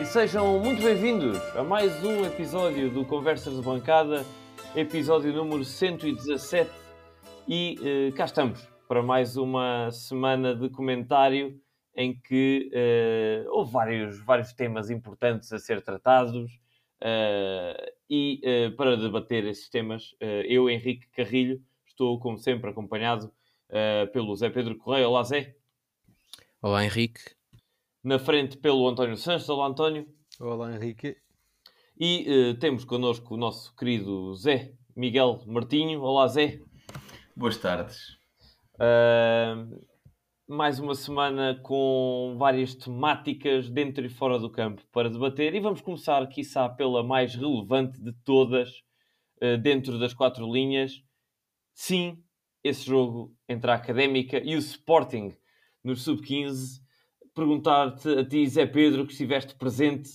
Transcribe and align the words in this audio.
e 0.00 0.06
sejam 0.06 0.58
muito 0.58 0.82
bem-vindos 0.82 1.36
a 1.54 1.62
mais 1.62 2.02
um 2.02 2.24
episódio 2.24 2.90
do 2.90 3.04
Conversas 3.04 3.54
de 3.54 3.60
Bancada, 3.60 4.24
episódio 4.74 5.30
número 5.30 5.62
117. 5.62 6.70
E 7.46 7.78
eh, 7.84 8.12
cá 8.12 8.24
estamos 8.24 8.66
para 8.88 9.02
mais 9.02 9.36
uma 9.36 9.90
semana 9.90 10.54
de 10.54 10.70
comentário 10.70 11.60
em 11.94 12.18
que 12.18 12.70
eh, 12.72 13.44
houve 13.50 13.70
vários, 13.72 14.24
vários 14.24 14.54
temas 14.54 14.88
importantes 14.88 15.52
a 15.52 15.58
ser 15.58 15.82
tratados. 15.82 16.50
eh, 17.02 17.92
e 18.08 18.40
eh, 18.42 18.70
para 18.70 18.96
debater 18.96 19.44
esses 19.44 19.68
temas, 19.68 20.16
eu, 20.18 20.70
Henrique 20.70 21.08
Carrilho, 21.10 21.60
estou, 21.86 22.18
como 22.18 22.38
sempre, 22.38 22.70
acompanhado 22.70 23.30
pelo 24.12 24.34
Zé 24.34 24.48
Pedro 24.50 24.76
Correia. 24.76 25.08
Olá, 25.08 25.22
Zé. 25.22 25.54
Olá 26.60 26.84
Henrique. 26.84 27.39
Na 28.02 28.18
frente, 28.18 28.56
pelo 28.56 28.88
António 28.88 29.14
Santos. 29.14 29.46
Olá, 29.50 29.66
António. 29.66 30.08
Olá 30.40 30.74
Henrique. 30.74 31.18
E 31.98 32.24
eh, 32.26 32.54
temos 32.54 32.82
connosco 32.82 33.34
o 33.34 33.36
nosso 33.36 33.76
querido 33.76 34.34
Zé 34.36 34.72
Miguel 34.96 35.42
Martinho. 35.46 36.00
Olá, 36.00 36.26
Zé. 36.26 36.60
Boas 37.36 37.58
tardes. 37.58 38.16
Ah, 38.78 39.66
mais 40.48 40.80
uma 40.80 40.94
semana 40.94 41.60
com 41.62 42.36
várias 42.38 42.74
temáticas 42.74 43.68
dentro 43.68 44.02
e 44.06 44.08
fora 44.08 44.38
do 44.38 44.48
campo 44.48 44.82
para 44.90 45.10
debater. 45.10 45.54
E 45.54 45.60
vamos 45.60 45.82
começar, 45.82 46.26
quiçá, 46.26 46.70
pela 46.70 47.04
mais 47.04 47.34
relevante 47.34 48.00
de 48.00 48.14
todas, 48.24 48.82
eh, 49.42 49.58
dentro 49.58 49.98
das 49.98 50.14
quatro 50.14 50.50
linhas. 50.50 51.02
Sim, 51.74 52.16
esse 52.64 52.86
jogo 52.86 53.36
entre 53.46 53.70
a 53.70 53.74
Académica 53.74 54.40
e 54.42 54.56
o 54.56 54.58
Sporting 54.58 55.36
no 55.84 55.94
Sub-15. 55.94 56.80
Perguntar-te 57.34 58.08
a 58.08 58.24
ti, 58.24 58.46
Zé 58.48 58.66
Pedro, 58.66 59.06
que 59.06 59.12
estiveste 59.12 59.54
presente 59.54 60.10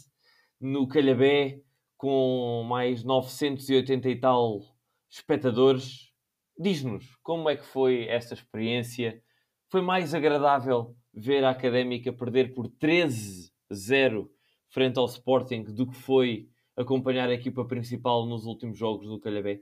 no 0.59 0.87
Calhabé 0.87 1.61
com 1.97 2.65
mais 2.67 3.03
980 3.03 4.09
e 4.09 4.19
tal 4.19 4.61
espectadores. 5.09 6.11
Diz-nos 6.57 7.15
como 7.23 7.49
é 7.49 7.55
que 7.55 7.65
foi 7.65 8.07
essa 8.07 8.33
experiência? 8.33 9.21
Foi 9.69 9.81
mais 9.81 10.13
agradável 10.13 10.95
ver 11.13 11.43
a 11.43 11.51
Académica 11.51 12.11
perder 12.11 12.53
por 12.53 12.67
13-0 12.67 14.29
frente 14.69 14.99
ao 14.99 15.05
Sporting 15.05 15.63
do 15.63 15.87
que 15.87 15.95
foi 15.95 16.49
acompanhar 16.75 17.29
a 17.29 17.33
equipa 17.33 17.63
principal 17.65 18.25
nos 18.25 18.45
últimos 18.45 18.77
jogos 18.77 19.07
do 19.07 19.19
Calhabé? 19.19 19.61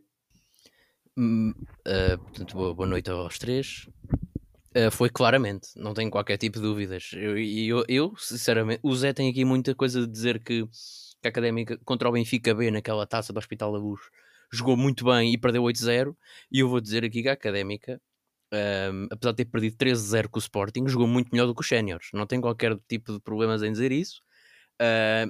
Hum, 1.16 1.54
ah, 1.86 2.18
portanto, 2.18 2.56
boa, 2.56 2.74
boa 2.74 2.88
noite 2.88 3.12
aos 3.12 3.38
três. 3.38 3.88
Ah, 4.76 4.90
foi 4.90 5.10
claramente, 5.10 5.70
não 5.76 5.94
tenho 5.94 6.10
qualquer 6.10 6.38
tipo 6.38 6.58
de 6.60 6.64
dúvidas. 6.66 7.12
Eu, 7.14 7.38
e 7.38 7.68
eu, 7.68 7.86
eu, 7.88 8.14
sinceramente, 8.18 8.80
o 8.84 8.96
Zé 8.96 9.14
tem 9.14 9.30
aqui 9.30 9.46
muita 9.46 9.76
coisa 9.76 10.02
de 10.02 10.12
dizer 10.12 10.40
que, 10.44 10.66
que 11.22 11.28
a 11.28 11.30
Académica 11.30 11.78
contra 11.86 12.10
o 12.10 12.12
Benfica 12.12 12.54
B 12.56 12.72
naquela 12.72 13.06
taça 13.06 13.32
do 13.32 13.38
Hospital 13.38 13.72
da 13.72 13.78
Luz 13.78 14.02
jogou 14.52 14.76
muito 14.78 15.06
bem 15.06 15.34
e 15.34 15.38
perdeu 15.38 15.64
8-0. 15.64 16.16
E 16.52 16.60
eu 16.60 16.70
vou 16.70 16.82
dizer 16.82 17.04
aqui 17.06 17.22
que 17.22 17.30
a 17.30 17.34
Académica, 17.34 18.02
ahm, 18.52 19.08
apesar 19.12 19.32
de 19.32 19.38
ter 19.38 19.46
perdido 19.46 19.78
13-0 19.78 20.30
com 20.30 20.40
o 20.40 20.42
Sporting, 20.42 20.88
jogou 20.88 21.08
muito 21.08 21.30
melhor 21.32 21.48
do 21.48 21.56
que 21.56 21.62
os 21.62 21.68
Séniores. 21.68 22.08
Não 22.14 22.26
tenho 22.28 22.42
qualquer 22.42 22.78
tipo 22.88 23.14
de 23.14 23.20
problemas 23.22 23.64
em 23.64 23.72
dizer 23.72 23.92
isso. 23.92 24.22
Ah, 24.80 25.28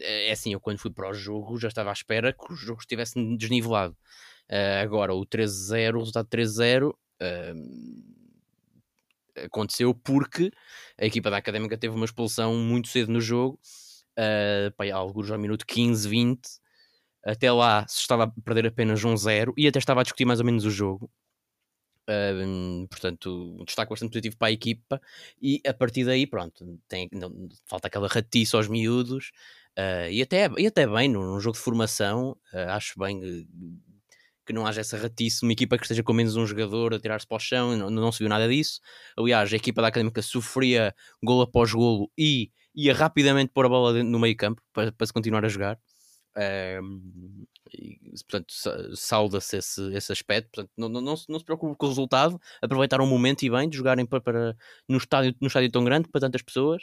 é 0.00 0.32
assim, 0.32 0.52
eu 0.54 0.60
quando 0.60 0.78
fui 0.80 0.90
para 0.92 1.10
o 1.10 1.14
jogo 1.14 1.58
já 1.58 1.68
estava 1.68 1.90
à 1.90 1.92
espera 1.92 2.32
que 2.32 2.52
o 2.52 2.56
jogo 2.56 2.80
estivesse 2.80 3.14
desnivelado. 3.36 3.96
Ah, 4.50 4.80
agora, 4.82 5.14
o 5.14 5.26
13-0, 5.26 5.96
o 5.96 5.98
resultado 6.00 6.28
13-0 6.28 6.94
ah, 7.20 7.54
aconteceu 9.36 9.94
porque 9.94 10.50
a 11.00 11.06
equipa 11.06 11.30
da 11.30 11.36
Académica 11.38 11.78
teve 11.78 11.94
uma 11.94 12.04
expulsão 12.04 12.54
muito 12.56 12.88
cedo 12.88 13.12
no 13.12 13.20
jogo, 13.20 13.58
uh, 14.18 14.72
pá, 14.76 14.84
alguns 14.92 15.30
ao 15.30 15.38
minuto 15.38 15.66
15, 15.66 16.08
20. 16.08 16.48
Até 17.24 17.52
lá 17.52 17.86
se 17.88 18.00
estava 18.00 18.24
a 18.24 18.28
perder 18.42 18.66
apenas 18.66 19.04
1-0 19.04 19.54
e 19.56 19.66
até 19.68 19.78
estava 19.78 20.00
a 20.00 20.02
discutir 20.04 20.24
mais 20.24 20.40
ou 20.40 20.46
menos 20.46 20.64
o 20.64 20.70
jogo. 20.70 21.10
Ah, 22.08 22.32
portanto, 22.90 23.56
um 23.60 23.64
destaque 23.64 23.90
bastante 23.90 24.10
positivo 24.10 24.36
para 24.36 24.48
a 24.48 24.52
equipa 24.52 25.00
e 25.40 25.60
a 25.66 25.72
partir 25.72 26.04
daí, 26.04 26.26
pronto, 26.26 26.78
tem, 26.88 27.08
não- 27.12 27.48
falta 27.66 27.86
aquela 27.86 28.08
ratiça 28.08 28.56
aos 28.56 28.66
miúdos 28.68 29.30
ah, 29.78 30.08
e, 30.10 30.20
até, 30.20 30.48
e 30.58 30.66
até 30.66 30.86
bem 30.86 31.08
num, 31.08 31.22
num 31.22 31.40
jogo 31.40 31.56
de 31.56 31.62
formação, 31.62 32.36
ah, 32.52 32.74
acho 32.76 32.98
bem 32.98 33.46
que 34.46 34.52
não 34.52 34.66
haja 34.66 34.80
essa 34.80 34.96
ratice, 34.96 35.42
uma 35.42 35.52
equipa 35.52 35.76
que 35.76 35.84
esteja 35.84 36.02
com 36.02 36.12
menos 36.12 36.36
um 36.36 36.46
jogador 36.46 36.94
a 36.94 36.98
tirar-se 37.00 37.26
para 37.26 37.36
o 37.36 37.40
chão, 37.40 37.76
não, 37.76 37.90
não 37.90 38.12
se 38.12 38.18
viu 38.20 38.28
nada 38.28 38.48
disso. 38.48 38.80
Aliás, 39.16 39.52
a 39.52 39.56
equipa 39.56 39.82
da 39.82 39.88
Académica 39.88 40.22
sofria 40.22 40.94
golo 41.22 41.42
após 41.42 41.72
golo 41.72 42.10
e 42.18 42.50
ia 42.74 42.94
rapidamente 42.94 43.52
pôr 43.52 43.66
a 43.66 43.68
bola 43.68 44.02
no 44.02 44.18
meio 44.18 44.36
campo 44.36 44.62
para, 44.72 44.92
para 44.92 45.06
se 45.06 45.12
continuar 45.12 45.44
a 45.44 45.48
jogar. 45.48 45.78
Ahm, 46.36 47.44
e, 47.74 47.98
portanto, 48.28 48.52
sa- 48.52 48.90
sauda-se 48.94 49.56
esse, 49.58 49.94
esse 49.94 50.12
aspecto. 50.12 50.50
Portanto, 50.52 50.70
não, 50.76 50.88
não, 50.88 51.00
não, 51.00 51.16
se, 51.16 51.28
não 51.28 51.38
se 51.38 51.44
preocupe 51.44 51.76
com 51.76 51.86
o 51.86 51.88
resultado, 51.88 52.40
aproveitaram 52.60 53.04
o 53.04 53.06
momento 53.06 53.42
e 53.42 53.50
bem 53.50 53.68
de 53.68 53.76
jogarem 53.76 54.06
para, 54.06 54.20
para, 54.20 54.56
no, 54.88 54.96
estádio, 54.98 55.34
no 55.40 55.46
estádio 55.46 55.70
tão 55.70 55.84
grande 55.84 56.08
para 56.08 56.20
tantas 56.20 56.42
pessoas 56.42 56.82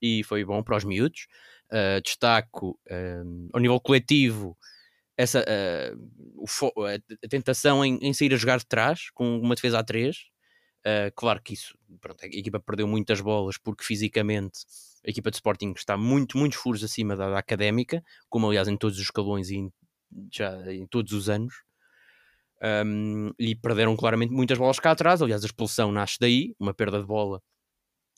e 0.00 0.22
foi 0.24 0.44
bom 0.44 0.62
para 0.62 0.76
os 0.76 0.84
miúdos. 0.84 1.26
Ah, 1.70 2.00
destaco 2.04 2.78
ahm, 2.90 3.48
ao 3.52 3.60
nível 3.60 3.80
coletivo 3.80 4.56
essa, 5.16 5.44
ah, 5.46 5.96
fo- 6.46 6.72
a, 6.86 7.28
tentação 7.28 7.84
em, 7.84 7.98
em 8.02 8.12
sair 8.12 8.32
a 8.34 8.36
jogar 8.36 8.58
de 8.58 8.66
trás 8.66 9.10
com 9.14 9.38
uma 9.38 9.54
defesa 9.54 9.78
a 9.78 9.84
3. 9.84 10.16
claro 11.14 11.40
que 11.42 11.54
isso, 11.54 11.76
pronto, 12.00 12.22
a 12.24 12.26
equipa 12.26 12.60
perdeu 12.60 12.86
muitas 12.86 13.20
bolas 13.20 13.56
porque 13.58 13.84
fisicamente 13.84 14.60
a 15.06 15.10
equipa 15.10 15.30
de 15.30 15.36
Sporting 15.36 15.72
está 15.76 15.96
muito, 15.96 16.38
muitos 16.38 16.58
furos 16.58 16.82
acima 16.82 17.14
da, 17.16 17.28
da 17.30 17.38
académica, 17.38 18.02
como 18.28 18.46
aliás 18.46 18.68
em 18.68 18.76
todos 18.76 18.96
os 18.98 19.04
escalões 19.04 19.50
e 19.50 19.56
em, 19.56 19.72
já 20.32 20.72
em 20.72 20.86
todos 20.86 21.12
os 21.12 21.28
anos. 21.28 21.54
Um, 22.62 23.30
e 23.38 23.54
perderam 23.54 23.94
claramente 23.94 24.32
muitas 24.32 24.56
bolas 24.56 24.78
cá 24.80 24.92
atrás. 24.92 25.20
Aliás, 25.20 25.42
a 25.42 25.46
expulsão 25.46 25.92
nasce 25.92 26.16
daí, 26.18 26.54
uma 26.58 26.72
perda 26.72 26.98
de 26.98 27.04
bola 27.06 27.42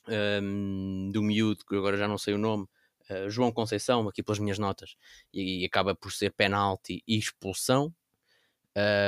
um, 0.09 1.11
do 1.13 1.23
miúdo, 1.23 1.65
que 1.69 1.75
agora 1.77 1.97
já 1.97 2.07
não 2.07 2.19
sei 2.19 2.35
o 2.35 2.39
nome, 2.39 2.67
uh, 3.11 3.29
João 3.31 3.53
Conceição, 3.53 4.09
aqui 4.09 4.23
pelas 4.23 4.39
minhas 4.39 4.59
notas, 4.59 4.97
e, 5.33 5.65
acaba 5.65 5.95
por 5.95 6.13
ser 6.13 6.33
penalti 6.33 7.03
e 7.07 7.19
expulsão. 7.19 7.95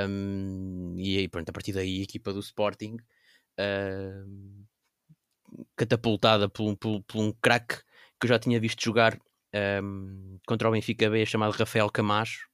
Um, 0.09 0.95
e 0.99 1.19
aí, 1.19 1.29
pronto, 1.29 1.49
a 1.51 1.53
partir 1.53 1.73
daí, 1.73 2.01
a 2.01 2.03
equipa 2.05 2.33
do 2.33 2.41
Sporting, 2.41 2.97
catapultada 5.77 6.49
por, 6.49 6.77
por- 6.77 7.03
por 7.03 7.19
um 7.21 7.33
craque 7.33 7.77
que 8.21 8.27
eu 8.27 8.29
já 8.29 8.39
tinha 8.39 8.61
visto 8.61 8.83
jogar 8.83 9.19
um, 9.83 10.39
contra 10.47 10.69
o 10.69 10.73
Benfica 10.73 11.09
B, 11.09 11.25
chamado 11.25 11.53
Rafael 11.53 11.89
Camacho, 11.91 12.49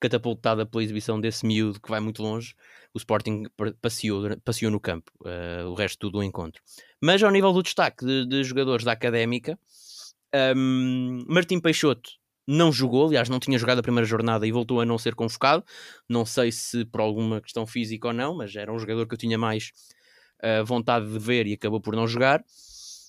catapultada 0.00 0.66
pela 0.66 0.82
exibição 0.82 1.20
desse 1.20 1.46
miúdo 1.46 1.80
que 1.80 1.88
vai 1.88 2.00
muito 2.00 2.22
longe, 2.22 2.54
o 2.92 2.98
Sporting 2.98 3.44
pa- 3.56 3.72
passeou, 3.80 4.36
passeou 4.44 4.70
no 4.70 4.80
campo, 4.80 5.10
uh, 5.22 5.68
o 5.68 5.74
resto 5.74 5.98
tudo 5.98 6.18
o 6.18 6.22
encontro. 6.22 6.62
Mas 7.00 7.22
ao 7.22 7.30
nível 7.30 7.52
do 7.52 7.62
destaque 7.62 8.04
de, 8.04 8.26
de 8.26 8.44
jogadores 8.44 8.84
da 8.84 8.92
Académica, 8.92 9.58
um, 10.56 11.24
Martim 11.28 11.60
Peixoto 11.60 12.10
não 12.46 12.70
jogou, 12.70 13.06
aliás, 13.06 13.28
não 13.28 13.40
tinha 13.40 13.58
jogado 13.58 13.78
a 13.78 13.82
primeira 13.82 14.06
jornada 14.06 14.46
e 14.46 14.52
voltou 14.52 14.80
a 14.80 14.84
não 14.84 14.98
ser 14.98 15.14
convocado. 15.14 15.64
Não 16.08 16.26
sei 16.26 16.52
se 16.52 16.84
por 16.84 17.00
alguma 17.00 17.40
questão 17.40 17.66
física 17.66 18.08
ou 18.08 18.12
não, 18.12 18.36
mas 18.36 18.54
era 18.54 18.72
um 18.72 18.78
jogador 18.78 19.06
que 19.06 19.14
eu 19.14 19.18
tinha 19.18 19.38
mais 19.38 19.70
uh, 20.42 20.64
vontade 20.64 21.10
de 21.10 21.18
ver 21.18 21.46
e 21.46 21.54
acabou 21.54 21.80
por 21.80 21.96
não 21.96 22.06
jogar. 22.06 22.42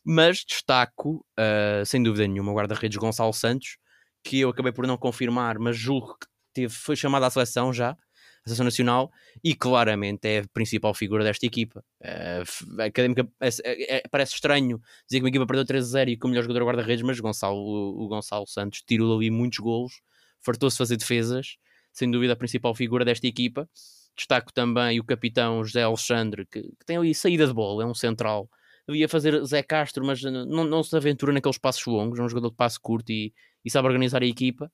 Mas 0.06 0.46
destaco, 0.48 1.26
uh, 1.40 1.86
sem 1.86 2.02
dúvida 2.02 2.28
nenhuma, 2.28 2.52
o 2.52 2.56
guarda-redes 2.56 2.98
Gonçalo 2.98 3.34
Santos, 3.34 3.78
que 4.24 4.40
eu 4.40 4.50
acabei 4.50 4.72
por 4.72 4.88
não 4.88 4.98
confirmar, 4.98 5.60
mas 5.60 5.78
julgo 5.78 6.16
que 6.20 6.28
teve, 6.54 6.74
foi 6.74 6.96
chamado 6.96 7.24
à 7.24 7.30
seleção 7.30 7.74
já, 7.74 7.98
à 8.46 8.50
seleção 8.50 8.64
nacional, 8.66 9.12
e 9.44 9.56
claramente 9.56 10.28
é 10.28 10.40
a 10.40 10.48
principal 10.54 10.94
figura 10.94 11.24
desta 11.24 11.46
equipa. 11.46 11.84
Uh, 12.02 12.82
a 12.82 12.86
académica 12.86 13.28
é- 13.42 13.98
é- 13.98 14.04
parece 14.10 14.36
estranho 14.36 14.80
dizer 15.08 15.20
que 15.20 15.24
uma 15.24 15.30
equipa 15.30 15.48
perdeu 15.48 15.66
3-0 15.66 16.10
e 16.10 16.18
com 16.18 16.28
o 16.28 16.30
melhor 16.30 16.44
jogador 16.44 16.66
guarda-redes, 16.66 17.04
mas 17.04 17.20
Gonçalo, 17.20 17.58
o, 17.58 18.06
o 18.06 18.08
Gonçalo 18.08 18.46
Santos 18.48 18.84
tirou 18.86 19.18
ali 19.18 19.32
muitos 19.32 19.60
golos, 19.60 20.02
fartou-se 20.42 20.78
fazer 20.78 20.98
defesas, 20.98 21.58
sem 21.92 22.10
dúvida 22.12 22.34
a 22.34 22.36
principal 22.36 22.76
figura 22.76 23.04
desta 23.04 23.26
equipa. 23.26 23.68
Destaco 24.16 24.54
também 24.54 25.00
o 25.00 25.04
capitão 25.04 25.64
José 25.64 25.82
Alexandre, 25.84 26.46
que, 26.46 26.62
que 26.62 26.86
tem 26.86 26.98
ali 26.98 27.14
saída 27.16 27.48
de 27.48 27.54
bola, 27.54 27.84
é 27.84 27.86
um 27.86 27.94
central. 27.96 28.50
Devia 28.88 29.10
fazer 29.10 29.44
Zé 29.44 29.64
Castro, 29.64 30.06
mas 30.06 30.22
não, 30.22 30.64
não 30.64 30.84
se 30.84 30.96
aventura 30.96 31.34
naqueles 31.34 31.58
passos 31.58 31.86
longos, 31.88 32.20
é 32.20 32.22
um 32.22 32.30
jogador 32.30 32.52
de 32.52 32.56
passo 32.56 32.80
curto 32.80 33.12
e, 33.12 33.34
e 33.64 33.72
sabe 33.72 33.88
organizar 33.88 34.22
a 34.22 34.26
equipa. 34.26 34.72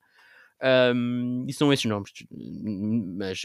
Um, 0.64 1.46
e 1.48 1.54
são 1.54 1.74
esses 1.74 1.86
nomes. 1.86 2.12
Mas, 2.30 3.42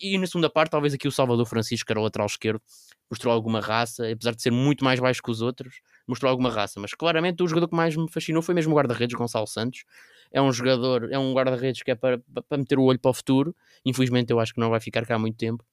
e 0.00 0.16
na 0.18 0.26
segunda 0.26 0.48
parte, 0.48 0.70
talvez 0.70 0.94
aqui 0.94 1.08
o 1.08 1.12
Salvador 1.12 1.46
Francisco, 1.46 1.86
que 1.86 1.92
era 1.92 2.00
o 2.00 2.04
lateral 2.04 2.26
esquerdo, 2.26 2.62
mostrou 3.10 3.34
alguma 3.34 3.60
raça, 3.60 4.10
apesar 4.10 4.34
de 4.34 4.42
ser 4.42 4.52
muito 4.52 4.84
mais 4.84 5.00
baixo 5.00 5.22
que 5.22 5.30
os 5.30 5.42
outros, 5.42 5.80
mostrou 6.06 6.30
alguma 6.30 6.50
raça. 6.50 6.78
Mas 6.80 6.94
claramente 6.94 7.42
o 7.42 7.46
jogador 7.48 7.68
que 7.68 7.74
mais 7.74 7.96
me 7.96 8.10
fascinou 8.10 8.42
foi 8.42 8.54
mesmo 8.54 8.72
o 8.72 8.76
guarda-redes, 8.76 9.16
Gonçalo 9.16 9.46
Santos. 9.46 9.84
É 10.30 10.40
um 10.40 10.52
jogador, 10.52 11.12
é 11.12 11.18
um 11.18 11.32
guarda-redes 11.34 11.82
que 11.82 11.90
é 11.90 11.94
para, 11.94 12.18
para 12.48 12.58
meter 12.58 12.78
o 12.78 12.84
olho 12.84 12.98
para 12.98 13.10
o 13.10 13.14
futuro. 13.14 13.54
Infelizmente, 13.84 14.30
eu 14.30 14.40
acho 14.40 14.54
que 14.54 14.60
não 14.60 14.70
vai 14.70 14.80
ficar 14.80 15.04
cá 15.04 15.16
há 15.16 15.18
muito 15.18 15.36
tempo. 15.36 15.64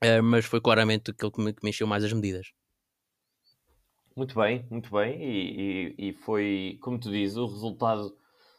Eh, 0.00 0.20
mas 0.20 0.44
foi 0.44 0.60
claramente 0.60 1.10
aquele 1.10 1.32
que 1.32 1.40
me, 1.40 1.52
que 1.52 1.68
encheu 1.68 1.86
mais 1.86 2.04
as 2.04 2.12
medidas. 2.12 2.52
Muito 4.14 4.34
bem, 4.34 4.66
muito 4.70 4.90
bem. 4.90 5.22
E, 5.22 5.94
e, 5.98 6.08
e, 6.08 6.12
foi, 6.12 6.76
como 6.80 6.98
tu 6.98 7.10
dizes, 7.10 7.36
o 7.36 7.46
resultado, 7.46 8.16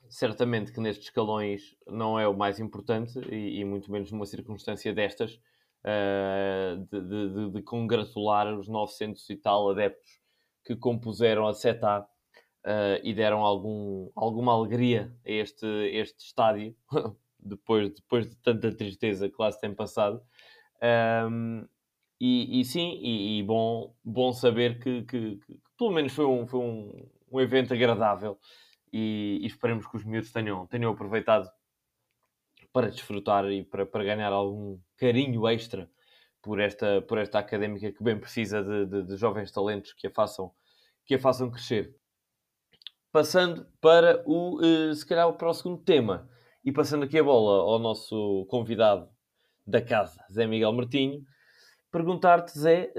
certamente 0.10 0.72
que 0.72 0.80
nestes 0.80 1.08
escalões 1.08 1.76
não 1.88 2.20
é 2.20 2.28
o 2.28 2.36
mais 2.36 2.60
importante, 2.60 3.20
e, 3.32 3.60
e 3.60 3.66
muito 3.66 3.92
menos 3.92 4.12
numa 4.12 4.26
circunstância 4.26 4.94
destas, 4.94 5.40
uh, 5.84 6.78
de, 6.92 7.02
de, 7.02 7.52
de, 7.52 7.62
congratular 7.62 8.54
os 8.58 8.68
900 8.68 9.30
e 9.30 9.36
tal 9.36 9.70
adeptos 9.70 10.20
que 10.66 10.76
compuseram 10.76 11.48
a 11.48 11.54
SETA 11.54 12.02
uh, 12.02 13.00
e 13.04 13.14
deram 13.14 13.46
algum, 13.46 14.10
alguma 14.16 14.54
alegria 14.54 15.16
a 15.26 15.32
este, 15.32 15.68
este 15.94 16.26
estádio, 16.26 16.76
depois, 17.40 17.94
depois 17.94 18.28
de 18.28 18.36
tanta 18.38 18.76
tristeza 18.76 19.30
que 19.30 19.36
lá 19.40 19.52
se 19.52 19.62
tem 19.62 19.74
passado. 19.74 20.22
Um, 21.32 21.66
e, 22.20 22.60
e, 22.60 22.66
sim, 22.66 23.00
e, 23.02 23.40
e, 23.40 23.44
bom, 23.44 23.96
bom 24.04 24.34
saber 24.34 24.80
que, 24.80 25.04
que, 25.04 25.38
que, 25.38 25.60
pelo 25.78 25.92
menos 25.92 26.14
foi 26.14 26.26
um, 26.26 26.46
foi 26.46 26.60
um, 26.60 27.08
um 27.32 27.40
evento 27.40 27.74
agradável 27.74 28.38
e, 28.92 29.40
e, 29.42 29.46
esperemos 29.46 29.88
que 29.88 29.98
os 29.98 30.04
miúdos 30.04 30.32
tenham, 30.32 30.66
tenham 30.68 30.92
aproveitado 30.92 31.50
para 32.72 32.90
desfrutar 32.90 33.46
e 33.52 33.64
para, 33.64 33.86
para 33.86 34.04
ganhar 34.04 34.32
algum 34.32 34.80
carinho 34.98 35.48
extra 35.48 35.90
por 36.42 36.60
esta, 36.60 37.02
por 37.02 37.18
esta 37.18 37.40
académica 37.40 37.92
que 37.92 38.04
bem 38.04 38.20
precisa 38.20 38.64
de, 38.64 38.86
de, 38.86 39.04
de 39.04 39.18
jovens 39.18 39.52
talentos 39.52 39.94
que 39.94 40.08
a 40.08 40.12
façam, 40.12 40.52
que 41.06 41.16
a 41.16 41.20
façam 41.20 41.50
crescer. 41.50 41.96
Passando 43.12 43.66
para 43.82 44.24
o, 44.26 44.60
uh, 44.60 44.94
se 44.94 45.06
calhar, 45.06 45.32
para 45.34 45.50
o 45.50 45.54
segundo 45.54 45.82
tema 45.82 46.30
e 46.64 46.72
passando 46.72 47.04
aqui 47.04 47.18
a 47.18 47.24
bola 47.24 47.64
ao 47.64 47.80
nosso 47.80 48.46
convidado 48.50 49.10
da 49.66 49.82
casa, 49.82 50.24
Zé 50.32 50.46
Miguel 50.46 50.74
Martinho, 50.74 51.24
perguntar-te, 51.92 52.58
Zé, 52.58 52.94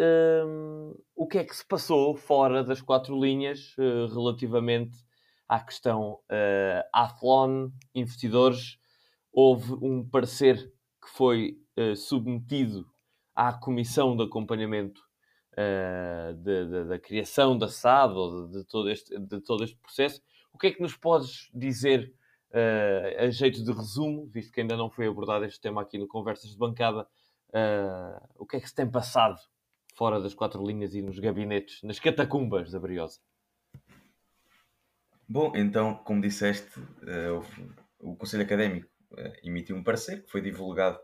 um, 0.44 0.94
o 1.14 1.26
que 1.26 1.38
é 1.38 1.44
que 1.44 1.54
se 1.54 1.64
passou 1.64 2.16
fora 2.16 2.64
das 2.64 2.80
quatro 2.80 3.18
linhas 3.18 3.76
uh, 3.78 4.06
relativamente 4.12 4.98
à 5.50 5.58
questão 5.58 6.12
uh, 6.12 6.88
Athlon, 6.92 7.70
investidores. 7.92 8.78
Houve 9.32 9.72
um 9.82 10.08
parecer 10.08 10.72
que 11.02 11.10
foi 11.10 11.58
uh, 11.76 11.96
submetido 11.96 12.88
à 13.34 13.52
comissão 13.52 14.16
de 14.16 14.22
acompanhamento 14.22 15.00
uh, 15.54 16.32
de, 16.34 16.66
de, 16.66 16.84
da 16.84 17.00
criação 17.00 17.58
da 17.58 17.66
SAD 17.66 18.14
ou 18.14 18.46
de, 18.46 18.58
de, 18.58 18.64
todo 18.64 18.88
este, 18.88 19.18
de 19.18 19.40
todo 19.40 19.64
este 19.64 19.76
processo. 19.78 20.22
O 20.52 20.58
que 20.58 20.68
é 20.68 20.70
que 20.70 20.80
nos 20.80 20.96
podes 20.96 21.50
dizer 21.52 22.14
uh, 22.52 23.24
a 23.24 23.30
jeito 23.30 23.64
de 23.64 23.72
resumo, 23.72 24.28
visto 24.28 24.52
que 24.52 24.60
ainda 24.60 24.76
não 24.76 24.88
foi 24.88 25.08
abordado 25.08 25.44
este 25.44 25.60
tema 25.60 25.82
aqui 25.82 25.98
no 25.98 26.06
Conversas 26.06 26.52
de 26.52 26.56
Bancada, 26.56 27.08
o 28.38 28.46
que 28.46 28.56
é 28.56 28.60
que 28.60 28.68
se 28.68 28.74
tem 28.76 28.88
passado 28.88 29.36
fora 29.96 30.20
das 30.20 30.32
quatro 30.32 30.64
linhas 30.64 30.94
e 30.94 31.02
nos 31.02 31.18
gabinetes, 31.18 31.82
nas 31.82 31.98
catacumbas 31.98 32.70
da 32.70 32.78
Briosa? 32.78 33.18
Bom, 35.32 35.52
então, 35.54 35.94
como 35.94 36.20
disseste, 36.20 36.80
uh, 36.80 37.46
o, 38.00 38.14
o, 38.14 38.16
Conselho 38.16 38.42
Académico 38.42 38.88
uh, 39.12 39.32
emitiu 39.44 39.76
um 39.76 39.84
parecer 39.84 40.24
que 40.24 40.28
foi 40.28 40.40
divulgado 40.40 40.98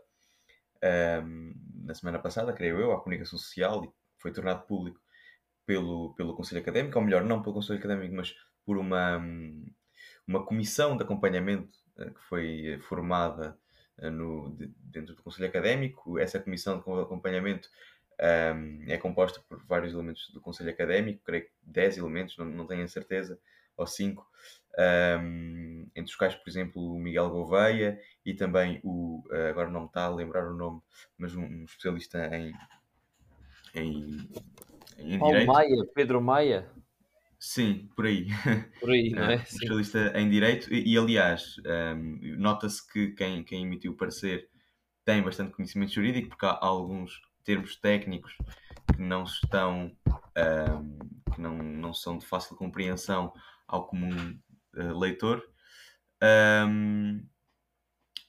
uh, 0.83 1.55
na 1.85 1.93
semana 1.95 2.19
passada, 2.19 2.51
creio 2.51 2.77
eu, 2.77 2.91
à 2.91 2.99
comunicação 2.99 3.39
social 3.39 3.85
e 3.85 3.89
foi 4.17 4.33
tornado 4.33 4.67
público 4.67 4.99
pelo, 5.65 6.13
pelo 6.15 6.35
Conselho 6.35 6.59
Académico, 6.59 6.99
ou 6.99 7.05
melhor, 7.05 7.23
não 7.23 7.41
pelo 7.41 7.55
Conselho 7.55 7.79
Académico, 7.79 8.13
mas 8.13 8.35
por 8.65 8.77
uma, 8.77 9.17
uma 10.27 10.45
comissão 10.45 10.97
de 10.97 11.03
acompanhamento 11.03 11.79
que 11.95 12.21
foi 12.27 12.77
formada 12.81 13.57
eh, 13.97 14.09
no, 14.09 14.53
de, 14.57 14.67
dentro 14.77 15.15
do 15.15 15.23
Conselho 15.23 15.47
Académico. 15.47 16.19
Essa 16.19 16.37
comissão 16.37 16.79
de 16.79 17.01
acompanhamento 17.01 17.69
ehm, 18.19 18.83
é 18.89 18.97
composta 18.97 19.41
por 19.47 19.65
vários 19.65 19.93
elementos 19.93 20.29
do 20.33 20.41
Conselho 20.41 20.69
Académico, 20.69 21.23
creio 21.23 21.45
que 21.45 21.51
10 21.63 21.97
elementos, 21.97 22.37
não, 22.37 22.45
não 22.45 22.67
tenho 22.67 22.83
a 22.83 22.87
certeza, 22.89 23.39
ou 23.77 23.87
5, 23.87 24.27
um, 24.77 25.89
entre 25.95 26.11
os 26.11 26.15
quais, 26.15 26.35
por 26.35 26.49
exemplo, 26.49 26.81
o 26.81 26.99
Miguel 26.99 27.29
Gouveia 27.29 27.99
e 28.25 28.33
também 28.33 28.79
o, 28.83 29.23
eh, 29.31 29.49
agora 29.49 29.69
não 29.69 29.81
me 29.81 29.85
está 29.87 30.05
a 30.05 30.15
lembrar 30.15 30.51
o 30.51 30.55
nome, 30.55 30.81
mas 31.17 31.35
um, 31.35 31.43
um 31.43 31.63
especialista 31.63 32.29
em, 32.35 32.53
em, 33.73 34.29
em 34.99 35.17
Paulo 35.17 35.33
Direito. 35.33 35.53
Maia, 35.53 35.85
Pedro 35.95 36.21
Maia. 36.21 36.71
Sim, 37.39 37.89
por 37.95 38.05
aí. 38.05 38.27
Por 38.79 38.91
aí, 38.91 39.09
não 39.15 39.23
é? 39.23 39.35
Um 39.35 39.41
especialista 39.41 40.13
em 40.15 40.29
Direito 40.29 40.73
e, 40.73 40.93
e 40.93 40.97
aliás, 40.97 41.55
um, 41.95 42.37
nota-se 42.37 42.85
que 42.91 43.11
quem, 43.13 43.43
quem 43.43 43.63
emitiu 43.63 43.93
o 43.93 43.97
parecer 43.97 44.49
tem 45.05 45.21
bastante 45.21 45.53
conhecimento 45.53 45.93
jurídico, 45.93 46.29
porque 46.29 46.45
há 46.45 46.57
alguns 46.61 47.21
termos 47.43 47.77
técnicos 47.77 48.35
que 48.93 49.01
não 49.01 49.23
estão, 49.23 49.95
um, 50.05 51.31
que 51.33 51.39
não, 51.39 51.57
não 51.57 51.93
são 51.93 52.17
de 52.17 52.25
fácil 52.25 52.55
compreensão 52.57 53.33
ao 53.67 53.87
comum 53.87 54.39
uh, 54.75 54.99
leitor. 54.99 55.43
Um, 56.23 57.27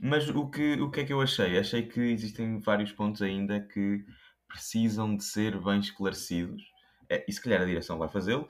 mas 0.01 0.29
o 0.29 0.49
que, 0.49 0.75
o 0.75 0.91
que 0.91 1.01
é 1.01 1.05
que 1.05 1.13
eu 1.13 1.21
achei? 1.21 1.59
Achei 1.59 1.83
que 1.87 2.01
existem 2.01 2.61
vários 2.61 2.93
pontos 2.93 3.23
ainda 3.23 3.61
que 3.61 4.05
precisam 4.47 5.17
de 5.17 5.25
ser 5.25 5.61
bem 5.61 5.81
esclarecidos 5.81 6.63
é, 7.09 7.25
e 7.27 7.33
se 7.33 7.41
calhar 7.41 7.63
a 7.63 7.67
direção 7.67 7.99
vai 7.99 8.09
fazê-lo, 8.09 8.49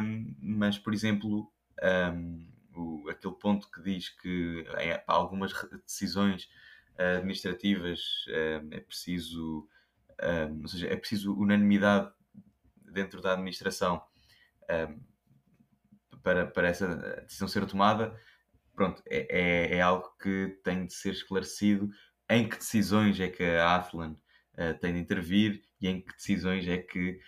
um, 0.00 0.34
mas 0.40 0.78
por 0.78 0.94
exemplo, 0.94 1.52
um, 2.14 2.48
o, 2.74 3.08
aquele 3.10 3.34
ponto 3.34 3.70
que 3.70 3.82
diz 3.82 4.08
que 4.08 4.64
em 4.80 5.00
algumas 5.06 5.52
decisões 5.84 6.48
administrativas 6.96 8.00
um, 8.28 8.68
é 8.72 8.80
preciso, 8.80 9.68
ou 10.62 10.68
seja, 10.68 10.86
é 10.86 10.96
preciso 10.96 11.34
unanimidade 11.34 12.12
dentro 12.92 13.20
da 13.20 13.32
administração 13.32 14.00
para, 16.22 16.46
para 16.46 16.68
essa 16.68 16.86
decisão 17.22 17.48
ser 17.48 17.66
tomada, 17.66 18.14
pronto, 18.74 19.02
é, 19.06 19.26
é, 19.28 19.76
é, 19.76 19.80
algo 19.80 20.08
que 20.20 20.58
tem 20.64 20.86
de 20.86 20.94
ser 20.94 21.12
esclarecido 21.12 21.90
em 22.28 22.48
que 22.48 22.56
decisões 22.56 23.18
é 23.20 23.28
que 23.28 23.44
a 23.44 23.76
Athlon 23.76 24.12
uh, 24.12 24.78
tem 24.80 24.94
de 24.94 25.00
intervir 25.00 25.62
e 25.80 25.88
em 25.88 26.00
que 26.00 26.14
decisões 26.14 26.66
é 26.66 26.78
que 26.78 27.20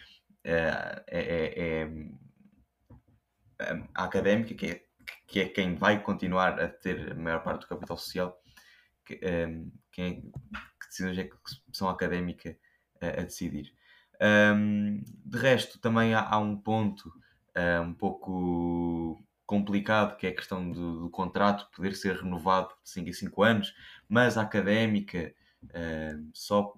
é, 0.45 1.05
é, 1.09 1.83
é, 1.83 1.91
a 3.95 4.05
académica, 4.05 4.55
que 4.55 4.67
é, 4.67 4.85
que 5.27 5.41
é 5.41 5.49
quem 5.49 5.75
vai 5.75 6.03
continuar 6.03 6.61
a 6.61 6.69
ter 6.69 7.13
a 7.13 7.15
maior 7.15 7.43
parte 7.43 7.63
do 7.63 7.69
capital 7.69 7.97
social, 7.97 8.39
que, 9.05 9.19
quem, 9.93 10.07
é, 10.07 10.21
que 10.21 10.87
decisões 10.89 11.19
é 11.19 11.25
que 11.25 11.37
são 11.73 11.89
académica 11.89 12.57
a, 13.01 13.07
a 13.07 13.23
decidir. 13.25 13.73
Um, 14.21 15.03
de 15.25 15.39
resto, 15.39 15.79
também 15.81 16.15
há, 16.15 16.23
há 16.23 16.39
um 16.39 16.57
ponto 16.57 17.13
uh, 17.57 17.83
um 17.83 17.95
pouco 17.95 19.23
complicado 19.47 20.17
que 20.17 20.27
é 20.27 20.31
a 20.31 20.35
questão 20.35 20.71
do, 20.71 21.01
do, 21.01 21.11
contrato 21.11 21.69
poder 21.75 21.95
ser 21.95 22.17
renovado 22.17 22.69
de 22.83 22.91
5 22.91 23.09
em 23.09 23.13
5 23.13 23.43
anos, 23.43 23.75
mas 24.09 24.39
a 24.39 24.43
académica 24.43 25.35
uh, 25.65 26.31
só 26.33 26.75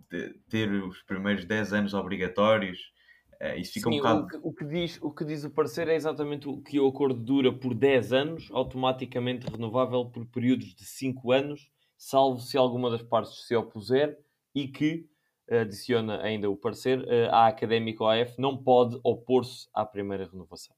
ter 0.49 0.71
os 0.73 1.03
primeiros 1.03 1.45
10 1.45 1.73
anos 1.73 1.95
obrigatórios 1.95 2.95
Uh, 3.41 3.59
isso 3.59 3.75
fica 3.75 3.91
Sim, 3.91 3.97
um 3.97 3.99
bocado... 3.99 4.21
o, 4.21 4.27
que, 4.27 4.37
o, 4.43 4.53
que 4.53 4.65
diz, 4.65 4.99
o 5.03 5.11
que 5.11 5.25
diz 5.25 5.45
o 5.45 5.51
parecer 5.51 5.89
é 5.89 5.95
exatamente 5.95 6.49
o 6.49 6.61
que 6.63 6.81
o 6.81 6.89
acordo 6.89 7.21
dura 7.21 7.53
por 7.53 7.75
10 7.75 8.13
anos, 8.13 8.49
automaticamente 8.51 9.47
renovável 9.47 10.07
por 10.07 10.25
períodos 10.27 10.75
de 10.75 10.85
5 10.85 11.33
anos, 11.33 11.71
salvo 11.99 12.41
se 12.41 12.57
alguma 12.57 12.91
das 12.91 13.03
partes 13.03 13.47
se 13.47 13.55
opuser 13.55 14.19
e 14.55 14.69
que, 14.69 15.07
adiciona 15.51 16.23
ainda 16.23 16.51
o 16.51 16.57
parecer, 16.57 17.01
uh, 17.01 17.33
a 17.33 17.47
académica 17.47 18.05
OAF 18.05 18.39
não 18.39 18.57
pode 18.57 18.99
opor-se 19.03 19.69
à 19.73 19.85
primeira 19.85 20.29
renovação. 20.29 20.75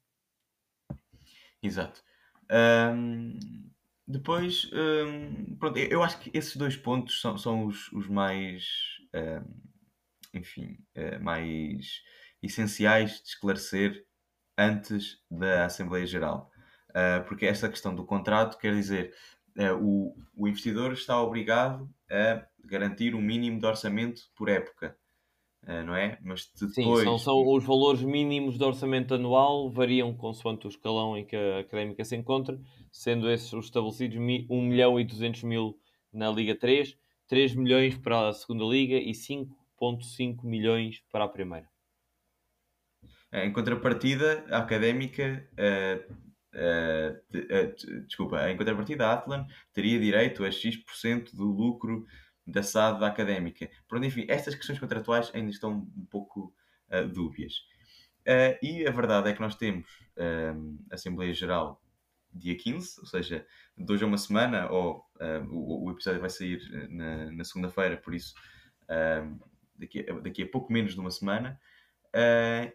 Exato. 1.62 2.02
Um, 2.50 3.38
depois, 4.06 4.70
um, 4.72 5.56
pronto, 5.56 5.78
eu 5.78 6.02
acho 6.02 6.18
que 6.18 6.30
esses 6.32 6.56
dois 6.56 6.76
pontos 6.76 7.20
são, 7.20 7.37
são 7.37 7.66
os, 7.66 7.92
os 7.92 8.08
mais, 8.08 8.64
um, 9.14 10.38
enfim, 10.38 10.78
uh, 10.96 11.22
mais 11.22 12.02
essenciais 12.42 13.20
de 13.22 13.28
esclarecer 13.28 14.06
antes 14.56 15.18
da 15.30 15.66
Assembleia 15.66 16.06
Geral. 16.06 16.50
Uh, 16.90 17.22
porque 17.26 17.46
esta 17.46 17.68
questão 17.68 17.94
do 17.94 18.04
contrato 18.04 18.58
quer 18.58 18.75
dizer 18.75 19.14
uh, 19.58 19.75
o, 19.75 20.16
o 20.34 20.48
investidor 20.48 20.92
está 20.92 21.20
obrigado 21.20 21.88
a 22.11 22.47
garantir 22.65 23.15
um 23.15 23.21
mínimo 23.21 23.59
de 23.59 23.67
orçamento 23.67 24.23
por 24.37 24.49
época. 24.49 24.97
Uh, 25.65 25.83
não 25.85 25.95
é? 25.95 26.19
Mas 26.23 26.50
depois... 26.55 27.00
Sim, 27.00 27.05
são, 27.05 27.19
são 27.19 27.53
os 27.53 27.65
valores 27.65 28.03
mínimos 28.03 28.57
de 28.57 28.65
orçamento 28.65 29.15
anual, 29.15 29.71
variam 29.71 30.15
consoante 30.15 30.67
o 30.67 30.71
escalão 30.71 31.17
em 31.17 31.27
que 31.27 31.37
a 31.37 31.59
académica 31.59 32.05
se 32.05 32.17
encontra, 32.17 32.59
sendo 32.93 33.31
esses 33.31 33.53
os 33.53 33.67
estabelecidos 33.67 34.17
1 34.17 34.62
milhão 34.62 34.99
e 34.99 35.05
200 35.05 35.43
mil 35.43 35.79
na 36.12 36.31
Liga 36.31 36.55
3, 36.55 36.97
3 37.27 37.55
milhões 37.55 37.97
para 37.99 38.29
a 38.29 38.33
segunda 38.33 38.65
Liga 38.65 38.97
e 38.97 39.11
5,5 39.11 40.45
milhões 40.45 41.03
para 41.11 41.25
a 41.25 41.29
primeira. 41.29 41.69
Eh, 43.31 43.47
em 43.47 43.53
contrapartida, 43.53 44.45
a 44.50 44.59
académica, 44.59 45.47
uh, 45.53 46.15
uh, 46.55 48.07
desculpa, 48.07 48.49
em 48.50 48.57
contrapartida, 48.57 49.07
a 49.07 49.12
Atlan 49.14 49.47
teria 49.73 49.99
direito 49.99 50.45
a 50.45 50.50
X% 50.50 51.35
do 51.35 51.45
lucro 51.45 52.07
da 52.47 52.62
SAD 52.62 53.05
académica. 53.05 53.69
Pronto, 53.87 54.07
enfim, 54.07 54.25
estas 54.28 54.55
questões 54.55 54.78
contratuais 54.78 55.31
ainda 55.35 55.50
estão 55.50 55.73
um 55.73 56.07
pouco 56.11 56.55
dúbias. 57.12 57.52
Uh, 58.28 58.52
e 58.62 58.87
a 58.87 58.90
verdade 58.90 59.31
é 59.31 59.33
que 59.33 59.40
nós 59.40 59.57
temos 59.57 59.88
uh, 60.19 60.78
Assembleia 60.90 61.33
Geral 61.33 61.83
dia 62.31 62.55
15, 62.55 63.00
ou 63.00 63.07
seja, 63.07 63.47
de 63.75 63.90
hoje 63.90 64.05
a 64.05 64.07
uma 64.07 64.19
semana, 64.19 64.71
ou 64.71 64.99
uh, 65.19 65.50
o, 65.50 65.87
o, 65.87 65.90
episódio 65.90 66.21
vai 66.21 66.28
sair 66.28 66.61
na, 66.90 67.33
na 67.33 67.43
segunda-feira, 67.43 67.97
por 67.97 68.14
isso 68.14 68.35
daqui, 69.75 70.07
a, 70.09 70.12
daqui 70.21 70.43
a 70.43 70.47
pouco 70.47 70.71
menos 70.71 70.93
de 70.93 71.00
uma 71.00 71.11
semana, 71.11 71.59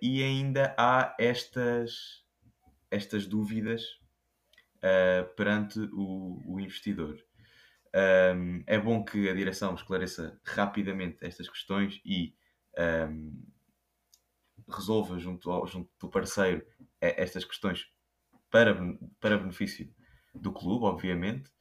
e 0.01 0.23
ainda 0.23 0.73
há 0.75 1.15
estas, 1.19 2.22
estas 2.93 3.27
dúvidas 3.27 3.81
perante 5.35 5.79
o, 5.93 6.41
o 6.45 6.59
investidor. 6.59 7.17
Um, 7.95 8.63
é 8.65 8.77
bom 8.79 9.03
que 9.03 9.29
a 9.29 9.33
direção 9.33 9.75
esclareça 9.75 10.39
rapidamente 10.43 11.17
estas 11.21 11.47
questões 11.47 12.01
e 12.03 12.35
um, 13.07 13.45
resolva 14.67 15.19
junto, 15.19 15.51
ao, 15.51 15.67
junto 15.67 15.91
do 15.99 16.09
parceiro 16.09 16.65
estas 16.99 17.45
questões 17.45 17.85
para, 18.49 18.75
para 19.19 19.37
benefício 19.37 19.93
do 20.33 20.51
clube, 20.51 20.85
obviamente. 20.85 21.51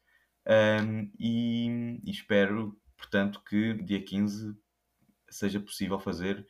Um, 0.46 1.10
e, 1.18 2.00
e, 2.02 2.10
espero, 2.10 2.80
portanto, 2.96 3.42
que 3.44 3.74
dia 3.82 4.02
15 4.02 4.56
seja 5.28 5.60
possível 5.60 5.98
fazer 5.98 6.46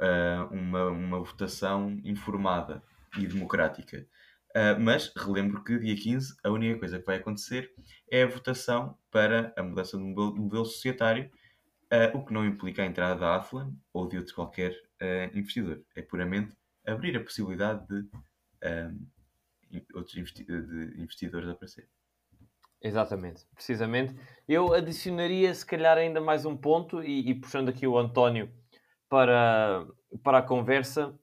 uh, 0.00 0.54
uma, 0.54 0.86
uma 0.86 1.18
votação 1.18 2.00
informada 2.04 2.82
e 3.16 3.26
democrática. 3.26 4.06
Uh, 4.50 4.80
mas 4.80 5.12
relembro 5.14 5.62
que 5.62 5.78
dia 5.78 5.94
15 5.94 6.36
a 6.42 6.50
única 6.50 6.78
coisa 6.78 6.98
que 6.98 7.04
vai 7.04 7.16
acontecer 7.16 7.70
é 8.10 8.22
a 8.22 8.26
votação 8.26 8.98
para 9.10 9.52
a 9.56 9.62
mudança 9.62 9.96
do 9.96 10.04
modelo, 10.04 10.36
modelo 10.36 10.64
societário, 10.64 11.30
uh, 11.92 12.16
o 12.16 12.24
que 12.24 12.32
não 12.32 12.46
implica 12.46 12.82
a 12.82 12.86
entrada 12.86 13.20
da 13.20 13.36
Athlon 13.36 13.72
ou 13.92 14.08
de 14.08 14.16
outro 14.16 14.34
qualquer 14.34 14.72
uh, 14.72 15.38
investidor. 15.38 15.82
É 15.94 16.02
puramente 16.02 16.56
abrir 16.86 17.16
a 17.16 17.22
possibilidade 17.22 17.86
de 17.86 18.08
outros 19.94 20.16
investi 20.16 20.42
de 20.44 21.00
investidores 21.00 21.48
aparecerem. 21.48 21.90
Exatamente, 22.80 23.44
precisamente. 23.54 24.14
Eu 24.46 24.72
adicionaria, 24.72 25.52
se 25.52 25.66
calhar, 25.66 25.98
ainda 25.98 26.20
mais 26.20 26.44
um 26.46 26.56
ponto, 26.56 27.02
e, 27.02 27.28
e 27.28 27.34
puxando 27.34 27.68
aqui 27.68 27.86
o 27.86 27.98
António 27.98 28.50
para, 29.08 29.86
para 30.22 30.38
a 30.38 30.42
conversa, 30.42 31.18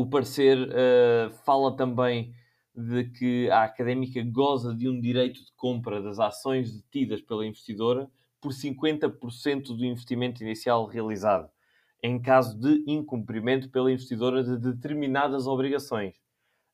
o 0.00 0.06
parecer 0.06 0.56
uh, 0.56 1.28
fala 1.44 1.76
também 1.76 2.32
de 2.72 3.10
que 3.10 3.50
a 3.50 3.64
académica 3.64 4.22
goza 4.22 4.72
de 4.72 4.88
um 4.88 5.00
direito 5.00 5.44
de 5.44 5.52
compra 5.56 6.00
das 6.00 6.20
ações 6.20 6.72
detidas 6.72 7.20
pela 7.20 7.44
investidora 7.44 8.08
por 8.40 8.52
50% 8.52 9.76
do 9.76 9.84
investimento 9.84 10.40
inicial 10.44 10.86
realizado, 10.86 11.50
em 12.00 12.22
caso 12.22 12.56
de 12.56 12.84
incumprimento 12.86 13.68
pela 13.70 13.90
investidora 13.90 14.44
de 14.44 14.56
determinadas 14.58 15.48
obrigações. 15.48 16.14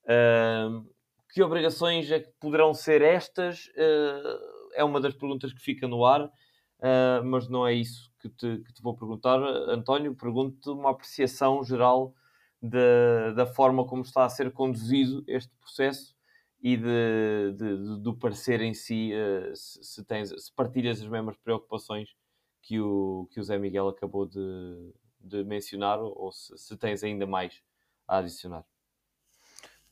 Uh, 0.02 0.86
que 1.32 1.42
obrigações 1.42 2.10
é 2.10 2.20
que 2.20 2.30
poderão 2.38 2.74
ser 2.74 3.00
estas? 3.00 3.68
Uh, 3.68 4.74
é 4.74 4.84
uma 4.84 5.00
das 5.00 5.14
perguntas 5.14 5.50
que 5.50 5.62
fica 5.62 5.88
no 5.88 6.04
ar, 6.04 6.26
uh, 6.26 7.24
mas 7.24 7.48
não 7.48 7.66
é 7.66 7.72
isso 7.72 8.12
que 8.20 8.28
te, 8.28 8.58
que 8.58 8.74
te 8.74 8.82
vou 8.82 8.94
perguntar, 8.94 9.38
António. 9.70 10.14
Pergunto-te 10.14 10.68
uma 10.68 10.90
apreciação 10.90 11.64
geral 11.64 12.14
da, 12.60 13.32
da 13.34 13.46
forma 13.46 13.86
como 13.86 14.02
está 14.02 14.24
a 14.24 14.30
ser 14.30 14.50
conduzido 14.52 15.24
este 15.26 15.52
processo 15.56 16.14
e 16.62 16.78
de, 16.78 17.52
de, 17.56 18.00
do 18.00 18.16
parecer 18.16 18.60
em 18.62 18.72
si, 18.72 19.12
uh, 19.12 19.54
se, 19.54 19.84
se, 19.84 20.04
tens, 20.04 20.30
se 20.30 20.50
partilhas 20.50 21.00
as 21.00 21.06
mesmas 21.06 21.36
preocupações 21.36 22.16
que 22.62 22.80
o, 22.80 23.28
que 23.30 23.38
o 23.38 23.44
Zé 23.44 23.58
Miguel 23.58 23.88
acabou 23.88 24.24
de, 24.24 24.94
de 25.20 25.44
mencionar 25.44 26.00
ou 26.00 26.32
se, 26.32 26.56
se 26.56 26.76
tens 26.78 27.04
ainda 27.04 27.26
mais 27.26 27.62
a 28.08 28.18
adicionar. 28.18 28.64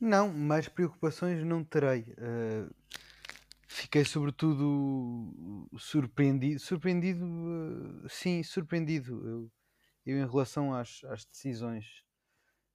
Não, 0.00 0.32
mais 0.32 0.66
preocupações 0.68 1.44
não 1.44 1.62
terei. 1.62 2.00
Uh, 2.18 2.74
fiquei 3.68 4.04
sobretudo 4.04 5.68
surpreendido. 5.78 6.58
Surpreendido, 6.58 7.24
uh, 7.24 8.08
sim, 8.08 8.42
surpreendido. 8.42 9.28
Eu, 9.28 9.52
eu, 10.06 10.24
em 10.24 10.28
relação 10.28 10.74
às, 10.74 11.04
às 11.04 11.24
decisões 11.24 12.02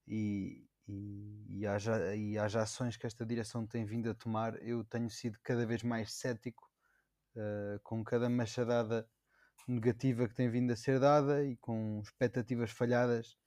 e, 0.07 0.65
e, 0.87 1.59
e, 1.59 1.67
às, 1.67 1.85
e 2.15 2.37
às 2.37 2.55
ações 2.55 2.95
que 2.95 3.05
esta 3.05 3.25
direção 3.25 3.67
tem 3.67 3.85
vindo 3.85 4.09
a 4.09 4.13
tomar, 4.13 4.61
eu 4.63 4.83
tenho 4.85 5.09
sido 5.09 5.37
cada 5.43 5.65
vez 5.65 5.83
mais 5.83 6.13
cético 6.13 6.63
uh, 7.35 7.79
com 7.83 8.03
cada 8.03 8.29
machadada 8.29 9.07
negativa 9.67 10.27
que 10.27 10.35
tem 10.35 10.49
vindo 10.49 10.71
a 10.71 10.75
ser 10.75 10.99
dada 10.99 11.43
e 11.43 11.57
com 11.57 11.99
expectativas 12.01 12.71
falhadas. 12.71 13.37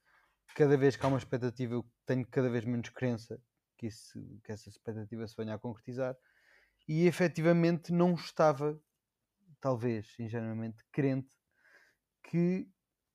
Cada 0.54 0.76
vez 0.76 0.96
que 0.96 1.04
há 1.04 1.08
uma 1.08 1.18
expectativa, 1.18 1.74
eu 1.74 1.86
tenho 2.04 2.26
cada 2.26 2.50
vez 2.50 2.64
menos 2.64 2.90
crença 2.90 3.40
que, 3.78 3.86
isso, 3.86 4.20
que 4.44 4.52
essa 4.52 4.68
expectativa 4.68 5.26
se 5.26 5.34
venha 5.36 5.54
a 5.54 5.58
concretizar. 5.58 6.14
E 6.86 7.06
efetivamente 7.06 7.92
não 7.92 8.14
estava, 8.14 8.78
talvez 9.60 10.14
ingenuamente, 10.18 10.84
crente 10.92 11.34
que 12.24 12.68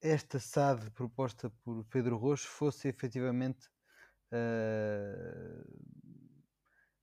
esta 0.05 0.39
SAD 0.39 0.91
proposta 0.91 1.50
por 1.63 1.83
Pedro 1.85 2.17
Rocha 2.17 2.47
fosse 2.47 2.88
efetivamente 2.88 3.67
uh, 4.31 5.65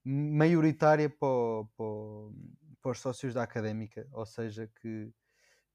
maioritária 0.04 1.10
para, 1.10 1.64
para, 1.76 1.86
para, 2.80 2.92
os 2.92 3.00
sócios 3.00 3.34
da 3.34 3.42
académica, 3.42 4.06
ou 4.12 4.24
seja, 4.24 4.70
que 4.80 5.12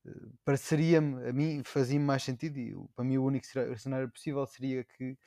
uh, 0.05 0.33
pareceria-me, 0.45 1.27
a 1.27 1.33
mim 1.33 1.61
fazia 1.65 1.99
mais 1.99 2.23
sentido, 2.23 2.57
e 2.57 2.73
para 2.95 3.03
mim 3.03 3.17
o 3.17 3.25
único 3.25 3.45
cenário 3.77 4.09
possível 4.09 4.45
seria 4.45 4.83
que 4.83 5.17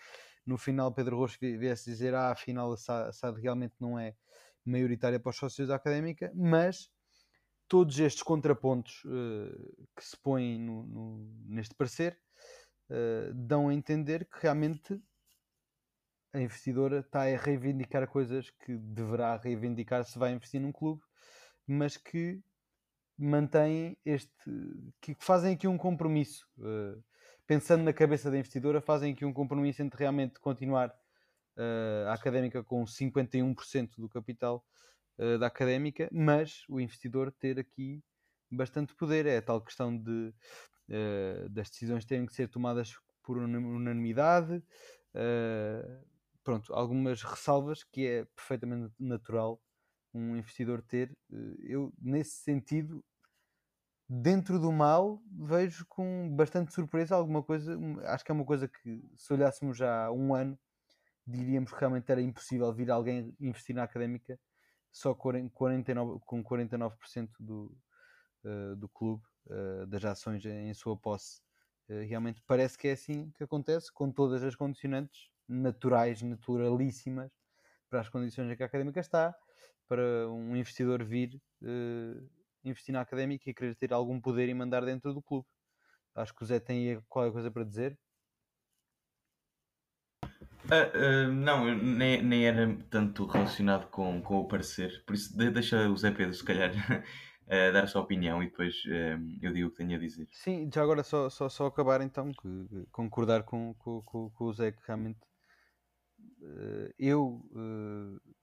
no 0.46 0.56
final 0.56 0.92
Pedro 0.92 1.18
Rocha 1.18 1.36
viesse 1.40 1.90
dizer 1.90 2.14
ah, 2.14 2.32
afinal 2.32 2.72
a 2.72 3.12
SAD 3.12 3.40
realmente 3.40 3.74
não 3.78 3.98
é 3.98 4.14
maioritária 4.64 5.20
para 5.20 5.30
os 5.30 5.36
sócios 5.36 5.68
da 5.68 5.76
académica, 5.76 6.32
mas 6.34 6.90
todos 7.70 8.00
estes 8.00 8.24
contrapontos 8.24 9.04
uh, 9.04 9.86
que 9.96 10.04
se 10.04 10.16
põem 10.16 10.58
no, 10.58 10.82
no, 10.82 11.30
neste 11.46 11.72
parecer 11.72 12.18
uh, 12.90 13.32
dão 13.32 13.68
a 13.68 13.74
entender 13.74 14.24
que 14.24 14.42
realmente 14.42 15.00
a 16.32 16.40
investidora 16.40 16.98
está 16.98 17.22
a 17.22 17.36
reivindicar 17.36 18.08
coisas 18.08 18.50
que 18.50 18.76
deverá 18.76 19.36
reivindicar 19.36 20.04
se 20.04 20.18
vai 20.18 20.32
investir 20.32 20.60
num 20.60 20.72
clube, 20.72 21.00
mas 21.64 21.96
que 21.96 22.42
mantêm 23.16 23.96
este. 24.04 24.50
que 25.00 25.14
fazem 25.20 25.54
aqui 25.54 25.68
um 25.68 25.78
compromisso. 25.78 26.48
Uh, 26.58 27.00
pensando 27.46 27.84
na 27.84 27.92
cabeça 27.92 28.32
da 28.32 28.38
investidora, 28.38 28.80
fazem 28.80 29.12
aqui 29.12 29.24
um 29.24 29.32
compromisso 29.32 29.80
entre 29.80 30.00
realmente 30.00 30.40
continuar 30.40 30.92
a 32.06 32.14
académica 32.14 32.62
com 32.64 32.84
51% 32.84 33.90
do 33.98 34.08
capital 34.08 34.64
uh, 35.20 35.38
da 35.38 35.46
académica, 35.46 36.08
mas 36.10 36.64
o 36.68 36.80
investidor 36.80 37.30
ter 37.30 37.58
aqui 37.58 38.02
bastante 38.50 38.94
poder. 38.94 39.26
É 39.26 39.36
a 39.36 39.42
tal 39.42 39.60
questão 39.60 39.96
de 39.96 40.34
uh, 40.88 41.48
das 41.50 41.68
decisões 41.70 42.04
terem 42.04 42.26
que 42.26 42.34
ser 42.34 42.48
tomadas 42.48 42.94
por 43.22 43.36
unanimidade. 43.38 44.62
Uh, 45.14 46.04
pronto, 46.42 46.72
algumas 46.72 47.22
ressalvas 47.22 47.84
que 47.84 48.06
é 48.06 48.24
perfeitamente 48.24 48.94
natural 48.98 49.60
um 50.12 50.36
investidor 50.36 50.82
ter. 50.82 51.16
Eu, 51.60 51.92
nesse 52.00 52.42
sentido, 52.42 53.04
dentro 54.08 54.58
do 54.58 54.72
mal, 54.72 55.22
vejo 55.30 55.86
com 55.86 56.34
bastante 56.34 56.72
surpresa 56.74 57.14
alguma 57.14 57.44
coisa. 57.44 57.78
Acho 58.06 58.24
que 58.24 58.32
é 58.32 58.34
uma 58.34 58.44
coisa 58.44 58.66
que, 58.66 59.00
se 59.14 59.32
olhássemos 59.32 59.76
já 59.76 60.06
há 60.06 60.12
um 60.12 60.34
ano, 60.34 60.58
diríamos 61.24 61.72
que 61.72 61.78
realmente 61.78 62.10
era 62.10 62.20
impossível 62.20 62.72
vir 62.72 62.90
alguém 62.90 63.32
investir 63.38 63.76
na 63.76 63.84
académica 63.84 64.36
só 64.90 65.14
49, 65.14 66.20
com 66.26 66.42
49% 66.42 67.28
do, 67.38 67.76
uh, 68.44 68.76
do 68.76 68.88
clube, 68.88 69.22
uh, 69.46 69.86
das 69.86 70.04
ações 70.04 70.44
em 70.44 70.72
sua 70.74 70.96
posse. 70.96 71.40
Uh, 71.88 72.06
realmente 72.06 72.42
parece 72.46 72.76
que 72.76 72.88
é 72.88 72.92
assim 72.92 73.30
que 73.32 73.44
acontece, 73.44 73.92
com 73.92 74.10
todas 74.10 74.42
as 74.42 74.54
condicionantes 74.54 75.28
naturais, 75.48 76.22
naturalíssimas, 76.22 77.30
para 77.88 78.00
as 78.00 78.08
condições 78.08 78.50
em 78.50 78.56
que 78.56 78.62
a 78.62 78.66
académica 78.66 79.00
está, 79.00 79.34
para 79.88 80.28
um 80.28 80.54
investidor 80.54 81.02
vir 81.02 81.40
investir 82.64 82.92
na 82.92 83.00
académica 83.00 83.50
e 83.50 83.54
querer 83.54 83.74
ter 83.74 83.92
algum 83.92 84.20
poder 84.20 84.48
e 84.48 84.54
mandar 84.54 84.84
dentro 84.84 85.12
do 85.12 85.20
clube. 85.22 85.46
Acho 86.14 86.34
que 86.34 86.42
o 86.42 86.46
Zé 86.46 86.60
tem 86.60 87.00
qualquer 87.08 87.32
coisa 87.32 87.50
para 87.50 87.64
dizer. 87.64 87.98
Uh, 90.70 91.28
uh, 91.28 91.32
não, 91.32 91.74
nem, 91.74 92.22
nem 92.22 92.46
era 92.46 92.76
tanto 92.88 93.26
relacionado 93.26 93.88
com, 93.90 94.22
com 94.22 94.38
o 94.38 94.46
parecer, 94.46 95.02
por 95.04 95.14
isso 95.16 95.36
de, 95.36 95.50
deixa 95.50 95.88
o 95.88 95.96
Zé 95.96 96.12
Pedro, 96.12 96.32
se 96.32 96.44
calhar, 96.44 96.70
uh, 96.70 97.02
dar 97.72 97.82
a 97.82 97.86
sua 97.88 98.02
opinião 98.02 98.40
e 98.40 98.46
depois 98.46 98.84
eu 99.42 99.52
digo 99.52 99.66
o 99.66 99.70
que 99.72 99.78
tenho 99.78 99.96
a 99.96 99.98
dizer. 99.98 100.28
Sim, 100.30 100.70
já 100.72 100.80
agora 100.80 101.02
só, 101.02 101.28
só, 101.28 101.48
só 101.48 101.66
acabar 101.66 102.00
então, 102.02 102.30
que, 102.32 102.86
concordar 102.92 103.42
com, 103.42 103.74
com, 103.74 104.00
com, 104.02 104.30
com, 104.30 104.44
o 104.44 104.52
Zé, 104.52 104.70
que 104.70 104.82
realmente 104.86 105.18
eu 106.96 107.42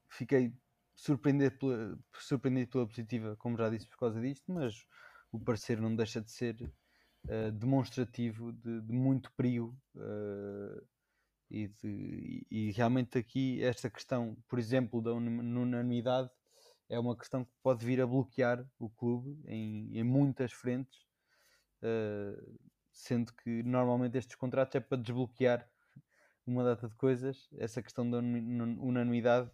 fiquei 0.10 0.52
surpreendido 0.96 1.58
pela, 1.58 1.98
surpreendido 2.20 2.72
pela 2.72 2.88
positiva, 2.88 3.38
como 3.38 3.58
já 3.58 3.70
disse, 3.70 3.88
por 3.88 4.00
causa 4.00 4.20
disto, 4.20 4.52
mas 4.52 4.76
o 5.32 5.40
parecer 5.40 5.80
não 5.80 5.96
deixa 5.96 6.20
de 6.20 6.30
ser 6.30 6.58
demonstrativo 7.54 8.52
de, 8.52 8.82
de 8.82 8.92
muito 8.92 9.32
perigo 9.32 9.78
E, 11.50 11.68
de, 11.68 12.46
e, 12.52 12.72
realmente 12.72 13.18
aqui 13.18 13.64
esta 13.64 13.90
questão, 13.90 14.38
por 14.50 14.60
exemplo, 14.60 15.02
da 15.02 15.14
unanimidade 15.14 16.30
é 16.90 17.00
uma 17.00 17.16
questão 17.16 17.46
que 17.46 17.52
pode 17.64 17.86
vir 17.86 18.02
a 18.02 18.08
bloquear 18.08 18.66
o 18.78 18.90
clube 18.90 19.40
em, 19.46 19.98
em 19.98 20.04
muitas 20.04 20.52
frentes, 20.52 21.00
uh, 21.82 22.60
sendo 22.92 23.34
que 23.34 23.64
normalmente 23.64 24.18
estes 24.18 24.36
contratos 24.36 24.76
é 24.76 24.80
para 24.80 24.98
desbloquear 24.98 25.70
uma 26.46 26.64
data 26.64 26.88
de 26.88 26.96
coisas. 26.96 27.50
Essa 27.58 27.82
questão 27.82 28.10
da 28.10 28.18
unanimidade 28.20 29.52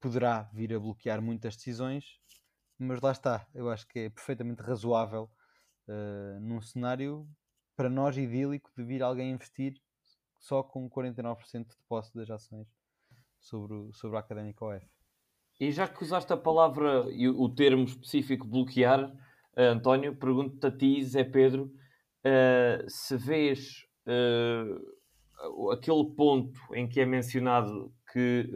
poderá 0.00 0.44
vir 0.52 0.74
a 0.74 0.80
bloquear 0.80 1.20
muitas 1.20 1.56
decisões, 1.56 2.18
mas 2.78 3.00
lá 3.00 3.12
está, 3.12 3.46
eu 3.54 3.70
acho 3.70 3.86
que 3.86 3.98
é 4.00 4.10
perfeitamente 4.10 4.62
razoável 4.62 5.30
uh, 5.88 6.40
num 6.40 6.60
cenário 6.60 7.28
para 7.76 7.90
nós 7.90 8.16
idílico 8.16 8.70
de 8.76 8.82
vir 8.82 9.02
alguém 9.02 9.30
investir 9.30 9.80
só 10.40 10.62
com 10.62 10.88
49% 10.88 11.68
de 11.68 11.82
posse 11.86 12.12
das 12.16 12.30
ações 12.30 12.66
sobre, 13.38 13.76
o, 13.76 13.92
sobre 13.92 14.16
a 14.16 14.20
Académica 14.20 14.64
OF. 14.64 14.86
E 15.60 15.70
já 15.70 15.86
que 15.86 16.02
usaste 16.02 16.32
a 16.32 16.36
palavra 16.36 17.06
e 17.10 17.28
o 17.28 17.48
termo 17.48 17.84
específico 17.84 18.46
bloquear, 18.46 19.04
uh, 19.04 19.60
António, 19.60 20.16
pergunto-te 20.16 20.66
a 20.66 20.70
ti, 20.70 21.04
Zé 21.04 21.22
Pedro, 21.22 21.64
uh, 22.24 22.88
se 22.88 23.16
vês 23.16 23.86
uh, 24.06 25.70
aquele 25.70 26.04
ponto 26.16 26.58
em 26.74 26.88
que 26.88 27.00
é 27.00 27.06
mencionado 27.06 27.92
que 28.12 28.50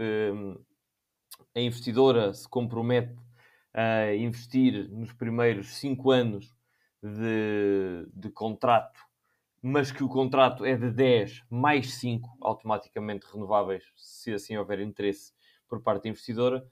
a 1.54 1.60
investidora 1.60 2.34
se 2.34 2.48
compromete 2.48 3.14
a 3.72 4.14
investir 4.14 4.88
nos 4.90 5.12
primeiros 5.12 5.76
5 5.76 6.10
anos 6.10 6.54
de, 7.02 8.06
de 8.12 8.30
contrato, 8.30 8.98
mas 9.66 9.90
que 9.90 10.04
o 10.04 10.08
contrato 10.08 10.64
é 10.64 10.76
de 10.76 10.90
10 10.90 11.44
mais 11.50 11.94
5 11.94 12.36
automaticamente 12.42 13.26
renováveis, 13.32 13.84
se 13.96 14.34
assim 14.34 14.56
houver 14.58 14.78
interesse 14.80 15.32
por 15.66 15.82
parte 15.82 16.04
da 16.04 16.10
investidora 16.10 16.62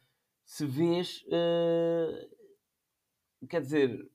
se 0.45 0.67
vês, 0.67 1.25
uh, 1.29 2.29
quer 3.49 3.63
dizer, 3.63 4.11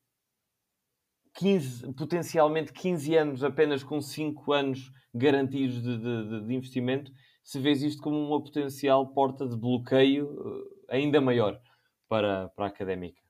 15, 1.34 1.94
potencialmente 1.94 2.72
15 2.74 3.16
anos 3.16 3.44
apenas 3.44 3.84
com 3.84 4.00
5 4.00 4.54
anos 4.54 4.92
garantidos 5.14 5.82
de, 5.82 5.98
de, 5.98 6.46
de, 6.46 6.54
investimento, 6.54 7.12
se 7.44 7.60
vês 7.60 7.82
isto 7.82 8.02
como 8.02 8.18
uma 8.18 8.44
potencial 8.44 9.08
porta 9.14 9.48
de 9.48 9.58
bloqueio 9.58 10.28
uh, 10.28 10.86
ainda 10.90 11.20
maior 11.20 11.60
para, 12.08 12.50
para 12.50 12.66
a 12.66 12.70
académica. 12.70 13.27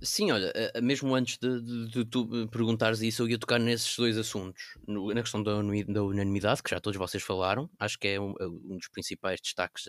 Sim, 0.00 0.32
olha, 0.32 0.52
eh, 0.54 0.80
mesmo 0.80 1.14
antes 1.14 1.38
de, 1.38 1.60
de, 1.60 1.88
de, 1.88 2.04
tu 2.04 2.48
perguntares 2.48 3.00
isso, 3.02 3.22
eu 3.22 3.28
ia 3.28 3.38
tocar 3.38 3.58
nesses 3.58 3.96
dois 3.96 4.18
assuntos. 4.18 4.76
No, 4.86 5.12
na 5.14 5.22
questão 5.22 5.42
da, 5.42 5.52
da, 5.88 6.02
unanimidade, 6.02 6.62
que 6.62 6.70
já 6.70 6.80
todos 6.80 6.98
vocês 6.98 7.22
falaram, 7.22 7.70
acho 7.78 7.98
que 7.98 8.08
é 8.08 8.20
um, 8.20 8.34
um 8.40 8.76
dos 8.76 8.88
principais 8.88 9.40
destaques 9.40 9.86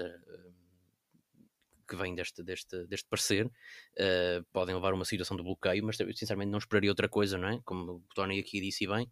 que 1.87 1.95
vem 1.95 2.15
deste, 2.15 2.43
deste, 2.43 2.87
deste 2.87 3.07
parecer 3.07 3.45
uh, 3.45 4.43
podem 4.51 4.73
levar 4.73 4.91
a 4.91 4.95
uma 4.95 5.05
situação 5.05 5.37
de 5.37 5.43
bloqueio, 5.43 5.83
mas 5.85 5.97
sinceramente 6.15 6.49
não 6.49 6.57
esperaria 6.57 6.89
outra 6.89 7.07
coisa, 7.07 7.37
não 7.37 7.47
é? 7.49 7.59
Como 7.63 7.91
o 7.93 8.03
Tony 8.15 8.39
aqui 8.39 8.59
disse 8.59 8.87
bem, 8.87 9.09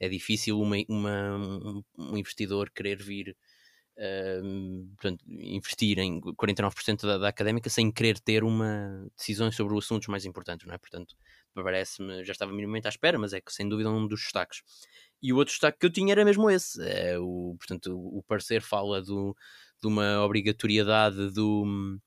é 0.00 0.08
difícil 0.08 0.58
uma, 0.58 0.76
uma 0.88 1.36
um, 1.36 1.84
um, 1.98 2.16
investidor 2.16 2.70
querer 2.70 2.96
vir 3.02 3.36
portanto, 4.96 5.24
investir 5.28 5.98
em 5.98 6.20
49% 6.20 7.02
da, 7.02 7.18
da, 7.18 7.28
académica 7.28 7.70
sem 7.70 7.90
querer 7.90 8.18
ter 8.18 8.42
uma 8.42 9.06
decisões 9.16 9.54
sobre 9.54 9.74
os 9.74 9.84
assuntos 9.84 10.08
mais 10.08 10.24
importantes, 10.24 10.66
não 10.66 10.74
é? 10.74 10.78
Portanto, 10.78 11.14
parece-me, 11.54 12.24
já 12.24 12.32
estava 12.32 12.52
minimamente 12.52 12.86
à 12.86 12.90
espera, 12.90 13.18
mas 13.18 13.32
é 13.32 13.40
que 13.40 13.52
sem 13.52 13.68
dúvida 13.68 13.90
um 13.90 14.06
dos 14.08 14.20
destaques. 14.20 14.62
E 15.22 15.32
o 15.32 15.36
outro 15.36 15.52
destaque 15.52 15.78
que 15.78 15.86
eu 15.86 15.92
tinha 15.92 16.12
era 16.12 16.24
mesmo 16.24 16.50
esse. 16.50 16.82
É 16.82 17.18
o, 17.18 17.54
portanto, 17.58 17.96
o 17.96 18.22
parecer 18.26 18.60
fala 18.60 19.00
do, 19.00 19.36
de 19.80 19.86
uma 19.86 20.24
obrigatoriedade 20.24 21.30
do, 21.30 21.98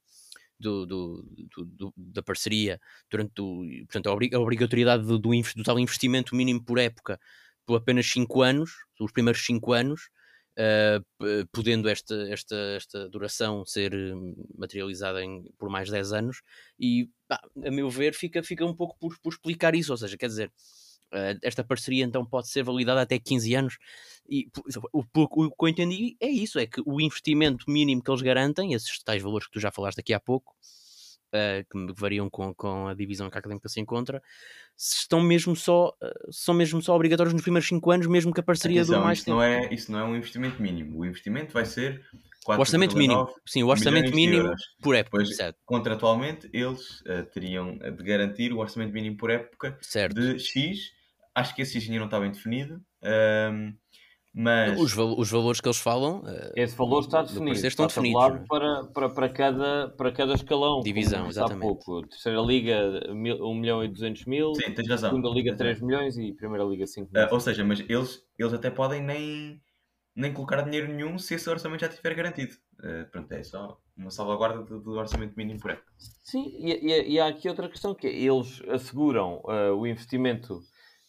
do, 0.59 0.85
do, 0.85 1.23
do, 1.65 1.93
da 1.95 2.21
parceria, 2.21 2.79
durante 3.09 3.41
o, 3.41 3.63
portanto, 3.85 4.07
a 4.09 4.39
obrigatoriedade 4.39 5.05
do, 5.05 5.17
do, 5.17 5.29
do, 5.31 5.63
tal 5.63 5.79
investimento 5.79 6.35
mínimo 6.35 6.63
por 6.63 6.77
época 6.77 7.19
por 7.65 7.77
apenas 7.77 8.05
5 8.11 8.41
anos, 8.41 8.71
os 8.99 9.11
primeiros 9.11 9.43
5 9.45 9.73
anos, 9.73 10.09
uh, 10.57 11.47
podendo 11.51 11.89
esta, 11.89 12.15
esta, 12.29 12.55
esta 12.75 13.09
duração 13.09 13.65
ser 13.65 13.93
hum, 13.93 14.35
materializada 14.57 15.23
em, 15.23 15.43
por 15.57 15.69
mais 15.69 15.89
10 15.89 16.13
anos, 16.13 16.41
e 16.79 17.09
pá, 17.27 17.39
a 17.65 17.71
meu 17.71 17.89
ver 17.89 18.13
fica, 18.13 18.43
fica 18.43 18.65
um 18.65 18.75
pouco 18.75 18.97
por, 18.99 19.17
por 19.19 19.33
explicar 19.33 19.75
isso, 19.75 19.91
ou 19.91 19.97
seja, 19.97 20.17
quer 20.17 20.27
dizer, 20.27 20.51
Uh, 21.13 21.37
esta 21.43 21.63
parceria 21.63 22.03
então 22.03 22.25
pode 22.25 22.49
ser 22.49 22.63
validada 22.63 22.99
até 22.99 23.17
15 23.19 23.53
anos. 23.53 23.77
E 24.27 24.49
o, 24.91 24.99
o, 25.01 25.45
o, 25.45 25.51
que 25.51 25.65
eu 25.65 25.67
entendi 25.67 26.17
é 26.19 26.27
isso, 26.27 26.57
é 26.57 26.65
que 26.65 26.81
o 26.83 26.99
investimento 26.99 27.69
mínimo 27.69 28.03
que 28.03 28.09
eles 28.09 28.23
garantem, 28.23 28.73
esses 28.73 29.01
tais 29.03 29.21
valores 29.21 29.45
que 29.45 29.53
tu 29.53 29.59
já 29.59 29.71
falaste 29.71 29.99
aqui 29.99 30.13
há 30.13 30.19
pouco, 30.19 30.55
que 31.69 31.93
variam 31.97 32.29
com, 32.29 32.53
com 32.53 32.87
a 32.87 32.93
divisão 32.93 33.29
que 33.29 33.37
a 33.37 33.39
académica 33.39 33.69
se 33.69 33.79
encontra, 33.79 34.21
estão 34.77 35.21
mesmo 35.21 35.55
só, 35.55 35.89
uh, 36.01 36.31
são 36.31 36.53
mesmo 36.53 36.81
só 36.81 36.95
obrigatórios 36.95 37.33
nos 37.33 37.43
primeiros 37.43 37.67
5 37.67 37.91
anos, 37.91 38.07
mesmo 38.07 38.33
que 38.33 38.39
a 38.39 38.43
parceria 38.43 38.81
Atenção, 38.81 38.95
dure 38.95 39.05
mais 39.05 39.17
isso 39.19 39.25
tempo. 39.25 39.37
Não 39.37 39.43
é, 39.43 39.73
isso 39.73 39.91
não 39.91 39.99
é 39.99 40.03
um 40.03 40.15
investimento 40.15 40.61
mínimo, 40.61 40.99
o 40.99 41.05
investimento 41.05 41.53
vai 41.53 41.65
ser 41.65 42.01
o 42.47 42.51
orçamento 42.51 42.95
mínimo, 42.95 43.27
sim, 43.45 43.63
o 43.63 43.67
orçamento 43.67 44.13
mínimo 44.13 44.53
por 44.81 44.95
época, 44.95 45.17
pois, 45.17 45.35
certo. 45.35 45.57
Contratualmente, 45.65 46.49
eles 46.53 47.03
teriam 47.33 47.77
de 47.77 48.03
garantir 48.03 48.53
o 48.53 48.59
orçamento 48.59 48.93
mínimo 48.93 49.17
por 49.17 49.31
época 49.31 49.77
certo. 49.81 50.13
de 50.13 50.39
X 50.39 50.93
Acho 51.35 51.53
que 51.53 51.63
esse 51.63 51.77
engenheiro 51.77 52.03
não 52.03 52.07
está 52.07 52.17
bem 52.17 52.31
definido. 52.31 52.81
Um, 53.03 53.75
mas... 54.37 54.77
Os, 54.77 54.97
os, 54.97 55.31
valores 55.31 55.61
que 55.61 55.67
eles 55.69 55.77
falam. 55.77 56.21
Eh, 56.27 56.63
esse 56.63 56.75
valor 56.75 56.99
está 56.99 57.21
definido. 57.21 57.55
Estão 57.55 57.85
está 57.85 58.01
definidos. 58.01 58.45
Para, 58.49 58.83
para, 58.83 59.09
para, 59.09 59.29
cada, 59.29 59.87
para 59.95 60.11
cada 60.11 60.33
escalão. 60.33 60.81
Divisão, 60.81 61.29
exatamente. 61.29 61.61
Pouco. 61.61 62.05
Terceira 62.05 62.41
Liga, 62.41 62.99
1 63.09 63.55
milhão 63.55 63.81
e 63.81 63.87
200 63.87 64.25
mil. 64.25 64.53
Sim, 64.55 64.73
tens 64.73 64.89
razão. 64.89 65.11
Segunda 65.11 65.29
Liga, 65.29 65.55
3 65.55 65.79
milhões 65.79 66.17
e 66.17 66.33
Primeira 66.33 66.65
Liga, 66.65 66.85
5 66.85 67.13
milhões. 67.13 67.31
Uh, 67.31 67.33
ou 67.33 67.39
seja, 67.39 67.63
mas 67.63 67.79
eles, 67.79 68.21
eles 68.37 68.53
até 68.53 68.69
podem 68.69 69.01
nem, 69.01 69.61
nem 70.13 70.33
colocar 70.33 70.63
dinheiro 70.63 70.91
nenhum 70.91 71.17
se 71.17 71.35
esse 71.35 71.49
orçamento 71.49 71.79
já 71.79 71.87
estiver 71.87 72.13
garantido. 72.13 72.55
Uh, 72.79 73.09
pronto, 73.09 73.31
é 73.31 73.41
só 73.41 73.79
uma 73.95 74.11
salvaguarda 74.11 74.63
do, 74.63 74.81
do 74.81 74.91
orçamento 74.95 75.33
mínimo 75.37 75.61
por 75.61 75.71
época. 75.71 75.93
Sim, 76.21 76.53
e, 76.59 76.73
e, 76.73 77.13
e, 77.13 77.19
há 77.21 77.27
aqui 77.27 77.47
outra 77.47 77.69
questão 77.69 77.95
que 77.95 78.05
é, 78.05 78.13
eles 78.13 78.61
asseguram 78.67 79.41
uh, 79.45 79.73
o 79.77 79.87
investimento 79.87 80.59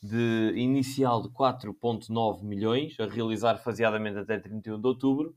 de 0.06 0.52
inicial 0.56 1.22
de 1.22 1.28
4,9 1.28 2.42
milhões, 2.42 2.98
a 3.00 3.06
realizar 3.06 3.58
faseadamente 3.58 4.18
até 4.18 4.38
31 4.38 4.80
de 4.80 4.86
outubro, 4.86 5.36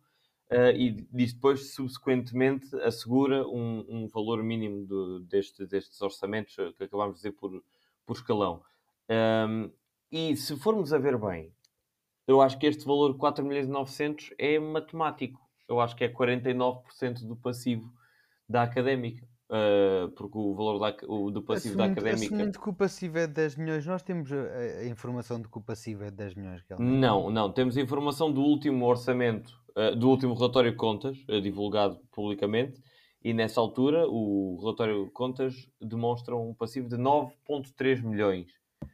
uh, 0.52 0.76
e 0.76 1.08
diz 1.12 1.34
depois, 1.34 1.74
subsequentemente, 1.74 2.76
assegura 2.82 3.48
um, 3.48 3.86
um 3.90 4.08
valor 4.08 4.44
mínimo 4.44 4.86
de, 4.86 5.26
deste, 5.28 5.66
destes 5.66 6.02
orçamentos 6.02 6.56
que 6.78 6.84
acabámos 6.84 7.16
de 7.16 7.22
dizer 7.22 7.32
por, 7.34 7.64
por 8.06 8.16
escalão. 8.16 8.62
Um, 9.10 9.72
e 10.12 10.36
se 10.36 10.56
formos 10.58 10.92
a 10.94 10.98
ver 10.98 11.18
bem, 11.18 11.54
eu 12.28 12.42
acho 12.42 12.58
que 12.60 12.68
este 12.68 12.86
valor 12.86 13.18
4 13.18 13.44
milhões 13.44 13.66
e 13.66 13.70
900 13.70 14.34
é 14.38 14.60
matemático. 14.60 15.40
Eu 15.68 15.80
acho 15.80 15.96
que 15.96 16.04
é 16.04 16.10
49% 16.10 17.26
do 17.26 17.36
passivo 17.36 17.92
da 18.48 18.64
académica. 18.64 19.28
Uh, 19.50 20.12
porque 20.12 20.38
o 20.38 20.54
valor 20.54 20.78
da, 20.78 20.96
o, 21.08 21.32
do 21.32 21.42
passivo 21.42 21.74
assumindo, 21.74 21.96
da 21.96 22.02
académica. 22.02 22.36
Assumindo 22.36 22.60
que 22.60 22.70
o 22.70 22.74
passivo 22.74 23.18
é 23.18 23.26
de 23.26 23.34
10 23.34 23.56
milhões, 23.56 23.84
nós 23.84 24.04
temos 24.04 24.32
a, 24.32 24.36
a, 24.36 24.86
informação 24.86 25.42
de 25.42 25.48
que 25.48 25.58
o 25.58 25.62
passivo 25.62 26.04
é 26.04 26.12
de 26.12 26.18
10 26.18 26.36
milhões. 26.36 26.62
Realmente. 26.70 27.00
Não, 27.00 27.32
não. 27.32 27.52
Temos 27.52 27.76
a 27.76 27.82
informação 27.82 28.32
do 28.32 28.42
último 28.42 28.86
orçamento, 28.86 29.52
uh, 29.76 29.96
do 29.96 30.08
último 30.08 30.36
relatório 30.36 30.70
de 30.70 30.78
contas, 30.78 31.18
uh, 31.28 31.42
divulgado 31.42 32.00
publicamente, 32.12 32.80
e 33.24 33.34
nessa 33.34 33.60
altura 33.60 34.08
o 34.08 34.60
relatório 34.62 35.06
de 35.06 35.12
contas 35.12 35.68
demonstra 35.82 36.36
um 36.36 36.54
passivo 36.54 36.88
de 36.88 36.98
9,3 36.98 38.04
milhões. 38.04 38.52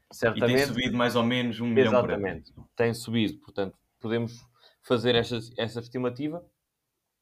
Certamente, 0.09 0.53
e 0.53 0.55
tem 0.55 0.65
subido 0.67 0.97
mais 0.97 1.17
ou 1.17 1.23
menos 1.23 1.59
um 1.59 1.67
milhão 1.67 1.91
Exatamente, 1.91 2.53
tem 2.77 2.93
subido. 2.93 3.37
Portanto, 3.39 3.77
podemos 3.99 4.39
fazer 4.81 5.15
esta, 5.15 5.37
essa 5.57 5.81
estimativa 5.81 6.41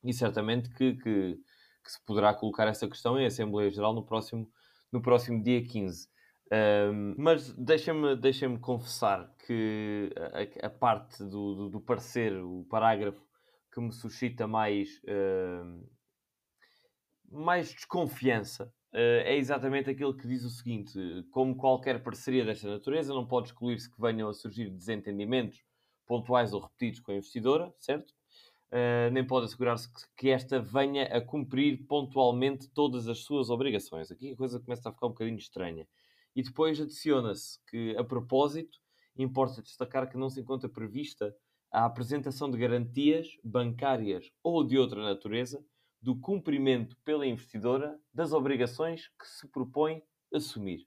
e 0.03 0.13
certamente 0.13 0.69
que, 0.69 0.93
que 0.97 1.39
que 1.83 1.91
se 1.91 2.03
poderá 2.05 2.33
colocar 2.33 2.67
essa 2.67 2.87
questão 2.87 3.19
em 3.19 3.25
Assembleia 3.25 3.69
Geral 3.69 3.93
no 3.93 4.05
próximo, 4.05 4.49
no 4.91 5.01
próximo 5.01 5.43
dia 5.43 5.63
15. 5.63 6.07
Um, 6.51 7.15
mas 7.17 7.51
deixa-me 7.53 8.15
deixa 8.15 8.47
confessar 8.59 9.27
que 9.45 10.13
a, 10.61 10.67
a 10.67 10.69
parte 10.69 11.23
do, 11.23 11.55
do, 11.55 11.69
do, 11.69 11.81
parecer, 11.81 12.31
o 12.37 12.63
parágrafo 12.69 13.25
que 13.73 13.81
me 13.81 13.91
suscita 13.91 14.45
mais, 14.45 15.01
uh, 15.03 15.89
mais 17.31 17.73
desconfiança 17.73 18.65
uh, 18.93 19.23
é 19.25 19.35
exatamente 19.35 19.89
aquele 19.89 20.13
que 20.13 20.27
diz 20.27 20.43
o 20.43 20.49
seguinte: 20.49 20.99
como 21.31 21.55
qualquer 21.55 22.03
parceria 22.03 22.45
desta 22.45 22.69
natureza, 22.69 23.13
não 23.13 23.25
pode 23.25 23.47
excluir-se 23.47 23.89
que 23.89 23.99
venham 23.99 24.29
a 24.29 24.33
surgir 24.33 24.69
desentendimentos 24.69 25.63
pontuais 26.05 26.53
ou 26.53 26.61
repetidos 26.61 26.99
com 26.99 27.11
a 27.13 27.15
investidora, 27.15 27.73
certo? 27.79 28.13
Uh, 28.73 29.11
nem 29.11 29.25
pode 29.25 29.45
assegurar-se 29.45 29.87
que, 29.87 30.01
que, 30.17 30.29
esta 30.29 30.59
venha 30.59 31.03
a 31.05 31.21
cumprir 31.21 31.85
pontualmente 31.87 32.67
todas 32.69 33.07
as 33.07 33.19
suas 33.19 33.49
obrigações. 33.49 34.11
Aqui 34.11 34.31
a 34.31 34.35
coisa 34.35 34.59
começa 34.59 34.89
a 34.89 34.91
ficar 34.91 35.05
um 35.05 35.11
bocadinho 35.11 35.37
estranha. 35.37 35.87
E 36.35 36.41
depois 36.41 36.81
adiciona-se 36.81 37.59
que, 37.69 37.95
a 37.95 38.03
propósito, 38.03 38.79
importa 39.15 39.61
destacar 39.61 40.09
que 40.09 40.17
não 40.17 40.29
se 40.29 40.41
encontra 40.41 40.67
prevista 40.67 41.35
a 41.71 41.85
apresentação 41.85 42.49
de 42.49 42.57
garantias 42.57 43.37
bancárias 43.43 44.31
ou 44.43 44.63
de 44.63 44.77
outra 44.77 45.03
natureza 45.03 45.63
do 46.01 46.19
cumprimento 46.19 46.97
pela 47.05 47.25
investidora 47.25 47.97
das 48.13 48.33
obrigações 48.33 49.07
que 49.19 49.27
se 49.27 49.47
propõe 49.47 50.03
assumir. 50.33 50.85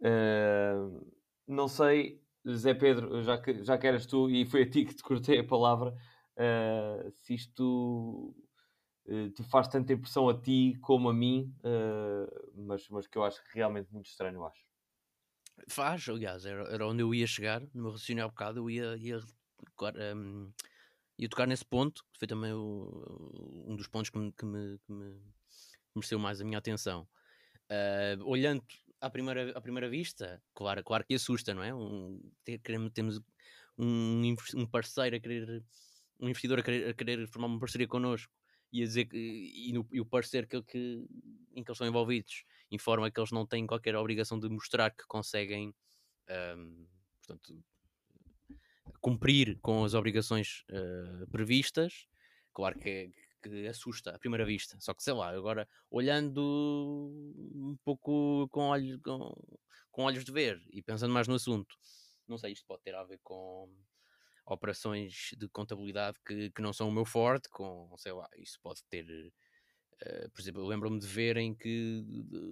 Uh, 0.00 1.04
não 1.46 1.66
sei, 1.66 2.22
Zé 2.48 2.72
Pedro, 2.72 3.22
já 3.22 3.36
que, 3.36 3.64
já 3.64 3.76
que 3.76 3.86
eras 3.86 4.06
tu 4.06 4.30
e 4.30 4.46
foi 4.46 4.62
a 4.62 4.70
ti 4.70 4.84
que 4.84 4.94
te 4.94 5.02
cortei 5.02 5.40
a 5.40 5.44
palavra, 5.44 5.94
uh, 6.38 7.10
se 7.10 7.34
isto 7.34 8.34
uh, 9.06 9.30
te 9.30 9.42
faz 9.44 9.68
tanta 9.68 9.92
impressão 9.92 10.28
a 10.28 10.40
ti 10.40 10.78
como 10.80 11.08
a 11.08 11.14
mim, 11.14 11.54
mas, 12.54 12.88
mas 12.88 13.06
que 13.06 13.18
eu 13.18 13.24
acho 13.24 13.42
realmente 13.52 13.92
muito 13.92 14.06
estranho, 14.06 14.44
acho. 14.44 14.66
Faz, 15.68 16.08
aliás, 16.08 16.46
era, 16.46 16.62
era 16.72 16.86
onde 16.86 17.02
eu 17.02 17.14
ia 17.14 17.26
chegar, 17.26 17.60
no 17.74 17.82
meu 17.82 17.90
raciocínio 17.90 18.24
há 18.24 18.28
bocado, 18.28 18.60
eu 18.60 18.70
ia, 18.70 18.96
ia, 18.96 19.20
um, 20.14 20.52
ia 21.18 21.28
tocar 21.28 21.46
nesse 21.46 21.64
ponto, 21.64 22.04
que 22.12 22.18
foi 22.18 22.28
também 22.28 22.52
o, 22.52 23.64
um 23.66 23.74
dos 23.74 23.88
pontos 23.88 24.10
que 24.10 24.18
me, 24.18 24.32
que 24.32 24.44
me, 24.44 24.78
que 24.78 24.92
me 24.92 25.20
mereceu 25.94 26.18
mais 26.18 26.40
a 26.40 26.44
minha 26.44 26.58
atenção. 26.58 27.08
Uh, 27.70 28.24
olhando 28.24 28.62
à 29.00 29.10
primeira, 29.10 29.50
à 29.56 29.60
primeira 29.60 29.88
vista, 29.88 30.42
claro, 30.54 30.82
claro 30.82 31.04
que 31.04 31.14
assusta, 31.14 31.52
não 31.52 31.62
é? 31.62 31.74
Um, 31.74 32.20
queremos, 32.62 32.92
temos 32.92 33.20
um, 33.76 34.34
um 34.54 34.66
parceiro 34.66 35.16
a 35.16 35.20
querer, 35.20 35.62
um 36.20 36.28
investidor 36.28 36.60
a 36.60 36.62
querer, 36.62 36.90
a 36.90 36.94
querer 36.94 37.26
formar 37.28 37.48
uma 37.48 37.60
parceria 37.60 37.86
connosco 37.86 38.32
e 38.72 38.82
a 38.82 38.86
dizer 38.86 39.06
que, 39.06 39.16
e, 39.16 39.72
no, 39.72 39.86
e 39.92 40.00
o 40.00 40.06
parceiro 40.06 40.46
que, 40.46 40.62
que, 40.62 41.06
em 41.52 41.62
que 41.62 41.70
eles 41.70 41.76
estão 41.76 41.86
envolvidos 41.86 42.44
informa 42.70 43.10
que 43.10 43.18
eles 43.18 43.32
não 43.32 43.46
têm 43.46 43.66
qualquer 43.66 43.96
obrigação 43.96 44.38
de 44.38 44.48
mostrar 44.48 44.90
que 44.90 45.04
conseguem 45.06 45.74
um, 46.56 46.86
portanto, 47.18 47.64
cumprir 49.00 49.58
com 49.60 49.84
as 49.84 49.94
obrigações 49.94 50.64
uh, 50.70 51.26
previstas. 51.30 52.06
Claro 52.52 52.78
que 52.78 52.88
é, 52.88 53.10
que 53.42 53.66
assusta 53.68 54.10
à 54.10 54.18
primeira 54.18 54.44
vista. 54.44 54.76
Só 54.80 54.92
que 54.92 55.02
sei 55.02 55.12
lá, 55.12 55.30
agora 55.30 55.68
olhando 55.90 56.42
um 57.54 57.76
pouco 57.84 58.48
com, 58.50 58.68
olho, 58.68 59.00
com, 59.00 59.34
com 59.90 60.02
olhos 60.02 60.24
de 60.24 60.32
ver 60.32 60.60
e 60.70 60.82
pensando 60.82 61.12
mais 61.12 61.28
no 61.28 61.34
assunto, 61.34 61.74
não 62.26 62.36
sei, 62.36 62.52
isto 62.52 62.66
pode 62.66 62.82
ter 62.82 62.94
a 62.94 63.04
ver 63.04 63.20
com 63.22 63.72
operações 64.52 65.30
de 65.36 65.48
contabilidade 65.48 66.18
que, 66.26 66.50
que 66.50 66.62
não 66.62 66.72
são 66.72 66.88
o 66.88 66.92
meu 66.92 67.04
forte, 67.04 67.48
com 67.48 67.94
sei 67.96 68.12
lá, 68.12 68.28
isso 68.36 68.58
pode 68.62 68.82
ter. 68.88 69.04
Uh, 70.02 70.30
por 70.30 70.40
exemplo, 70.40 70.62
eu 70.62 70.66
lembro-me 70.66 70.98
de 70.98 71.06
verem 71.06 71.54
que, 71.54 72.04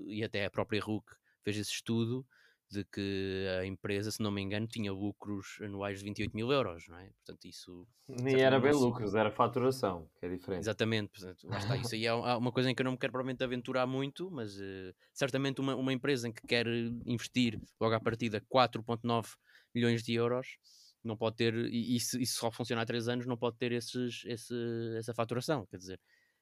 e 0.09 0.23
até 0.25 0.45
a 0.45 0.51
própria 0.51 0.81
RUC 0.81 1.05
fez 1.43 1.57
esse 1.57 1.71
estudo, 1.71 2.27
de 2.69 2.85
que 2.85 3.47
a 3.61 3.65
empresa, 3.65 4.11
se 4.11 4.21
não 4.21 4.31
me 4.31 4.43
engano, 4.43 4.67
tinha 4.67 4.93
lucros 4.93 5.59
anuais 5.63 5.99
de 6.01 6.05
28 6.05 6.35
mil 6.35 6.51
euros, 6.51 6.89
não 6.89 6.99
é? 6.99 7.11
Portanto, 7.25 7.45
isso... 7.45 7.87
Nem 8.09 8.41
era 8.41 8.59
bem 8.59 8.73
lucros, 8.73 9.15
era 9.15 9.31
faturação, 9.31 10.09
que 10.19 10.27
é 10.27 10.29
diferente. 10.29 10.63
Exatamente, 10.63 11.09
portanto, 11.11 11.47
lá 11.49 11.59
está. 11.59 11.77
Isso 11.77 11.95
aí 11.95 12.07
é 12.07 12.13
uma 12.37 12.51
coisa 12.51 12.71
em 12.71 12.75
que 12.75 12.83
eu 12.83 12.85
não 12.85 12.93
me 12.93 12.99
quero 12.99 13.13
provavelmente 13.13 13.45
aventurar 13.45 13.87
muito, 13.87 14.31
mas 14.31 14.59
uh, 14.59 14.95
certamente 15.13 15.61
uma, 15.61 15.77
uma 15.77 15.93
empresa 15.93 16.29
em 16.29 16.33
que 16.33 16.45
quer 16.47 16.67
investir 17.07 17.61
logo 17.81 17.95
à 17.95 18.01
partida 18.01 18.41
4.9 18.53 19.37
milhões 19.73 20.03
de 20.03 20.15
euros 20.15 20.59
não 21.07 21.16
pode 21.16 21.37
ter, 21.37 21.55
e, 21.55 21.97
e, 21.97 22.01
se, 22.01 22.21
e 22.21 22.27
só 22.27 22.51
funciona 22.51 22.83
há 22.83 22.87
3 22.87 23.09
anos, 23.09 23.27
não 23.27 23.37
pode 23.37 23.57
ter 23.57 23.73
esses, 23.73 24.25
esse, 24.27 24.55
essa 24.99 25.14
faturação, 25.14 25.66
quer 25.66 25.79
dizer... 25.79 26.01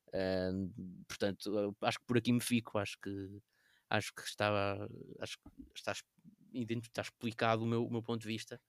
Uh, 0.08 1.02
portanto, 1.08 1.76
acho 1.82 1.98
que 1.98 2.06
por 2.06 2.16
aqui 2.16 2.32
me 2.32 2.40
fico, 2.40 2.78
acho 2.78 2.96
que 3.02 3.10
acho 3.90 4.14
que 4.14 4.22
está, 4.22 4.48
acho 5.20 5.38
que 5.38 5.50
está, 5.76 5.92
está 5.92 7.02
explicado 7.02 7.64
o 7.64 7.66
meu, 7.66 7.84
o 7.84 7.90
meu 7.90 8.02
ponto 8.02 8.20
de 8.20 8.28
vista. 8.28 8.60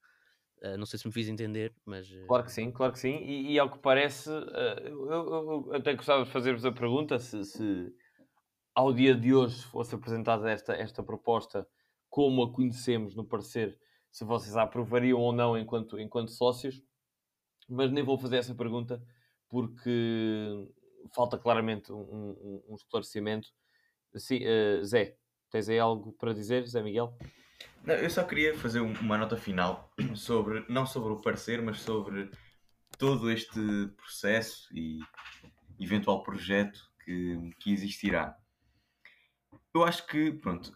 Uh, 0.64 0.78
não 0.78 0.86
sei 0.86 0.98
se 0.98 1.06
me 1.06 1.14
fiz 1.14 1.28
entender, 1.28 1.74
mas. 1.86 2.10
Uh... 2.10 2.26
Claro 2.28 2.44
que 2.46 2.52
sim, 2.52 2.72
claro 2.72 2.94
que 2.94 3.00
sim. 3.00 3.18
E, 3.18 3.54
e 3.54 3.60
ao 3.60 3.70
que 3.70 3.80
parece, 3.80 4.30
uh, 4.30 4.80
eu, 4.84 5.12
eu, 5.12 5.74
até 5.74 5.94
gostava 5.94 6.24
de 6.24 6.32
fazer-vos 6.32 6.66
a 6.66 6.72
pergunta 6.72 7.20
se, 7.20 7.44
se, 7.44 7.94
ao 8.74 8.94
dia 8.94 9.14
de 9.14 9.34
hoje 9.34 9.62
fosse 9.64 9.94
apresentada 9.94 10.50
esta, 10.50 10.74
esta 10.74 11.04
proposta 11.04 11.68
como 12.10 12.44
a 12.44 12.54
conhecemos 12.54 13.16
no 13.16 13.26
parecer, 13.26 13.78
se 14.16 14.24
vocês 14.24 14.56
a 14.56 14.64
aprovariam 14.64 15.20
ou 15.20 15.34
não 15.34 15.58
enquanto, 15.58 16.00
enquanto 16.00 16.32
sócios. 16.32 16.82
Mas 17.68 17.92
nem 17.92 18.02
vou 18.02 18.18
fazer 18.18 18.38
essa 18.38 18.56
pergunta 18.56 19.04
porque 19.50 20.70
falta 21.14 21.38
claramente 21.38 21.92
um, 21.92 21.98
um, 22.00 22.64
um 22.70 22.76
esclarecimento 22.76 23.50
Sim, 24.16 24.40
uh, 24.46 24.86
Zé, 24.86 25.18
tens 25.52 25.68
aí 25.68 25.78
algo 25.78 26.14
para 26.14 26.34
dizer, 26.34 26.66
Zé 26.66 26.82
Miguel? 26.82 27.18
Não, 27.84 27.96
eu 27.96 28.10
só 28.10 28.24
queria 28.24 28.58
fazer 28.58 28.80
uma 28.80 29.18
nota 29.18 29.36
final 29.36 29.94
sobre, 30.16 30.64
não 30.70 30.86
sobre 30.86 31.12
o 31.12 31.20
parecer, 31.20 31.62
mas 31.62 31.82
sobre 31.82 32.32
todo 32.98 33.30
este 33.30 33.60
processo 33.98 34.70
e 34.74 35.00
eventual 35.78 36.24
projeto 36.24 36.80
que, 37.04 37.52
que 37.60 37.74
existirá. 37.74 38.38
Eu 39.74 39.84
acho 39.84 40.08
que, 40.08 40.32
pronto, 40.32 40.72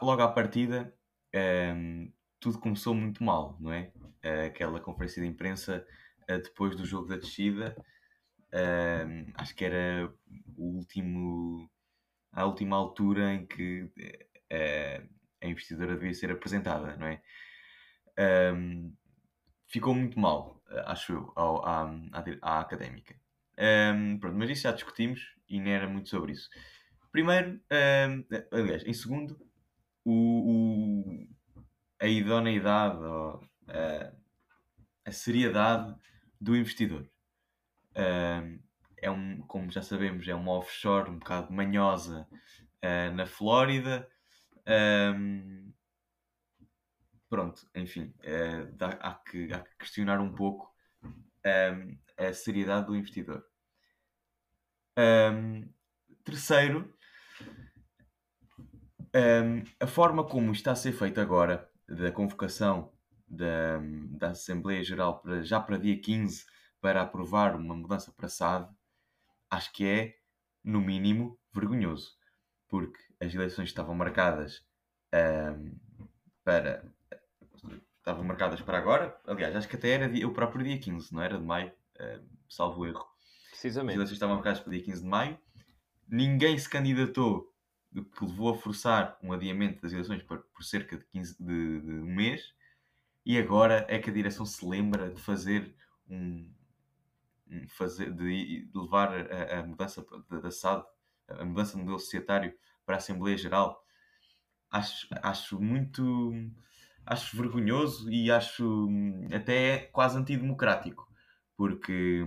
logo 0.00 0.22
à 0.22 0.28
partida, 0.28 0.96
um, 1.34 1.38
ehm, 1.38 2.12
tudo 2.42 2.58
começou 2.58 2.92
muito 2.92 3.22
mal, 3.22 3.56
não 3.60 3.72
é? 3.72 3.92
Aquela 4.46 4.80
conferência 4.80 5.22
de 5.22 5.28
imprensa 5.28 5.86
uh, 6.28 6.42
depois 6.42 6.74
do 6.76 6.84
jogo 6.84 7.06
da 7.06 7.16
descida, 7.16 7.76
uh, 8.52 9.32
acho 9.34 9.54
que 9.54 9.64
era 9.64 10.12
o 10.56 10.76
último 10.78 11.70
à 12.32 12.44
última 12.44 12.76
altura 12.76 13.32
em 13.32 13.46
que 13.46 13.82
uh, 13.82 15.08
a 15.40 15.46
investidora 15.46 15.94
devia 15.94 16.12
ser 16.14 16.32
apresentada, 16.32 16.96
não 16.96 17.06
é? 17.06 17.22
Ficou 19.68 19.94
muito 19.94 20.18
mal, 20.18 20.60
acho 20.86 21.12
eu, 21.12 21.32
à, 21.36 21.84
à, 22.12 22.24
à 22.42 22.60
académica. 22.60 23.14
Pronto, 24.20 24.36
mas 24.36 24.50
isso 24.50 24.62
já 24.62 24.72
discutimos 24.72 25.34
e 25.48 25.58
não 25.60 25.70
era 25.70 25.88
muito 25.88 26.08
sobre 26.08 26.32
isso. 26.32 26.50
Primeiro, 27.10 27.60
aliás, 28.52 28.84
em 28.84 28.92
segundo, 28.92 29.40
o 30.04 31.26
a 32.02 32.08
idoneidade 32.08 32.98
ou 32.98 33.40
a, 33.68 34.12
a 35.04 35.12
seriedade 35.12 35.94
do 36.40 36.56
investidor. 36.56 37.08
Um, 37.96 38.60
é 38.96 39.08
um, 39.08 39.40
como 39.42 39.70
já 39.70 39.82
sabemos, 39.82 40.26
é 40.26 40.34
uma 40.34 40.50
offshore 40.52 41.10
um 41.10 41.18
bocado 41.20 41.52
manhosa 41.52 42.26
uh, 42.32 43.14
na 43.14 43.24
Flórida. 43.24 44.08
Um, 44.66 45.72
pronto, 47.30 47.68
enfim, 47.72 48.12
uh, 48.18 48.72
dá, 48.76 48.88
há, 49.00 49.14
que, 49.14 49.52
há, 49.52 49.60
que, 49.60 49.76
questionar 49.78 50.20
um 50.20 50.34
pouco 50.34 50.74
um, 51.04 51.98
a 52.18 52.32
seriedade 52.32 52.86
do 52.86 52.96
investidor. 52.96 53.44
terceiro, 56.24 56.92
a 59.78 59.86
forma 59.86 60.24
como 60.24 60.52
está 60.52 60.72
a 60.72 60.76
ser 60.76 60.92
feito 60.92 61.20
agora, 61.20 61.71
da 61.92 62.10
convocação 62.10 62.90
da, 63.28 63.80
da 64.10 64.30
Assembleia 64.30 64.82
Geral 64.82 65.20
para, 65.20 65.42
já 65.42 65.60
para 65.60 65.78
dia 65.78 65.98
15 66.00 66.44
para 66.80 67.02
aprovar 67.02 67.54
uma 67.54 67.76
mudança 67.76 68.12
para 68.12 68.28
SAD, 68.28 68.68
acho 69.48 69.72
que 69.72 69.86
é, 69.86 70.16
no 70.64 70.80
mínimo, 70.80 71.38
vergonhoso. 71.54 72.16
Porque 72.68 72.98
as 73.20 73.32
eleições 73.32 73.68
estavam 73.68 73.94
marcadas 73.94 74.66
um, 75.14 75.78
para. 76.42 76.84
Estavam 77.98 78.24
marcadas 78.24 78.60
para 78.60 78.78
agora. 78.78 79.16
Aliás, 79.26 79.54
acho 79.54 79.68
que 79.68 79.76
até 79.76 79.90
era 79.90 80.08
dia, 80.08 80.26
o 80.26 80.32
próprio 80.32 80.64
dia 80.64 80.76
15, 80.76 81.14
não 81.14 81.22
era 81.22 81.38
de 81.38 81.44
maio, 81.44 81.72
um, 82.00 82.26
salvo 82.48 82.84
erro. 82.84 83.06
Precisamente. 83.50 83.92
As 83.92 83.96
eleições 83.96 84.16
estavam 84.16 84.34
marcadas 84.34 84.58
para 84.58 84.70
o 84.70 84.72
dia 84.72 84.82
15 84.82 85.02
de 85.02 85.08
maio. 85.08 85.38
Ninguém 86.08 86.58
se 86.58 86.68
candidatou, 86.68 87.51
que 87.92 88.24
levou 88.24 88.50
a 88.50 88.56
forçar 88.56 89.18
um 89.22 89.32
adiamento 89.32 89.82
das 89.82 89.92
eleições 89.92 90.22
por, 90.22 90.38
por 90.54 90.64
cerca 90.64 90.96
de, 90.96 91.04
15, 91.06 91.36
de, 91.38 91.80
de 91.80 91.92
um 91.92 92.14
mês. 92.14 92.54
E 93.24 93.38
agora 93.38 93.86
é 93.88 93.98
que 93.98 94.10
a 94.10 94.12
direção 94.12 94.44
se 94.44 94.66
lembra 94.66 95.10
de 95.10 95.20
fazer 95.20 95.74
um, 96.08 96.50
fazer, 97.68 98.12
de, 98.12 98.66
de 98.66 98.78
levar 98.78 99.12
a, 99.30 99.60
a 99.60 99.62
mudança 99.62 100.04
da 100.28 100.50
SAD, 100.50 100.84
a 101.28 101.44
mudança 101.44 101.72
do 101.72 101.78
modelo 101.80 101.98
societário 101.98 102.54
para 102.84 102.96
a 102.96 102.98
Assembleia 102.98 103.36
Geral, 103.36 103.84
acho, 104.70 105.06
acho 105.22 105.60
muito 105.60 106.32
acho 107.04 107.36
vergonhoso 107.36 108.10
e 108.10 108.30
acho 108.30 108.86
hum, 108.88 109.28
até 109.32 109.78
quase 109.92 110.16
antidemocrático, 110.18 111.10
porque 111.56 112.22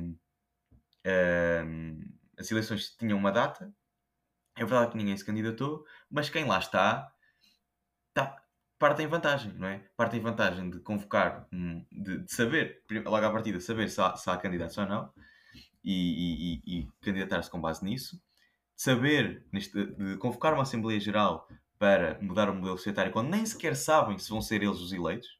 uh, 1.05 2.13
as 2.37 2.51
eleições 2.51 2.95
tinham 2.95 3.17
uma 3.17 3.31
data, 3.31 3.73
é 4.55 4.63
verdade 4.63 4.91
que 4.91 4.97
ninguém 4.97 5.17
se 5.17 5.25
candidatou, 5.25 5.85
mas 6.09 6.29
quem 6.29 6.45
lá 6.45 6.59
está, 6.59 7.11
está 8.09 8.41
parte 8.79 9.03
em 9.03 9.07
vantagem, 9.07 9.53
não 9.53 9.67
é? 9.67 9.79
Parte 9.97 10.17
em 10.17 10.19
vantagem 10.19 10.69
de 10.69 10.79
convocar, 10.79 11.47
de, 11.91 12.19
de 12.19 12.33
saber, 12.33 12.83
logo 12.89 13.25
à 13.25 13.31
partida, 13.31 13.59
saber 13.59 13.89
se 13.89 13.99
há, 14.01 14.15
se 14.15 14.29
há 14.29 14.37
candidatos 14.37 14.77
ou 14.77 14.85
não, 14.85 15.13
e, 15.83 16.61
e, 16.65 16.79
e 16.79 16.87
candidatar-se 17.01 17.49
com 17.49 17.61
base 17.61 17.83
nisso, 17.83 18.15
de 18.75 18.81
saber, 18.81 19.45
neste, 19.51 19.85
de 19.85 20.17
convocar 20.17 20.53
uma 20.53 20.63
Assembleia 20.63 20.99
Geral 20.99 21.47
para 21.77 22.19
mudar 22.21 22.49
o 22.49 22.55
modelo 22.55 22.77
societário 22.77 23.11
quando 23.11 23.29
nem 23.29 23.45
sequer 23.45 23.75
sabem 23.75 24.17
se 24.17 24.29
vão 24.29 24.41
ser 24.41 24.63
eles 24.63 24.79
os 24.79 24.91
eleitos, 24.91 25.39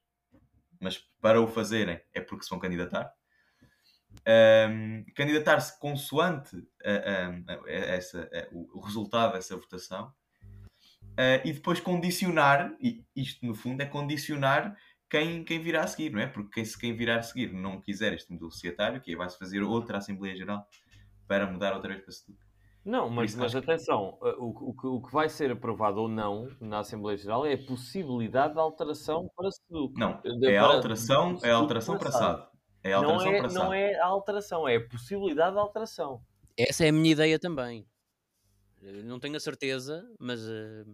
mas 0.79 0.97
para 1.21 1.41
o 1.41 1.47
fazerem 1.47 1.99
é 2.13 2.21
porque 2.21 2.43
se 2.43 2.49
vão 2.49 2.59
candidatar. 2.59 3.11
Um, 4.27 5.05
candidatar-se 5.15 5.79
consoante 5.79 6.55
a, 6.83 6.91
a, 6.91 7.53
a 7.53 7.69
essa, 7.69 8.27
o 8.51 8.79
resultado 8.79 9.33
dessa 9.33 9.55
votação 9.55 10.11
uh, 11.11 11.41
e 11.43 11.53
depois 11.53 11.79
condicionar, 11.79 12.75
e 12.81 13.03
isto 13.15 13.45
no 13.45 13.53
fundo 13.53 13.81
é 13.81 13.85
condicionar 13.85 14.75
quem, 15.09 15.43
quem 15.43 15.61
virá 15.61 15.83
a 15.83 15.87
seguir, 15.87 16.11
não 16.11 16.19
é? 16.19 16.27
Porque 16.27 16.65
se 16.65 16.77
quem 16.79 16.95
virá 16.95 17.17
a 17.17 17.21
seguir 17.21 17.53
não 17.53 17.79
quiser 17.79 18.13
este 18.13 18.31
modelo 18.31 18.51
societário, 18.51 18.99
que 18.99 19.11
aí 19.11 19.15
vai-se 19.15 19.37
fazer 19.37 19.61
outra 19.61 19.99
Assembleia 19.99 20.35
Geral 20.35 20.67
para 21.27 21.45
mudar 21.45 21.73
outra 21.73 21.89
vez 21.89 22.01
para 22.03 22.11
Seduc. 22.11 22.39
Não, 22.83 23.09
mas, 23.09 23.35
mas 23.35 23.55
atenção, 23.55 24.17
que... 24.21 24.27
o, 24.37 24.75
o, 24.75 24.95
o 24.95 25.01
que 25.01 25.11
vai 25.11 25.29
ser 25.29 25.51
aprovado 25.51 26.01
ou 26.01 26.07
não 26.07 26.47
na 26.59 26.79
Assembleia 26.79 27.17
Geral 27.17 27.45
é 27.45 27.53
a 27.53 27.65
possibilidade 27.65 28.53
de 28.53 28.59
alteração 28.59 29.29
para 29.35 29.51
Seduc. 29.51 29.99
Não, 29.99 30.21
é 30.43 30.57
a 30.57 30.63
alteração, 30.63 31.37
é 31.43 31.51
a 31.51 31.55
alteração 31.55 31.97
para 31.97 32.11
SAD. 32.11 32.54
É 32.85 32.93
a 32.93 32.97
alteração 32.97 33.31
não 33.31 33.33
é. 33.33 33.49
Não 33.49 33.73
é 33.73 33.95
a 33.95 34.05
alteração, 34.05 34.67
é 34.69 34.75
a 34.75 34.87
possibilidade 34.87 35.53
de 35.53 35.59
alteração. 35.59 36.23
Essa 36.55 36.85
é 36.85 36.89
a 36.89 36.93
minha 36.93 37.11
ideia 37.11 37.39
também. 37.39 37.83
Não 39.03 39.19
tenho 39.19 39.35
a 39.35 39.39
certeza, 39.39 40.07
mas, 40.19 40.41
uh, 40.41 40.85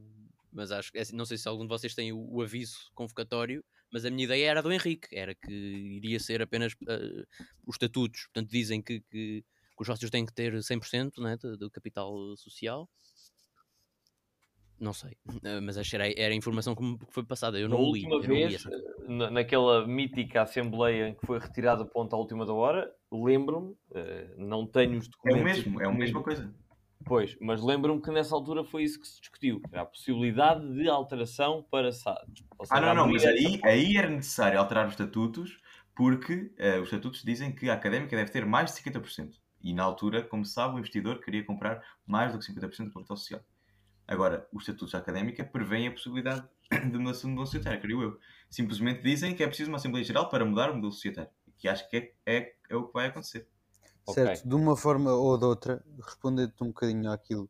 mas 0.53 0.71
acho 0.71 0.89
que 0.89 0.99
é 0.99 1.03
não 1.11 1.25
sei 1.25 1.37
se 1.37 1.49
algum 1.49 1.63
de 1.63 1.67
vocês 1.67 1.93
tem 1.93 2.13
o, 2.13 2.25
o, 2.33 2.41
aviso 2.41 2.89
convocatório, 2.95 3.61
mas 3.91 4.05
a 4.05 4.09
minha 4.09 4.23
ideia 4.23 4.51
era 4.51 4.63
do 4.63 4.71
Henrique, 4.71 5.09
era 5.11 5.35
que 5.35 5.51
iria 5.51 6.17
ser 6.17 6.41
apenas 6.41 6.71
uh, 6.71 7.27
os 7.67 7.75
estatutos. 7.75 8.21
Portanto, 8.27 8.49
dizem 8.49 8.81
que, 8.81 9.01
que, 9.01 9.41
que, 9.41 9.45
os 9.77 9.85
sócios 9.85 10.09
têm 10.09 10.25
que 10.25 10.33
ter 10.33 10.53
100% 10.53 11.21
né, 11.21 11.35
do, 11.35 11.57
do 11.57 11.69
capital 11.69 12.15
social. 12.37 12.89
Não 14.81 14.93
sei, 14.93 15.15
mas 15.61 15.77
acho 15.77 15.91
que 15.91 15.95
era, 15.95 16.33
a 16.33 16.35
informação 16.35 16.73
que, 16.73 16.97
foi 17.09 17.23
passada. 17.23 17.59
Eu 17.59 17.69
não 17.69 17.77
na 17.77 17.83
li. 17.83 18.05
Última 18.07 18.19
vez, 18.19 18.65
li 18.65 18.71
naquela 19.07 19.85
mítica 19.85 20.41
Assembleia 20.41 21.09
em 21.09 21.13
que 21.13 21.25
foi 21.25 21.37
retirado 21.37 21.83
a 21.83 21.85
ponta 21.85 22.15
à 22.15 22.19
última 22.19 22.47
da 22.47 22.53
hora, 22.53 22.91
lembro-me, 23.11 23.73
uh, 23.91 24.35
não 24.37 24.65
tenho 24.65 24.97
os 24.97 25.07
documentos. 25.07 25.39
É 25.39 25.41
o 25.41 25.43
mesmo, 25.43 25.81
é 25.81 25.85
a 25.85 25.91
mesma 25.91 26.23
coisa. 26.23 26.51
Pois, 27.05 27.35
mas 27.39 27.61
lembro-me 27.61 28.01
que 28.01 28.11
nessa 28.11 28.33
altura 28.35 28.63
foi 28.63 28.83
isso 28.83 28.99
que 28.99 29.07
se 29.07 29.19
discutiu. 29.19 29.61
Era 29.71 29.83
a 29.83 29.85
possibilidade 29.85 30.73
de 30.73 30.87
alteração 30.87 31.65
para 31.69 31.91
SAD. 31.91 32.19
Seja, 32.35 32.47
ah, 32.69 32.81
não, 32.81 32.95
não, 32.95 33.11
mas 33.11 33.25
aí, 33.25 33.59
aí 33.63 33.97
era 33.97 34.09
necessário 34.09 34.59
alterar 34.59 34.85
os 34.87 34.93
estatutos 34.93 35.59
porque 35.95 36.51
uh, 36.59 36.81
os 36.81 36.85
estatutos 36.85 37.23
dizem 37.23 37.51
que 37.51 37.69
a 37.69 37.73
académica 37.73 38.15
deve 38.15 38.31
ter 38.31 38.45
mais 38.45 38.73
de 38.73 38.81
50%. 38.81 39.33
E 39.63 39.73
na 39.73 39.83
altura, 39.83 40.23
como 40.23 40.43
se 40.43 40.53
sabe, 40.53 40.75
o 40.75 40.79
investidor 40.79 41.19
queria 41.19 41.43
comprar 41.43 41.83
mais 42.05 42.33
do 42.33 42.39
que 42.39 42.51
50% 42.51 42.85
do 42.85 42.93
capital 42.93 43.17
social. 43.17 43.41
Agora, 44.11 44.45
os 44.51 44.63
estatutos 44.63 44.91
da 44.91 44.99
académica 44.99 45.41
prevêem 45.41 45.87
a 45.87 45.91
possibilidade 45.91 46.45
de 46.69 46.97
mudança 46.97 47.21
do 47.21 47.29
modelo 47.29 47.45
societário, 47.45 47.79
creio 47.79 48.01
eu. 48.01 48.19
Simplesmente 48.49 49.01
dizem 49.01 49.33
que 49.33 49.41
é 49.41 49.47
preciso 49.47 49.71
uma 49.71 49.77
Assembleia 49.77 50.03
Geral 50.03 50.27
para 50.27 50.43
mudar 50.43 50.69
o 50.69 50.75
modelo 50.75 50.91
societário. 50.91 51.31
Que 51.57 51.69
acho 51.69 51.89
que 51.89 51.95
é, 51.95 52.13
é, 52.25 52.55
é 52.69 52.75
o 52.75 52.87
que 52.87 52.93
vai 52.93 53.07
acontecer. 53.07 53.47
Certo, 54.09 54.39
okay. 54.39 54.49
de 54.49 54.53
uma 54.53 54.75
forma 54.75 55.13
ou 55.13 55.37
de 55.37 55.45
outra, 55.45 55.81
respondendo-te 56.03 56.61
um 56.61 56.67
bocadinho 56.67 57.09
àquilo 57.09 57.49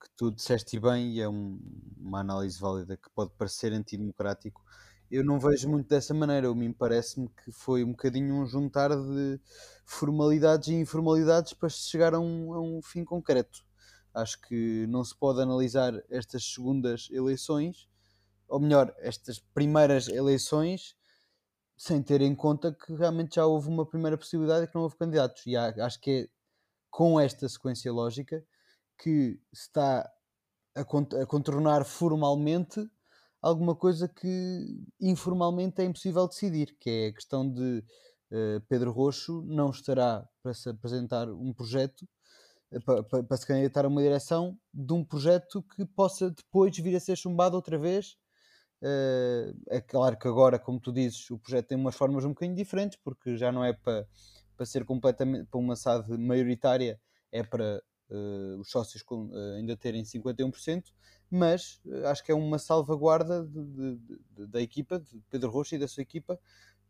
que 0.00 0.08
tu 0.16 0.30
disseste 0.30 0.78
bem, 0.78 1.14
e 1.14 1.20
é 1.20 1.28
um, 1.28 1.58
uma 1.98 2.20
análise 2.20 2.60
válida 2.60 2.96
que 2.96 3.10
pode 3.10 3.32
parecer 3.36 3.72
antidemocrático, 3.72 4.62
eu 5.10 5.24
não 5.24 5.40
vejo 5.40 5.68
muito 5.68 5.88
dessa 5.88 6.14
maneira. 6.14 6.54
Me 6.54 6.72
parece-me 6.72 7.28
que 7.28 7.50
foi 7.50 7.82
um 7.82 7.90
bocadinho 7.90 8.36
um 8.36 8.46
juntar 8.46 8.90
de 8.90 9.40
formalidades 9.84 10.68
e 10.68 10.74
informalidades 10.74 11.52
para 11.52 11.68
chegar 11.68 12.14
a 12.14 12.20
um, 12.20 12.54
a 12.54 12.60
um 12.60 12.80
fim 12.80 13.04
concreto. 13.04 13.68
Acho 14.14 14.40
que 14.42 14.86
não 14.88 15.04
se 15.04 15.16
pode 15.16 15.40
analisar 15.40 15.92
estas 16.10 16.44
segundas 16.44 17.08
eleições, 17.10 17.88
ou 18.48 18.58
melhor, 18.58 18.94
estas 18.98 19.38
primeiras 19.38 20.08
eleições, 20.08 20.96
sem 21.76 22.02
ter 22.02 22.20
em 22.20 22.34
conta 22.34 22.72
que 22.72 22.92
realmente 22.94 23.36
já 23.36 23.46
houve 23.46 23.68
uma 23.68 23.86
primeira 23.86 24.18
possibilidade 24.18 24.64
e 24.64 24.68
que 24.68 24.74
não 24.74 24.82
houve 24.82 24.96
candidatos. 24.96 25.46
E 25.46 25.56
há, 25.56 25.68
acho 25.84 26.00
que 26.00 26.10
é 26.10 26.28
com 26.90 27.18
esta 27.18 27.48
sequência 27.48 27.92
lógica 27.92 28.44
que 28.98 29.40
se 29.52 29.62
está 29.62 30.10
a, 30.74 30.80
a 30.80 31.26
contornar 31.26 31.84
formalmente 31.84 32.86
alguma 33.40 33.74
coisa 33.74 34.06
que 34.08 34.84
informalmente 35.00 35.80
é 35.80 35.84
impossível 35.84 36.28
decidir, 36.28 36.76
que 36.78 36.90
é 36.90 37.06
a 37.08 37.12
questão 37.12 37.50
de 37.50 37.84
uh, 38.30 38.60
Pedro 38.68 38.92
Roxo 38.92 39.42
não 39.46 39.70
estará 39.70 40.28
para 40.42 40.52
se 40.52 40.68
apresentar 40.68 41.28
um 41.28 41.52
projeto, 41.52 42.06
para, 42.84 43.02
para, 43.02 43.22
para, 43.24 43.36
se 43.36 43.46
candidatar 43.46 43.84
a 43.84 43.88
uma 43.88 44.00
direção 44.00 44.56
de 44.72 44.92
um 44.92 45.04
projeto 45.04 45.62
que 45.62 45.84
possa 45.84 46.30
depois 46.30 46.76
vir 46.76 46.94
a 46.94 47.00
ser 47.00 47.16
chumbado 47.16 47.56
outra 47.56 47.76
vez. 47.76 48.16
Uh, 48.80 49.52
é 49.68 49.80
claro 49.80 50.16
que 50.16 50.28
agora, 50.28 50.58
como 50.58 50.80
tu 50.80 50.92
dizes, 50.92 51.28
o 51.30 51.38
projeto 51.38 51.66
tem 51.66 51.78
umas 51.78 51.96
formas 51.96 52.24
um 52.24 52.30
bocadinho 52.30 52.56
diferentes, 52.56 52.98
porque 53.02 53.36
já 53.36 53.50
não 53.50 53.64
é 53.64 53.72
para, 53.72 54.06
para 54.56 54.64
ser 54.64 54.84
completamente 54.84 55.46
para 55.46 55.58
uma 55.60 55.74
SAD 55.74 56.16
maioritária, 56.16 57.00
é 57.32 57.42
para 57.42 57.82
uh, 58.10 58.60
os 58.60 58.70
sócios 58.70 59.02
com, 59.02 59.26
uh, 59.26 59.56
ainda 59.56 59.76
terem 59.76 60.02
51%, 60.02 60.84
mas 61.28 61.80
acho 62.06 62.24
que 62.24 62.32
é 62.32 62.34
uma 62.34 62.58
salvaguarda 62.58 63.44
de, 63.44 63.64
de, 63.64 63.96
de, 64.30 64.46
da 64.46 64.62
equipa, 64.62 64.98
de 64.98 65.20
Pedro 65.28 65.50
Rocha 65.50 65.76
e 65.76 65.78
da 65.78 65.88
sua 65.88 66.02
equipa, 66.02 66.38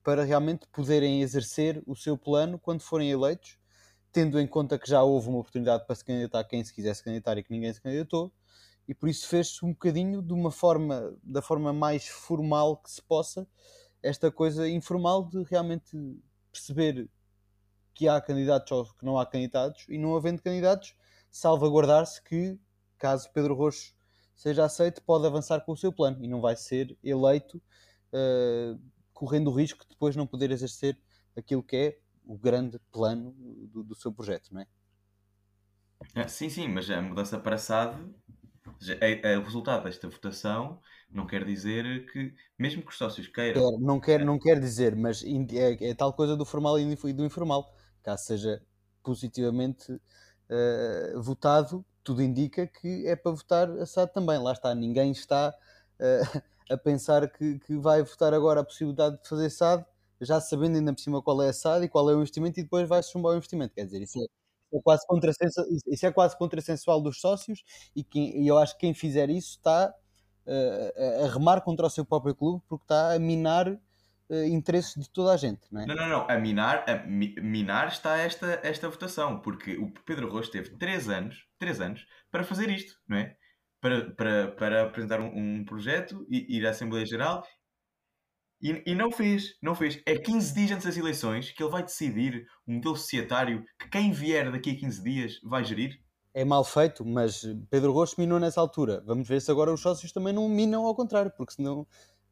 para 0.03 0.25
realmente 0.25 0.67
poderem 0.73 1.23
exercer 1.23 1.83
o 1.87 1.95
seu 1.95 2.17
plano 2.17 2.59
quando 2.59 2.81
forem 2.81 3.11
eleitos, 3.11 3.59
tendo 4.13 4.41
em 4.41 4.47
conta 4.47 4.79
que 4.79 4.89
já 4.89 5.03
houve 5.03 5.29
uma 5.29 5.39
oportunidade 5.39 5.87
para 5.87 5.95
se 5.95 6.05
candidatar 6.05 6.45
quem 6.45 6.65
se 6.65 6.75
quisesse 6.75 7.03
candidatar 7.03 7.39
e 7.39 7.43
que 7.43 7.53
ninguém 7.53 7.73
se 7.73 7.81
candidatou 7.81 8.33
e 8.91 8.95
por 8.95 9.09
isso 9.09 9.29
fez-se 9.29 9.65
um 9.65 9.69
bocadinho 9.69 10.21
de 10.21 10.33
uma 10.33 10.51
forma, 10.51 11.17
da 11.23 11.41
forma 11.41 11.73
mais 11.73 12.09
formal 12.09 12.77
que 12.77 12.91
se 12.91 13.01
possa, 13.01 13.47
esta 14.03 14.33
coisa 14.33 14.69
informal 14.69 15.29
de 15.29 15.45
realmente 15.45 15.97
perceber 16.51 17.09
que 17.95 18.09
há 18.09 18.21
candidatos 18.21 18.73
ou 18.73 18.85
que 18.87 19.05
não 19.05 19.17
há 19.17 19.25
candidatos 19.25 19.87
e 19.89 19.97
não 19.97 20.17
havendo 20.17 20.43
candidatos, 20.43 20.97
salvaguardar-se 21.31 22.21
que, 22.21 22.59
caso 22.99 23.31
Pedro 23.33 23.55
Roxo 23.55 23.95
seja 24.35 24.65
aceito, 24.65 25.01
pode 25.03 25.25
avançar 25.25 25.61
com 25.61 25.71
o 25.71 25.77
seu 25.77 25.93
plano 25.93 26.25
e 26.25 26.27
não 26.27 26.41
vai 26.41 26.57
ser 26.57 26.99
eleito 27.05 27.63
uh, 28.13 28.81
correndo 29.13 29.53
o 29.53 29.55
risco 29.55 29.85
de 29.85 29.91
depois 29.91 30.17
não 30.17 30.27
poder 30.27 30.51
exercer 30.51 30.99
aquilo 31.37 31.63
que 31.63 31.77
é 31.77 31.99
o 32.31 32.39
grande 32.39 32.79
plano 32.93 33.33
do, 33.73 33.83
do 33.83 33.95
seu 33.97 34.13
projeto, 34.13 34.55
não 34.55 34.61
é? 34.61 34.67
é 36.15 36.29
sim, 36.29 36.49
sim, 36.49 36.69
mas 36.69 36.89
a 36.89 37.03
mudança 37.03 37.37
para 37.41 37.59
SAD 37.59 37.99
é, 39.01 39.33
é, 39.33 39.37
o 39.37 39.43
resultado 39.43 39.83
desta 39.83 40.09
votação 40.09 40.81
não 41.11 41.27
quer 41.27 41.45
dizer 41.45 42.07
que, 42.13 42.33
mesmo 42.57 42.83
que 42.83 42.91
os 42.91 42.97
sócios 42.97 43.27
queiram. 43.27 43.61
Quer, 43.61 43.79
não, 43.81 44.01
quer, 44.01 44.25
não 44.25 44.39
quer 44.39 44.61
dizer, 44.61 44.95
mas 44.95 45.25
é, 45.25 45.91
é, 45.91 45.95
tal 45.95 46.13
coisa 46.13 46.37
do 46.37 46.45
formal 46.45 46.79
e 46.79 47.13
do 47.13 47.25
informal. 47.25 47.75
Caso 48.01 48.25
seja 48.27 48.63
positivamente 49.03 49.91
uh, 49.93 51.21
votado, 51.21 51.85
tudo 52.05 52.23
indica 52.23 52.65
que 52.65 53.09
é 53.09 53.17
para 53.17 53.33
votar 53.33 53.69
assado 53.79 54.13
também. 54.13 54.39
Lá 54.39 54.53
está, 54.53 54.73
ninguém 54.73 55.11
está 55.11 55.53
uh, 55.99 56.43
a 56.73 56.77
pensar 56.77 57.29
que, 57.29 57.59
que 57.59 57.77
vai 57.77 58.05
votar 58.05 58.33
agora 58.33 58.61
a 58.61 58.65
possibilidade 58.65 59.21
de 59.21 59.29
fazer 59.29 59.51
SAD, 59.51 59.85
já 60.21 60.41
sabendo 60.41 60.77
ainda 60.77 60.93
por 60.93 61.01
cima 61.01 61.23
qual 61.23 61.43
é 61.43 61.49
a 61.49 61.53
SAD 61.53 61.87
e 61.87 61.89
qual 61.89 62.11
é 62.11 62.15
o 62.15 62.19
investimento, 62.19 62.61
e 62.61 62.63
depois 62.63 62.89
vai-se 62.89 63.13
chumbar 63.13 63.33
o 63.33 63.37
investimento. 63.37 63.75
Quer 63.75 63.85
dizer, 63.85 64.03
isso 64.03 64.19
é 64.19 64.27
é 64.73 64.81
quase 64.83 65.07
contrassensual, 65.07 65.67
isso 65.87 66.07
é 66.07 66.13
quase 66.13 66.39
contrassensual 66.39 67.01
dos 67.01 67.21
sócios 67.21 67.63
e, 67.95 68.05
quem, 68.05 68.43
e 68.43 68.47
eu 68.47 68.57
acho 68.59 68.75
que 68.75 68.81
quem 68.81 68.95
fizer 68.95 69.29
isso 69.29 69.57
está 69.57 69.93
uh, 70.47 71.25
a 71.25 71.33
remar 71.33 71.61
contra 71.63 71.87
o 71.87 71.91
seu 71.91 72.05
próprio 72.05 72.35
clube 72.35 72.63
porque 72.69 72.85
está 72.85 73.15
a 73.15 73.19
minar 73.19 73.69
uh, 73.69 74.45
interesses 74.47 74.95
de 74.95 75.11
toda 75.11 75.33
a 75.33 75.37
gente. 75.37 75.61
Não, 75.71 75.83
é? 75.83 75.87
não, 75.87 75.95
não, 75.97 76.09
não. 76.09 76.31
A 76.31 76.39
minar, 76.39 76.85
a 76.89 76.97
minar 77.07 77.89
está 77.89 78.17
esta, 78.19 78.61
esta 78.63 78.89
votação 78.89 79.41
porque 79.41 79.77
o 79.77 79.91
Pedro 80.07 80.31
Rocha 80.31 80.53
teve 80.53 80.71
3 80.77 81.09
anos, 81.09 81.47
3 81.59 81.81
anos 81.81 82.07
para 82.31 82.45
fazer 82.45 82.71
isto, 82.71 82.95
não 83.09 83.17
é? 83.17 83.37
Para, 83.81 84.11
para, 84.11 84.49
para 84.53 84.83
apresentar 84.85 85.21
um, 85.21 85.33
um 85.35 85.65
projeto 85.65 86.27
ir 86.29 86.67
à 86.67 86.71
Assembleia 86.71 87.07
Geral 87.07 87.43
e, 88.63 88.83
e, 88.87 88.95
não 88.95 89.11
fez, 89.11 89.55
não 89.63 89.75
fez. 89.75 90.01
É 90.05 90.17
15 90.17 90.55
dias 90.55 90.71
antes 90.73 90.87
das 90.87 90.97
eleições 90.97 91.51
que 91.51 91.63
ele 91.63 91.71
vai 91.71 91.83
decidir 91.83 92.47
um 92.67 92.75
modelo 92.75 92.97
societário 92.97 93.65
que 93.79 93.89
quem 93.89 94.13
vier 94.13 94.51
daqui 94.53 94.71
a 94.71 94.77
15 94.77 95.03
dias 95.03 95.41
vai 95.43 95.65
gerir. 95.65 96.01
É 96.33 96.45
mal 96.45 96.63
feito, 96.63 97.05
mas 97.05 97.43
Pedro 97.71 97.93
Rocha 97.93 98.15
minou 98.19 98.39
nessa 98.39 98.61
altura. 98.61 99.03
Vamos 99.05 99.27
ver 99.27 99.41
se 99.41 99.51
agora 99.51 99.73
os 99.73 99.81
sócios 99.81 100.13
também 100.13 100.33
não 100.33 100.49
minam 100.49 100.87
ao 100.87 100.95
contrário, 100.95 101.33
porque 101.37 101.55
senão 101.55 101.87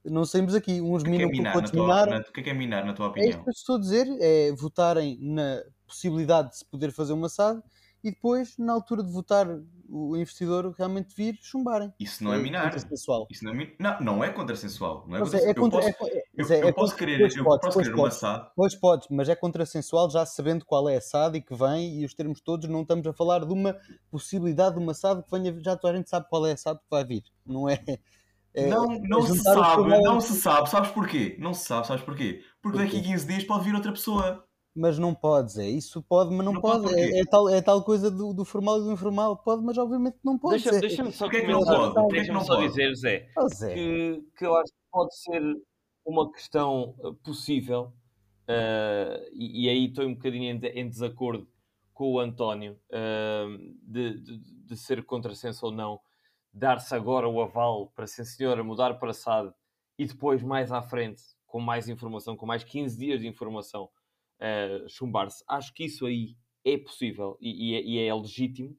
não 0.05 0.25
saímos 0.25 0.55
aqui. 0.55 0.81
Uns 0.81 1.03
que 1.03 1.11
minam 1.11 1.29
é 1.29 1.33
minar, 1.33 1.57
outros 1.57 1.73
minaram. 1.73 2.19
O 2.19 2.33
que 2.33 2.41
é, 2.41 2.43
que 2.45 2.51
é 2.51 2.55
minar, 2.55 2.85
na 2.85 2.93
tua 2.93 3.09
opinião? 3.09 3.27
É 3.27 3.31
isso 3.31 3.43
que 3.43 3.49
eu 3.49 3.53
estou 3.53 3.77
a 3.77 3.81
dizer, 3.81 4.07
é 4.21 4.53
votarem 4.53 5.19
na 5.21 5.63
possibilidade 5.87 6.51
de 6.51 6.59
se 6.59 6.65
poder 6.65 6.93
fazer 6.93 7.13
uma 7.13 7.29
SAD 7.29 7.61
e 8.05 8.11
depois, 8.11 8.57
na 8.59 8.73
altura 8.73 9.03
de 9.03 9.11
votar 9.11 9.47
o 9.89 10.17
investidor 10.17 10.75
realmente 10.77 11.15
vir 11.17 11.39
chumbarem. 11.41 11.93
Isso 11.99 12.23
não 12.23 12.33
é, 12.33 12.37
é 12.37 12.43
minar. 12.43 12.77
Isso 12.77 13.45
não 13.45 13.53
é, 13.53 13.75
não, 13.79 14.01
não 14.01 14.25
é 14.25 14.31
contrassensual. 14.31 15.05
Não 15.09 15.17
é, 15.17 15.21
é, 15.21 15.51
é 15.51 15.55
contra, 15.55 15.81
eu 15.81 15.95
posso, 15.95 16.11
eu, 16.37 16.47
é, 16.51 16.69
eu 16.69 16.75
posso 16.75 16.97
querer, 16.97 17.21
eu 17.21 17.45
podes, 17.45 17.67
posso 17.67 17.79
querer 17.79 17.95
uma 17.95 18.11
SAD. 18.11 18.51
Pois 18.55 18.75
podes, 18.75 19.09
mas 19.11 19.29
é 19.29 19.35
contrassensual 19.35 20.11
já 20.11 20.27
sabendo 20.27 20.65
qual 20.65 20.89
é 20.89 20.97
a 20.97 21.01
SAD 21.01 21.39
e 21.39 21.43
que 21.43 21.55
vem 21.55 22.01
e 22.01 22.05
os 22.05 22.15
termos 22.15 22.41
todos. 22.41 22.69
Não 22.69 22.83
estamos 22.83 23.07
a 23.07 23.13
falar 23.13 23.45
de 23.45 23.53
uma 23.53 23.77
possibilidade 24.11 24.77
de 24.77 24.83
uma 24.83 24.95
SAD 24.95 25.23
que 25.23 25.31
venha, 25.31 25.59
já 25.61 25.77
toda 25.77 25.95
a 25.95 25.97
gente 25.97 26.11
sabe 26.11 26.27
qual 26.29 26.47
é 26.47 26.53
a 26.53 26.57
SAD 26.57 26.79
que 26.79 26.91
vai 26.91 27.05
vir. 27.05 27.25
Não 27.47 27.69
é. 27.69 27.79
Não 28.69 28.87
não 29.03 29.23
se 29.23 29.39
sabe, 29.39 30.03
não 30.03 30.21
se 30.21 30.35
sabe. 30.35 30.69
Sabes 30.69 30.91
porquê? 30.91 31.37
Não 31.39 31.55
se 31.55 31.67
sabe, 31.67 31.87
sabes 31.87 32.03
porquê? 32.03 32.43
Porque 32.61 32.79
daqui 32.79 32.97
a 32.97 33.01
Porquê? 33.01 33.13
15 33.13 33.27
dias 33.27 33.45
pode 33.45 33.65
vir 33.65 33.75
outra 33.75 33.93
pessoa. 33.93 34.48
Mas 34.79 34.97
não 34.97 35.13
podes, 35.13 35.59
é 35.59 35.69
isso 35.69 36.01
pode, 36.03 36.31
mas 36.31 36.47
não, 36.47 36.53
Não 36.53 36.61
pode 36.61 36.85
pode. 36.85 36.95
É, 36.95 37.21
é 37.21 37.25
tal, 37.25 37.49
é 37.49 37.61
tal 37.61 37.83
coisa 37.83 38.09
do, 38.11 38.33
do 38.33 38.45
formal 38.45 38.79
e 38.79 38.85
do 38.85 38.93
informal. 38.93 39.37
Pode, 39.37 39.61
mas 39.65 39.77
obviamente 39.77 40.19
não 40.25 40.39
pode. 40.39 40.63
Deixa-me 40.63 40.77
É- 40.77 40.81
deixa 40.81 41.11
só 41.11 41.25
Porquê 41.25 41.41
que 41.41 41.47
não 41.49 41.65
comentar, 41.65 41.95
pode? 41.95 42.09
Que 42.09 42.15
deixa-me 42.15 42.39
não 42.39 42.45
só 42.45 42.55
pode? 42.55 42.69
dizer, 42.69 42.95
Zé, 42.95 43.29
Oh, 43.37 43.49
Zé, 43.49 43.75
que, 43.75 44.23
que 44.37 44.47
eu 44.47 44.55
acho 44.55 44.73
que 44.73 44.79
pode 44.93 45.17
ser 45.19 45.43
uma 46.07 46.31
questão 46.31 46.95
uh, 47.01 47.13
possível, 47.25 47.93
uh, 48.49 49.29
e, 49.33 49.65
e 49.65 49.69
aí 49.69 49.87
estou 49.87 50.07
um 50.07 50.15
bocadinho 50.15 50.45
em, 50.45 50.67
em 50.81 50.89
desacordo 50.89 51.49
com 51.93 52.13
o 52.13 52.21
António, 52.21 52.79
uh, 52.91 53.59
de, 53.83 54.21
de, 54.21 54.39
de 54.39 54.77
ser 54.77 55.05
contrassenso 55.05 55.67
ou 55.67 55.73
não, 55.73 55.99
dar-se 56.53 56.95
agora 56.95 57.29
o 57.29 57.43
aval 57.43 57.89
para, 57.97 58.07
sim 58.07 58.25
senhora, 58.25 58.63
mudar 58.63 58.95
para 58.95 59.13
SAD 59.13 59.53
e 59.99 60.07
depois, 60.07 60.41
mais 60.41 60.71
à 60.71 60.81
frente, 60.81 61.21
com 61.49 61.59
mais 61.59 61.89
informação, 61.89 62.37
com 62.37 62.47
mais 62.47 62.63
15 62.63 62.97
dias 62.97 63.21
de 63.21 63.27
informação, 63.27 63.89
uh, 64.41 64.89
chumbar-se. 64.89 65.45
Acho 65.49 65.73
que 65.75 65.85
isso 65.85 66.07
aí 66.07 66.37
é 66.65 66.77
possível 66.79 67.37
e, 67.41 67.71
e 67.71 67.75
é, 67.75 67.83
e 67.83 68.09
é 68.09 68.15
legítimo. 68.15 68.77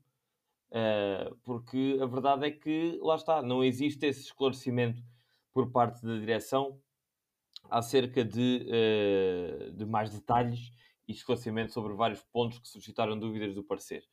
Uh, 0.71 1.35
porque 1.43 1.97
a 2.01 2.05
verdade 2.05 2.45
é 2.45 2.51
que, 2.51 2.99
lá 3.01 3.15
está, 3.15 3.41
não 3.41 3.63
existe 3.63 4.05
esse 4.05 4.21
esclarecimento 4.21 5.01
por 5.51 5.71
parte 5.71 6.05
da 6.05 6.17
direção 6.17 6.79
acerca 7.69 8.23
de, 8.23 8.67
uh, 8.67 9.71
de 9.71 9.85
mais 9.85 10.11
detalhes 10.11 10.71
e 11.07 11.11
esclarecimento 11.11 11.73
sobre 11.73 11.93
vários 11.93 12.23
pontos 12.23 12.59
que 12.59 12.67
suscitaram 12.67 13.17
dúvidas 13.17 13.55
do 13.55 13.63
parecer. 13.63 14.03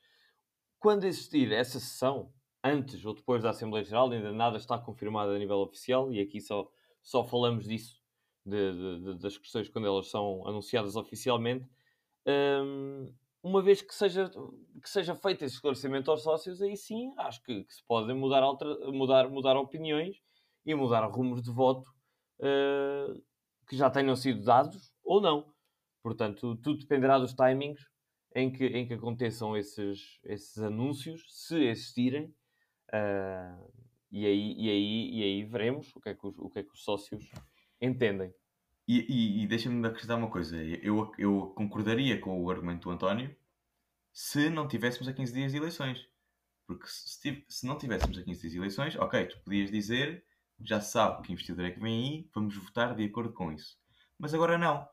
Quando 0.79 1.05
existir 1.05 1.53
essa 1.53 1.79
sessão, 1.79 2.33
antes 2.65 3.05
ou 3.05 3.15
depois 3.15 3.43
da 3.43 3.51
Assembleia 3.51 3.85
Geral, 3.85 4.11
ainda 4.11 4.33
nada 4.33 4.57
está 4.57 4.79
confirmado 4.79 5.31
a 5.31 5.39
nível 5.39 5.59
oficial 5.59 6.13
e 6.13 6.21
aqui 6.21 6.41
só, 6.41 6.69
só 7.03 7.23
falamos 7.23 7.67
disso, 7.67 8.03
de, 8.47 9.01
de- 9.01 9.19
das 9.19 9.37
questões 9.37 9.69
quando 9.69 9.87
elas 9.87 10.09
são 10.09 10.47
anunciadas 10.47 10.97
oficialmente. 10.97 11.67
Um, 12.27 13.13
uma 13.43 13.63
vez 13.63 13.81
que 13.83 13.95
seja, 13.95 14.31
que 14.83 14.89
seja 14.89 15.15
feito 15.15 15.45
esse 15.45 15.55
esclarecimento 15.57 16.11
aos 16.11 16.23
sócios, 16.23 16.61
aí 16.63 16.77
sim 16.77 17.13
acho 17.19 17.43
que, 17.43 17.65
que 17.65 17.75
se 17.75 17.85
podem 17.87 18.17
mudar, 18.17 18.43
alter- 18.43 18.93
mudar, 18.93 19.29
mudar 19.29 19.57
opiniões 19.57 20.17
e 20.65 20.75
mudar 20.75 21.07
rumos 21.07 21.43
de 21.43 21.51
voto 21.51 21.89
uh, 22.41 23.23
que 23.69 23.77
já 23.77 23.91
tenham 23.91 24.17
sido 24.17 24.45
dados 24.45 24.93
ou 25.05 25.21
não. 25.21 25.53
Portanto, 26.03 26.57
tudo 26.57 26.79
dependerá 26.81 27.19
dos 27.19 27.35
timings 27.35 27.81
em 28.35 28.53
que, 28.53 28.65
em 28.67 28.87
que 28.87 28.95
aconteçam 28.95 29.57
esses, 29.57 30.19
esses 30.25 30.59
anúncios, 30.59 31.25
se 31.29 31.57
existirem, 31.65 32.35
uh, 32.93 33.73
e, 34.11 34.27
aí, 34.27 34.55
e, 34.59 34.71
aí, 34.71 35.11
e 35.15 35.23
aí 35.23 35.45
veremos 35.45 35.95
o 35.95 36.01
que 36.01 36.09
é 36.11 36.15
que 36.15 36.27
os, 36.27 36.39
o 36.39 36.51
que 36.51 36.59
é 36.61 36.63
que 36.63 36.73
os 36.73 36.83
sócios 36.85 37.31
entendem. 37.81 38.33
E, 38.89 39.01
e- 39.01 39.45
e 39.45 39.47
deixa-me 39.49 39.87
acrescentar 39.87 40.19
uma 40.19 40.31
coisa. 40.31 40.57
Eu, 40.65 41.12
eu 41.19 41.53
concordaria 41.57 42.21
com 42.21 42.43
o 42.43 42.51
argumento 42.51 42.85
do 42.85 42.91
António 42.91 43.35
se 44.12 44.51
não 44.51 44.69
tivéssemos 44.69 45.09
a 45.09 45.12
15 45.12 45.33
dias 45.33 45.53
de 45.53 45.59
eleições. 45.59 46.07
Porque 46.67 46.87
se, 46.89 47.45
se 47.49 47.67
não 47.67 47.79
tivéssemos 47.79 48.19
a 48.19 48.25
15 48.25 48.41
dias 48.43 48.53
de 48.53 48.59
eleições, 48.59 48.97
ok, 48.97 49.27
tu 49.27 49.41
podias 49.45 49.71
dizer, 49.71 50.25
já 50.61 50.81
sabe 50.81 51.23
que 51.27 51.33
investidor 51.33 51.67
é 51.67 51.71
que 51.73 51.81
vem 51.81 51.95
aí, 52.05 52.31
vamos 52.35 52.57
votar 52.57 52.95
de 52.97 53.05
acordo 53.05 53.33
com 53.35 53.53
isso. 53.53 53.79
Mas 54.19 54.35
agora 54.35 54.59
não. 54.59 54.89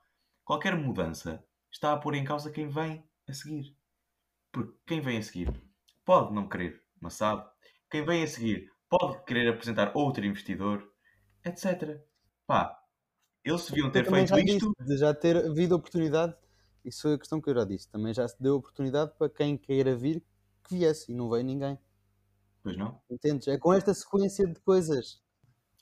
Qualquer 0.46 0.76
mudança 0.78 1.46
está 1.72 1.94
a 1.94 1.98
pôr 1.98 2.16
em 2.16 2.26
causa 2.26 2.52
quem 2.52 2.70
vem 2.70 3.04
a 3.28 3.34
seguir. 3.34 3.76
Porque 4.52 4.78
quem 4.88 5.02
vem 5.02 5.18
a 5.18 5.22
seguir 5.22 5.52
pode 6.06 6.34
não 6.34 6.48
querer 6.48 6.82
uma 7.02 7.10
SAD, 7.10 7.46
quem 7.92 8.06
vem 8.06 8.24
a 8.24 8.28
seguir 8.28 8.72
pode 8.90 9.24
querer 9.26 9.50
apresentar 9.50 9.92
outro 9.96 10.26
investidor, 10.26 10.90
etc. 11.44 12.02
Pá, 12.54 12.84
eles 13.44 13.66
deviam 13.68 13.92
ter 13.92 14.06
feito 14.10 14.28
já 14.30 14.40
isto. 14.40 14.74
disse, 14.76 14.88
de 14.88 14.98
já 14.98 15.14
ter 15.14 15.38
havido 15.46 15.76
oportunidade. 15.76 16.36
Isso 16.86 17.02
foi 17.04 17.14
a 17.14 17.18
questão 17.18 17.40
que 17.42 17.50
eu 17.50 17.56
já 17.56 17.64
disse. 17.66 17.88
Também 17.90 18.14
já 18.14 18.28
se 18.28 18.42
deu 18.42 18.56
oportunidade 18.56 19.12
para 19.18 19.30
quem 19.30 19.58
queira 19.58 19.96
vir 19.96 20.22
que 20.64 20.76
viesse 20.78 21.12
e 21.12 21.16
não 21.16 21.30
veio 21.30 21.44
ninguém. 21.44 21.78
Pois 22.62 22.78
não? 22.78 23.02
Entendes? 23.10 23.48
É 23.48 23.58
com 23.58 23.74
esta 23.74 23.94
sequência 23.94 24.46
de 24.48 24.60
coisas. 24.62 25.22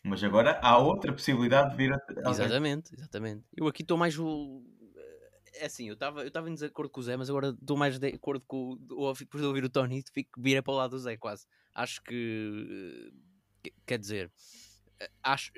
Mas 0.03 0.23
agora 0.23 0.59
há 0.63 0.77
outra 0.79 1.11
possibilidade 1.13 1.71
de 1.71 1.77
vir 1.77 1.93
a. 1.93 2.29
Exatamente, 2.29 2.93
exatamente. 2.95 3.45
Eu 3.55 3.67
aqui 3.67 3.83
estou 3.83 3.97
mais. 3.97 4.15
É 5.55 5.65
assim, 5.65 5.87
eu 5.87 5.93
estava 5.93 6.23
eu 6.23 6.31
tava 6.31 6.49
em 6.49 6.53
desacordo 6.53 6.89
com 6.89 6.99
o 7.01 7.03
Zé, 7.03 7.15
mas 7.17 7.29
agora 7.29 7.49
estou 7.49 7.77
mais 7.77 7.99
de 7.99 8.07
acordo 8.07 8.43
com 8.47 8.73
o. 8.73 8.79
ou- 8.95 9.13
Depois 9.13 9.41
de 9.41 9.47
ouvir 9.47 9.63
o 9.63 9.69
Tony, 9.69 10.03
fico 10.13 10.41
vira 10.41 10.63
para 10.63 10.73
o 10.73 10.77
lado 10.77 10.91
do 10.91 10.99
Zé, 10.99 11.17
quase. 11.17 11.45
Acho 11.75 12.01
que. 12.03 13.11
que- 13.61 13.73
Quer 13.85 13.99
dizer. 13.99 14.31
Eh, 15.01 15.09
Acho, 15.23 15.51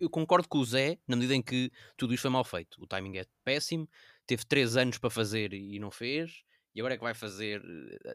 eu 0.00 0.08
concordo 0.10 0.48
com 0.48 0.58
o 0.58 0.64
Zé 0.64 0.98
na 1.06 1.16
medida 1.16 1.34
em 1.34 1.42
que 1.42 1.70
tudo 1.96 2.14
isto 2.14 2.22
foi 2.22 2.30
mal 2.30 2.44
feito. 2.44 2.82
O 2.82 2.86
timing 2.86 3.18
é 3.18 3.26
péssimo, 3.44 3.88
teve 4.26 4.44
3 4.46 4.76
anos 4.76 4.98
para 4.98 5.10
fazer 5.10 5.52
e 5.54 5.78
não 5.78 5.90
fez, 5.90 6.42
e 6.74 6.80
agora 6.80 6.94
é 6.94 6.96
que 6.98 7.04
vai 7.04 7.14
fazer. 7.14 7.62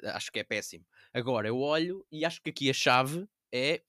eh, 0.03 0.09
Acho 0.11 0.31
que 0.31 0.39
é 0.39 0.43
péssimo. 0.43 0.85
Agora 1.13 1.47
eu 1.47 1.57
olho 1.59 2.05
e 2.11 2.25
acho 2.25 2.41
que 2.41 2.49
aqui 2.51 2.69
a 2.69 2.73
chave 2.73 3.27
é 3.51 3.83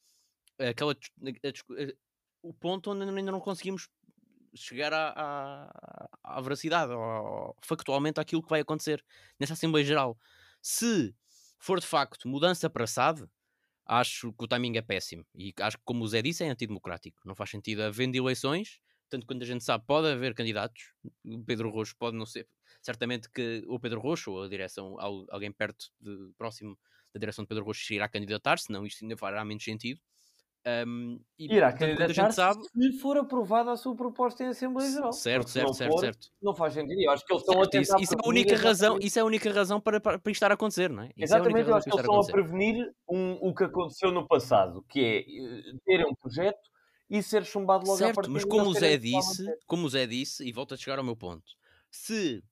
aquela 0.59 0.95
dis- 0.95 1.11
a 1.23 1.83
a- 1.83 1.95
o 2.43 2.53
ponto 2.55 2.91
onde 2.91 3.05
ainda 3.05 3.33
não 3.33 3.41
conseguimos 3.41 3.89
chegar 4.55 4.93
à, 4.93 5.13
à, 5.17 6.09
à 6.39 6.41
veracidade, 6.41 6.93
ao- 6.93 7.57
factualmente 7.63 8.21
àquilo 8.21 8.43
que 8.43 8.51
vai 8.51 8.61
acontecer 8.61 9.05
nessa 9.41 9.55
Assembleia 9.55 9.85
Geral. 9.87 10.19
Se 10.61 11.15
for 11.59 11.81
de 11.81 11.87
facto 11.87 12.29
mudança 12.29 12.69
para 12.69 12.85
SAD, 12.87 13.25
acho 13.87 14.33
que 14.33 14.45
o 14.45 14.49
timing 14.49 14.77
é 14.77 14.83
péssimo. 14.83 15.25
E 15.35 15.53
acho 15.61 15.79
que, 15.79 15.85
como 15.85 16.05
o 16.05 16.09
Zé 16.09 16.23
disse, 16.23 16.45
é 16.45 16.49
antidemocrático. 16.49 17.21
Não 17.25 17.35
faz 17.35 17.51
sentido 17.51 17.83
havendo 17.83 18.17
eleições, 18.17 18.81
tanto 19.09 19.27
quando 19.27 19.43
a 19.43 19.47
gente 19.47 19.65
sabe 19.65 19.85
pode 19.87 20.09
haver 20.09 20.35
candidatos. 20.35 20.93
O 21.25 21.45
Pedro 21.45 21.71
Roxo 21.71 21.95
pode 21.99 22.17
não 22.17 22.27
ser. 22.27 22.49
Certamente 22.81 23.31
que 23.31 23.63
o 23.67 23.79
Pedro 23.79 24.01
Roxo 24.01 24.33
ou 24.33 24.45
a 24.45 24.49
direção, 24.49 24.99
al- 24.99 25.27
alguém 25.31 25.53
perto, 25.53 25.87
de, 26.01 26.33
próximo 26.39 26.79
da 27.15 27.19
direção 27.21 27.45
de 27.45 27.49
Pedro 27.49 27.65
Roxo, 27.65 27.93
irá 27.93 28.09
candidatar, 28.09 28.59
senão 28.59 28.87
isto 28.87 29.05
ainda 29.05 29.17
fará 29.17 29.45
menos 29.45 29.65
sentido. 29.65 30.01
Um, 30.67 31.21
e, 31.39 31.49
Irá 31.49 31.73
portanto, 31.73 31.95
quando 31.97 32.11
a 32.11 32.15
gente 32.15 32.35
candidatar 32.35 32.35
sabe, 32.35 32.63
se 32.73 32.99
for 33.01 33.17
aprovada 33.19 33.73
a 33.73 33.77
sua 33.77 33.97
proposta 33.97 34.45
em 34.45 34.49
Assembleia 34.49 34.91
Geral. 34.93 35.11
certo, 35.11 35.51
certo, 35.51 35.69
não 35.69 35.75
certo, 35.75 35.93
for, 35.93 36.01
certo. 36.01 36.29
Não 36.41 36.55
faz 36.55 36.75
sentido. 36.75 37.01
Eu 37.01 37.11
acho 37.11 37.25
que 37.27 37.33
eles 37.33 37.43
estão 37.43 37.61
a 37.63 37.69
Certo, 37.69 37.77
isso, 37.79 37.93
tentar 37.95 37.99
isso 37.99 38.15
é 38.15 38.19
a 38.25 38.29
única 38.29 38.57
razão, 38.57 38.99
isso 39.01 39.19
é 39.19 39.23
a 39.23 39.25
única 39.25 39.53
razão 39.53 39.81
para, 39.81 40.01
para, 40.01 40.19
para 40.19 40.31
isto 40.31 40.37
estar 40.39 40.51
a 40.51 40.55
acontecer, 40.55 40.91
não 40.91 41.03
é? 41.05 41.11
Isso 41.17 41.37
é 41.37 41.41
a 41.41 41.45
Exatamente, 41.45 41.69
eu 41.71 41.75
razão 41.75 41.77
acho 41.77 41.87
que 41.89 41.95
eles 41.95 42.01
estão 42.03 42.15
estar 42.15 42.21
a 42.21 42.27
prevenir 42.29 42.93
um- 43.09 43.35
o 43.49 43.55
que 43.55 43.65
aconteceu 43.65 44.11
no 44.13 44.27
passado, 44.27 44.83
que 44.89 45.01
é 45.01 45.19
eh, 45.21 45.73
terem 45.85 46.07
um 46.07 46.15
projeto 46.15 46.61
e 47.09 47.23
ser 47.23 47.45
chumbado 47.45 47.87
logo 47.87 48.05
à 48.05 48.11
Certo, 48.11 48.15
partida. 48.15 48.33
mas 48.33 48.45
como 48.45 48.69
o 48.71 48.75
Zé 48.75 48.97
disse, 48.97 49.53
como 49.67 49.87
o 49.87 49.91
Zé 49.91 50.07
disse, 50.07 50.45
e 50.47 50.53
volto 50.53 50.75
a 50.75 50.77
chegar 50.77 50.99
ao 50.99 51.05
meu 51.05 51.17
ponto, 51.17 51.53
se 51.91 52.43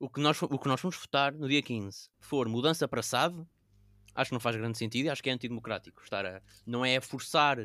o 0.00 0.10
que 0.10 0.20
nós, 0.20 0.40
o 0.42 0.58
que 0.58 0.68
nós 0.68 0.80
vamos 0.80 0.96
votar 0.96 1.32
no 1.34 1.48
dia 1.48 1.62
15 1.62 2.10
for 2.20 2.48
mudança 2.48 2.88
para 2.88 3.00
SAD, 3.02 3.46
acho 4.14 4.28
que 4.30 4.34
não 4.34 4.40
faz 4.40 4.56
grande 4.56 4.78
sentido 4.78 5.06
e 5.06 5.10
acho 5.10 5.22
que 5.22 5.30
é 5.30 5.32
antidemocrático. 5.32 6.02
Estar 6.02 6.24
a, 6.24 6.42
não 6.66 6.84
é 6.84 6.96
a 6.96 7.00
forçar 7.00 7.58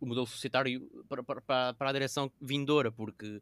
o 0.00 0.06
modelo 0.06 0.26
societário 0.26 0.86
para, 1.08 1.22
para, 1.22 1.74
para, 1.74 1.90
a 1.90 1.92
direção 1.92 2.30
vindoura, 2.40 2.92
porque, 2.92 3.40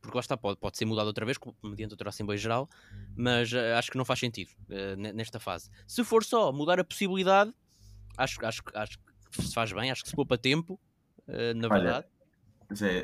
porque 0.00 0.16
lá 0.16 0.20
está, 0.20 0.36
pode, 0.36 0.58
pode 0.58 0.76
ser 0.76 0.84
mudado 0.84 1.06
outra 1.06 1.24
vez, 1.24 1.38
como- 1.38 1.56
mediante 1.62 1.92
outra 1.94 2.10
Assembleia 2.10 2.38
Geral, 2.38 2.68
mas 3.16 3.52
eh, 3.52 3.74
acho 3.74 3.90
que 3.90 3.96
não 3.96 4.04
faz 4.04 4.20
sentido 4.20 4.50
ne- 4.68 5.12
nesta 5.12 5.40
fase. 5.40 5.70
Se 5.86 6.04
for 6.04 6.22
só 6.24 6.52
mudar 6.52 6.78
a 6.78 6.84
possibilidade, 6.84 7.54
acho, 8.16 8.44
acho, 8.44 8.62
acho 8.74 8.98
que 9.30 9.42
se 9.42 9.54
faz 9.54 9.72
bem, 9.72 9.90
acho 9.90 10.02
que 10.02 10.10
se 10.10 10.16
poupa 10.16 10.36
tempo, 10.36 10.78
eh, 11.26 11.54
na 11.54 11.68
Olha, 11.68 11.82
verdade. 11.82 12.06
Zé, 12.74 13.02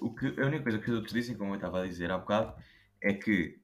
o 0.00 0.12
que, 0.12 0.26
a 0.40 0.46
única 0.46 0.64
coisa 0.64 0.78
que 0.80 0.90
os 0.90 0.96
outros 0.96 1.12
dizem, 1.12 1.36
como 1.36 1.52
eu 1.52 1.56
estava 1.56 1.82
a 1.84 1.86
dizer 1.86 2.10
há 2.10 2.18
bocado, 2.18 2.54
é 3.02 3.12
que, 3.14 3.60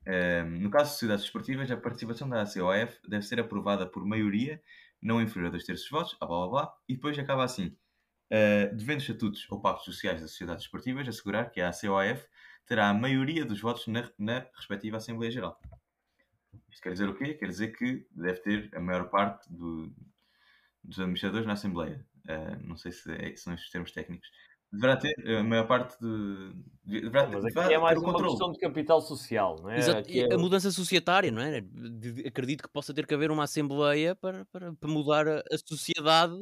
no 0.61 0.71
caso 0.71 0.87
de 0.91 0.93
sociedades 0.95 1.25
esportivas, 1.25 1.71
a 1.71 1.77
participação 1.77 2.29
da 2.29 2.43
ACOF 2.43 2.99
deve 3.09 3.25
ser 3.25 3.41
aprovada 3.41 3.87
por 3.87 4.05
maioria 4.05 4.63
não 5.01 5.21
inferior 5.21 5.49
a 5.49 5.51
dois 5.51 5.65
terços 5.65 5.85
dos 5.89 5.91
votos, 5.91 6.17
blá 6.19 6.29
blá 6.29 6.49
blá, 6.49 6.75
e 6.89 6.95
depois 6.95 7.19
acaba 7.19 7.45
assim. 7.45 7.77
eh, 8.31 8.69
devendo 8.75 8.99
os 8.99 9.05
estatutos 9.09 9.47
ou 9.51 9.61
pactos 9.61 9.85
sociais 9.87 10.21
das 10.23 10.31
sociedades 10.33 10.65
esportivas 10.65 11.09
assegurar 11.09 11.51
que 11.51 11.61
a 11.61 11.69
ACOF 11.71 12.27
terá 12.67 12.89
a 12.91 12.95
maioria 12.95 13.45
dos 13.45 13.61
votos 13.61 13.87
na, 13.89 14.11
na 14.19 14.47
respectiva 14.57 14.97
Assembleia 14.99 15.31
Geral. 15.33 15.61
Isto 16.71 16.83
quer 16.83 16.93
dizer 16.93 17.09
o 17.09 17.15
quê? 17.15 17.35
Quer 17.35 17.49
dizer 17.49 17.69
que 17.77 18.07
deve 18.11 18.41
ter 18.41 18.71
a 18.75 18.81
maior 18.81 19.09
parte 19.11 19.51
do- 19.53 19.93
dos 20.83 20.99
administradores 20.99 21.47
na 21.47 21.55
Assembleia. 21.55 22.05
Eh, 22.29 22.57
não 22.63 22.77
sei 22.77 22.93
se 22.93 23.11
é- 23.13 23.37
são 23.37 23.55
estes 23.55 23.71
termos 23.71 23.93
técnicos. 23.93 24.29
Deverá 24.73 24.97
ter 24.97 25.15
a 25.39 25.43
maior 25.43 25.67
parte 25.67 25.99
de. 26.01 26.55
Deverá 26.85 27.27
ter, 27.27 27.43
Mas 27.43 27.45
aqui 27.57 27.75
é 27.75 27.79
mais 27.79 27.99
uma 27.99 28.13
controle. 28.13 28.31
questão 28.31 28.53
de 28.53 28.59
capital 28.59 29.03
social, 29.03 29.57
não 29.63 29.71
é? 29.71 29.79
Exato. 29.79 29.99
Aqui 29.99 30.21
é- 30.21 30.33
A 30.33 30.39
mudança 30.39 30.71
societária, 30.71 31.31
não 31.31 31.43
é? 31.43 31.63
Acredito 32.27 32.63
que 32.63 32.69
possa 32.71 32.95
ter 32.95 33.07
que 33.07 33.13
haver 33.13 33.31
uma 33.31 33.45
assembleia 33.45 34.15
para, 34.15 34.47
para, 34.47 34.73
para 34.73 34.89
mudar 34.89 35.29
a, 35.29 35.43
sociedade. 35.67 36.35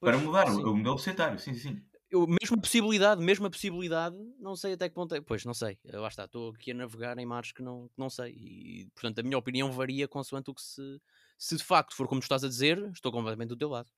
Para 0.00 0.18
mudar 0.18 0.48
o, 0.48 0.54
sim. 0.56 0.62
o 0.64 0.74
modelo 0.76 0.98
societário, 0.98 1.38
sim, 1.38 1.54
sim. 1.54 1.80
Eu, 2.10 2.26
mesma 2.26 2.60
possibilidade, 2.60 3.22
mesma 3.22 3.48
possibilidade, 3.48 4.16
não 4.38 4.54
sei 4.56 4.74
até 4.74 4.88
que 4.88 4.94
ponto 4.94 5.14
é. 5.14 5.20
Pois, 5.20 5.44
não 5.44 5.54
sei. 5.54 5.78
Lá 5.84 6.08
está, 6.08 6.24
estou 6.24 6.50
aqui 6.50 6.72
a 6.72 6.74
navegar 6.74 7.16
em 7.16 7.24
mares 7.24 7.52
que 7.52 7.62
não, 7.62 7.86
que 7.86 7.94
não 7.96 8.10
sei. 8.10 8.32
E, 8.32 8.88
portanto, 8.92 9.20
a 9.20 9.22
minha 9.22 9.38
opinião 9.38 9.70
varia 9.70 10.08
consoante 10.08 10.50
o 10.50 10.54
que 10.54 10.60
se. 10.60 11.00
Se 11.38 11.56
de 11.56 11.64
facto 11.64 11.94
for 11.94 12.06
como 12.08 12.20
tu 12.20 12.24
estás 12.24 12.44
a 12.44 12.48
dizer, 12.48 12.90
estou 12.92 13.10
completamente 13.12 13.48
do 13.50 13.56
teu 13.56 13.68
lado. 13.68 13.88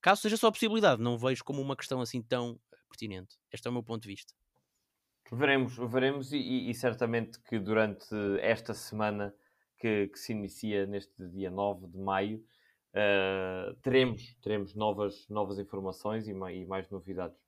caso 0.00 0.22
seja 0.22 0.36
só 0.36 0.46
a 0.48 0.52
possibilidade, 0.52 1.02
não 1.02 1.18
vejo 1.18 1.42
como 1.44 1.60
uma 1.60 1.76
questão 1.76 2.00
assim 2.00 2.22
tão 2.22 2.58
pertinente. 2.90 3.36
Este 3.50 3.66
é 3.66 3.70
o 3.70 3.72
meu 3.72 3.82
ponto 3.82 4.02
de 4.02 4.08
vista. 4.08 4.34
Veremos, 5.32 5.76
veremos, 5.76 6.32
e, 6.32 6.68
e 6.68 6.74
certamente 6.74 7.40
que 7.40 7.58
durante 7.58 8.14
esta 8.40 8.74
semana 8.74 9.32
que, 9.78 10.08
que, 10.08 10.18
se 10.18 10.32
inicia 10.32 10.86
neste 10.86 11.24
dia 11.28 11.50
9 11.50 11.86
de 11.86 11.98
maio, 11.98 12.44
uh, 12.94 13.74
teremos, 13.76 14.34
teremos 14.42 14.74
novas, 14.74 15.28
novas 15.28 15.58
informações 15.58 16.26
e 16.26 16.34
mais, 16.34 16.56
e 16.56 16.66
mais 16.66 16.90
novidades. 16.90 17.38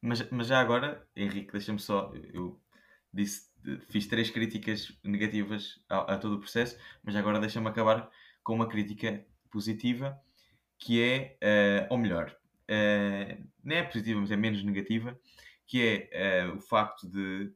Mas, 0.00 0.30
mas 0.30 0.46
já 0.46 0.60
agora, 0.60 1.06
Henrique, 1.14 1.52
deixa-me 1.52 1.80
só. 1.80 2.12
Eu 2.32 2.60
disse, 3.12 3.50
fiz 3.88 4.06
três 4.06 4.30
críticas 4.30 4.96
negativas 5.02 5.84
a, 5.88 6.14
a 6.14 6.18
todo 6.18 6.36
o 6.36 6.38
processo, 6.38 6.78
mas 7.02 7.16
agora 7.16 7.40
deixa-me 7.40 7.68
acabar 7.68 8.08
com 8.42 8.54
uma 8.54 8.68
crítica 8.68 9.26
positiva, 9.50 10.18
que 10.78 11.02
é, 11.02 11.36
uh, 11.42 11.92
ou 11.92 11.98
melhor, 11.98 12.39
uh, 12.70 13.48
não 13.62 13.76
é 13.76 13.82
positiva, 13.82 14.20
mas 14.20 14.30
é 14.30 14.36
menos 14.36 14.62
negativa, 14.62 15.18
que 15.66 15.82
é 16.10 16.48
uh, 16.48 16.56
o 16.56 16.60
facto 16.60 17.08
de 17.08 17.52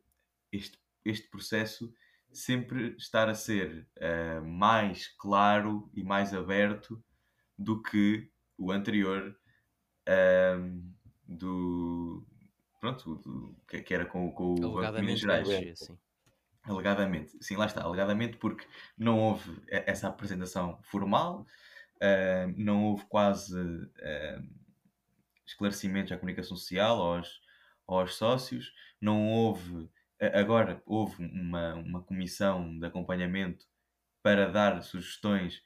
este, 0.53 0.79
este 1.05 1.29
processo 1.29 1.93
sempre 2.33 2.95
estar 2.99 3.29
a 3.29 3.35
ser 3.35 3.89
uh, 3.97 4.45
mais 4.45 5.09
claro 5.19 5.89
e 5.95 6.03
mais 6.03 6.35
aberto 6.35 7.03
do 7.57 7.81
que 7.81 8.29
o 8.59 8.73
anterior 8.73 9.37
uh, 10.09 10.83
do 11.27 12.27
pronto 12.81 13.17
do, 13.17 13.57
que, 13.67 13.95
era 13.95 14.05
com, 14.05 14.31
com 14.33 14.55
o 14.55 14.75
Banco 14.75 14.97
de 14.97 15.03
Minas 15.03 15.21
Gerais 15.21 15.79
sim. 15.79 15.99
alegadamente 16.65 17.37
sim 17.41 17.57
lá 17.57 17.67
está 17.67 17.83
alegadamente 17.83 18.37
porque 18.37 18.67
não 18.99 19.19
houve 19.21 19.63
essa 19.69 20.09
apresentação 20.09 20.79
formal 20.83 21.47
uh, 21.97 22.55
não 22.57 22.85
houve 22.85 23.07
quase 23.07 23.57
esclarecimentos 25.47 26.13
à 26.13 26.17
comunicação 26.17 26.57
social 26.57 27.01
aos, 27.01 27.41
aos 27.87 28.15
sócios. 28.15 28.73
Não 29.01 29.31
houve 29.31 29.91
Agora 30.33 30.83
houve 30.87 31.25
uma, 31.25 31.75
uma 31.75 32.03
comissão 32.03 32.79
de 32.79 32.87
acompanhamento 32.87 33.67
para 34.23 34.51
dar 34.51 34.83
sugestões 34.83 35.61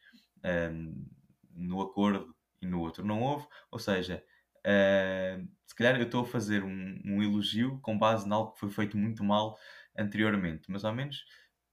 um, 0.73 1.07
no 1.55 1.81
acordo 1.81 2.35
e 2.61 2.67
no 2.67 2.81
outro 2.81 3.05
não 3.05 3.23
houve, 3.23 3.47
ou 3.71 3.79
seja, 3.79 4.25
uh, 4.59 5.49
se 5.67 5.75
calhar 5.75 5.97
eu 5.97 6.07
estou 6.07 6.23
a 6.23 6.27
fazer 6.27 6.65
um, 6.65 7.01
um, 7.05 7.23
elogio 7.23 7.79
com 7.81 7.97
base 7.97 8.27
em 8.27 8.33
algo 8.33 8.53
que 8.53 8.61
foi 8.61 8.71
feito 8.71 8.97
muito 8.97 9.23
mal 9.23 9.57
anteriormente, 9.97 10.71
mas 10.71 10.85
ao 10.85 10.95
menos 10.95 11.25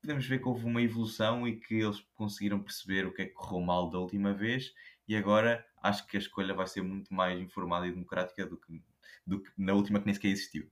podemos 0.02 0.28
ver 0.28 0.40
que 0.40 0.48
houve 0.48 0.66
uma 0.66 0.82
evolução 0.82 1.48
e 1.48 1.60
que 1.60 1.76
eles 1.76 2.00
conseguiram 2.14 2.62
perceber 2.62 3.08
o 3.08 3.14
que 3.14 3.24
é 3.24 3.26
que 3.26 3.34
correu 3.34 3.62
mal 3.62 3.90
da 3.90 3.98
última 3.98 4.34
vez 4.34 4.72
e 5.08 5.16
agora 5.16 5.66
acho 5.82 6.06
que 6.08 6.18
a 6.18 6.20
escolha 6.20 6.54
vai 6.54 6.68
ser 6.68 6.82
muito 6.82 7.14
mais 7.14 7.40
informada 7.40 7.88
e 7.88 7.92
democrática 7.92 8.46
do 8.46 8.58
que, 8.58 8.82
do 9.26 9.42
que 9.42 9.52
na 9.58 9.74
última 9.74 10.00
que 10.00 10.06
nem 10.06 10.16
sequer 10.16 10.30
existiu. 10.30 10.70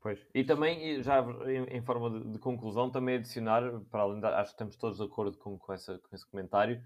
Pois. 0.00 0.26
E 0.34 0.42
também, 0.42 1.02
já 1.02 1.20
em, 1.46 1.76
em 1.76 1.82
forma 1.82 2.10
de, 2.10 2.32
de, 2.32 2.38
conclusão, 2.38 2.90
também 2.90 3.16
adicionar, 3.16 3.62
para 3.90 4.02
além 4.02 4.20
da, 4.20 4.40
acho 4.40 4.50
que 4.50 4.54
estamos 4.54 4.76
todos 4.76 4.96
de 4.96 5.04
acordo 5.04 5.36
com, 5.36 5.58
com, 5.58 5.72
essa, 5.72 5.98
com 5.98 6.14
esse 6.14 6.26
comentário, 6.26 6.82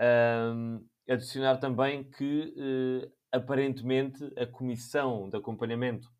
um, 0.00 0.84
adicionar 1.08 1.58
também 1.58 2.04
que 2.04 2.54
uh, 2.56 3.12
aparentemente 3.30 4.24
a 4.38 4.46
comissão 4.46 5.28
de 5.28 5.36
acompanhamento 5.36 6.10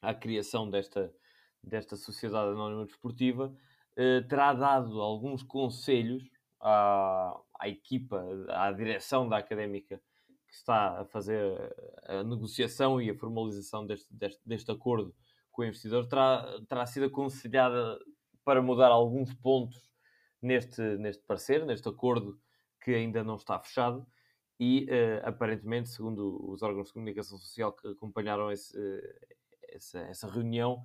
à 0.00 0.14
criação 0.14 0.70
desta, 0.70 1.12
desta 1.62 1.96
Sociedade 1.96 2.50
Anónima 2.50 2.86
Desportiva 2.86 3.54
uh, 3.92 4.26
terá 4.26 4.54
dado 4.54 5.02
alguns 5.02 5.42
conselhos 5.42 6.24
à, 6.60 7.38
à 7.58 7.68
equipa, 7.68 8.24
à 8.48 8.72
direção 8.72 9.28
da 9.28 9.38
académica 9.38 10.00
que 10.46 10.54
está 10.54 11.00
a 11.00 11.04
fazer 11.04 11.74
a 12.06 12.22
negociação 12.24 13.00
e 13.00 13.10
a 13.10 13.14
formalização 13.14 13.86
deste, 13.86 14.12
deste, 14.12 14.40
deste 14.46 14.70
acordo 14.70 15.14
com 15.50 15.62
o 15.62 15.64
investidor 15.64 16.06
terá, 16.06 16.46
terá 16.68 16.86
sido 16.86 17.06
aconselhada 17.06 17.98
para 18.44 18.62
mudar 18.62 18.88
alguns 18.88 19.34
pontos 19.34 19.90
neste, 20.40 20.80
neste 20.98 21.22
parecer, 21.24 21.66
neste 21.66 21.88
acordo 21.88 22.38
que 22.80 22.92
ainda 22.92 23.22
não 23.22 23.36
está 23.36 23.58
fechado 23.58 24.06
e 24.58 24.84
uh, 24.84 25.28
aparentemente, 25.28 25.88
segundo 25.90 26.50
os 26.50 26.62
órgãos 26.62 26.88
de 26.88 26.94
comunicação 26.94 27.38
social 27.38 27.72
que 27.72 27.88
acompanharam 27.88 28.50
esse, 28.50 28.76
essa, 29.68 30.00
essa 30.00 30.28
reunião, 30.28 30.84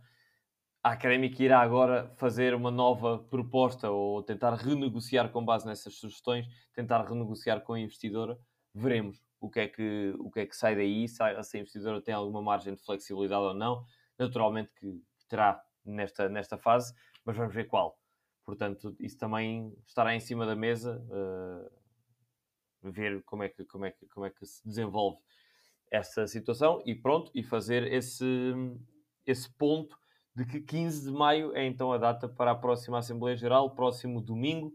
a 0.84 0.92
Académica 0.92 1.42
irá 1.42 1.62
agora 1.62 2.12
fazer 2.18 2.54
uma 2.54 2.70
nova 2.70 3.18
proposta 3.18 3.90
ou 3.90 4.22
tentar 4.22 4.54
renegociar 4.56 5.30
com 5.30 5.44
base 5.44 5.66
nessas 5.66 5.96
sugestões, 5.96 6.46
tentar 6.74 7.02
renegociar 7.08 7.62
com 7.62 7.74
a 7.74 7.80
investidora. 7.80 8.38
Veremos 8.76 9.24
o 9.40 9.50
que 9.50 9.62
é 9.62 9.68
que, 9.68 10.14
o 10.20 10.30
que, 10.30 10.42
é 10.42 10.46
que 10.46 10.56
sai 10.56 10.76
daí, 10.76 11.08
se 11.08 11.24
a, 11.24 11.40
investidora 11.56 12.02
tem 12.02 12.14
alguma 12.14 12.42
margem 12.42 12.76
de 12.76 12.84
flexibilidade 12.84 13.44
ou 13.44 13.54
não 13.54 13.86
naturalmente 14.18 14.72
que 14.76 15.02
terá 15.28 15.64
nesta, 15.86 16.30
nesta 16.30 16.58
fase, 16.58 16.94
mas 17.26 17.36
vamos 17.36 17.54
ver 17.54 17.66
qual. 17.66 17.98
Portanto, 18.46 18.96
isso 19.00 19.18
também 19.18 19.74
estará 19.88 20.14
em 20.14 20.20
cima 20.20 20.46
da 20.46 20.56
mesa, 20.56 21.02
uh, 21.10 22.92
ver 22.92 23.24
como 23.24 23.44
é, 23.44 23.50
que, 23.50 23.64
como, 23.66 23.86
é 23.86 23.92
que, 23.92 24.06
como 24.08 24.26
é 24.26 24.30
que 24.30 24.46
se 24.46 24.66
desenvolve 24.68 25.18
essa 25.90 26.28
situação 26.28 26.82
e 26.86 26.94
pronto, 26.94 27.32
e 27.34 27.44
fazer 27.44 27.92
esse, 27.92 28.26
esse 29.26 29.50
ponto 29.54 29.98
de 30.36 30.46
que 30.46 30.60
15 30.60 31.06
de 31.06 31.12
maio 31.12 31.56
é 31.56 31.66
então 31.66 31.92
a 31.92 31.98
data 31.98 32.28
para 32.28 32.52
a 32.52 32.56
próxima 32.56 32.98
Assembleia 32.98 33.36
Geral, 33.36 33.76
próximo 33.76 34.22
domingo, 34.22 34.74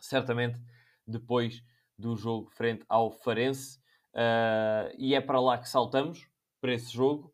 certamente 0.00 0.60
depois 1.06 1.62
do 1.96 2.16
jogo 2.16 2.50
frente 2.50 2.84
ao 2.88 3.10
Farense, 3.10 3.78
uh, 4.14 4.92
e 4.98 5.14
é 5.14 5.20
para 5.20 5.40
lá 5.40 5.58
que 5.58 5.68
saltamos, 5.68 6.28
para 6.60 6.72
esse 6.72 6.92
jogo, 6.92 7.32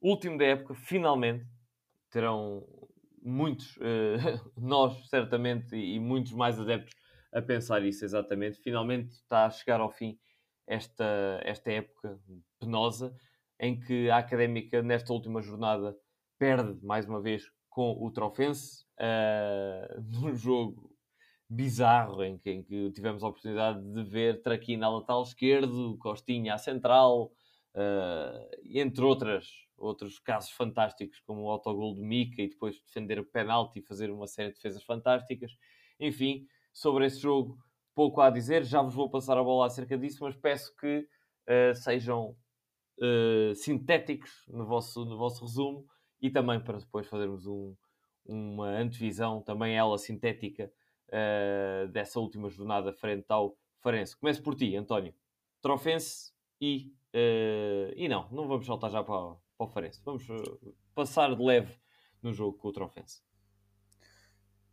último 0.00 0.36
da 0.36 0.44
época, 0.44 0.74
finalmente, 0.74 1.46
terão 2.10 2.66
muitos, 3.22 3.76
uh, 3.76 4.52
nós 4.60 5.08
certamente, 5.08 5.74
e, 5.74 5.98
muitos 5.98 6.32
mais 6.32 6.60
adeptos 6.60 6.94
a 7.32 7.40
pensar 7.40 7.82
isso 7.82 8.04
exatamente. 8.04 8.58
Finalmente 8.58 9.12
está 9.12 9.46
a 9.46 9.50
chegar 9.50 9.80
ao 9.80 9.90
fim 9.90 10.18
esta, 10.66 11.40
esta 11.42 11.72
época 11.72 12.20
penosa 12.60 13.14
em 13.58 13.78
que 13.78 14.10
a 14.10 14.18
Académica, 14.18 14.82
nesta 14.82 15.12
última 15.12 15.40
jornada, 15.40 15.96
perde 16.42 16.84
mais 16.84 17.06
uma 17.06 17.20
vez 17.20 17.44
com 17.70 17.96
o 18.04 18.10
Trofense, 18.10 18.84
uh, 18.98 20.02
num 20.10 20.34
jogo 20.34 20.92
bizarro 21.48 22.24
em 22.24 22.36
que, 22.36 22.50
em 22.50 22.64
que, 22.64 22.90
tivemos 22.90 23.22
a 23.22 23.28
oportunidade 23.28 23.80
de 23.80 24.02
ver 24.02 24.42
Traquina 24.42 24.86
a 24.86 24.90
lateral 24.90 25.22
esquerdo, 25.22 25.96
Costinha 25.98 26.54
à 26.54 26.58
central, 26.58 27.30
uh, 27.76 28.50
entre 28.64 29.04
outras 29.04 29.46
outros 29.78 30.18
casos 30.18 30.50
fantásticos, 30.50 31.20
como 31.20 31.42
o 31.42 31.48
autogol 31.48 31.94
do 31.94 32.02
Mika 32.02 32.42
e 32.42 32.48
depois 32.48 32.80
defender 32.80 33.20
o 33.20 33.24
penalti 33.24 33.78
e 33.78 33.82
fazer 33.82 34.10
uma 34.10 34.26
série 34.26 34.48
de 34.48 34.56
defesas 34.56 34.82
fantásticas. 34.82 35.52
Enfim, 36.00 36.44
sobre 36.72 37.06
esse 37.06 37.20
jogo, 37.20 37.56
pouco 37.94 38.20
há 38.20 38.26
a 38.26 38.30
dizer. 38.30 38.64
Já 38.64 38.82
vos 38.82 38.94
vou 38.94 39.08
passar 39.08 39.38
a 39.38 39.44
bola 39.44 39.66
acerca 39.66 39.96
disso, 39.96 40.18
mas 40.22 40.34
peço 40.36 40.74
que 40.76 41.06
uh, 41.48 41.74
sejam 41.76 42.36
uh, 42.98 43.54
sintéticos 43.54 44.44
no 44.48 44.66
vosso, 44.66 45.04
no 45.04 45.16
vosso 45.16 45.44
resumo 45.44 45.86
e 46.22 46.30
também 46.30 46.60
para 46.60 46.78
depois 46.78 47.06
fazermos 47.08 47.46
um, 47.46 47.74
uma 48.24 48.68
antevisão, 48.68 49.42
também 49.42 49.76
ela 49.76 49.98
sintética, 49.98 50.72
uh, 51.08 51.88
dessa 51.88 52.20
última 52.20 52.48
jornada 52.48 52.92
frente 52.92 53.26
ao 53.28 53.56
Farense. 53.80 54.16
Começo 54.16 54.42
por 54.42 54.54
ti, 54.54 54.76
António. 54.76 55.12
Trofense 55.60 56.32
e. 56.60 56.94
e 57.96 58.08
não, 58.08 58.30
não 58.30 58.46
vamos 58.46 58.64
saltar 58.64 58.90
já 58.90 59.02
para, 59.02 59.34
para 59.58 59.66
o 59.66 59.66
Farense. 59.66 60.00
Vamos 60.04 60.28
uh, 60.28 60.74
passar 60.94 61.34
de 61.34 61.42
leve 61.42 61.76
no 62.22 62.32
jogo 62.32 62.56
com 62.56 62.68
o 62.68 62.72
Trofense. 62.72 63.20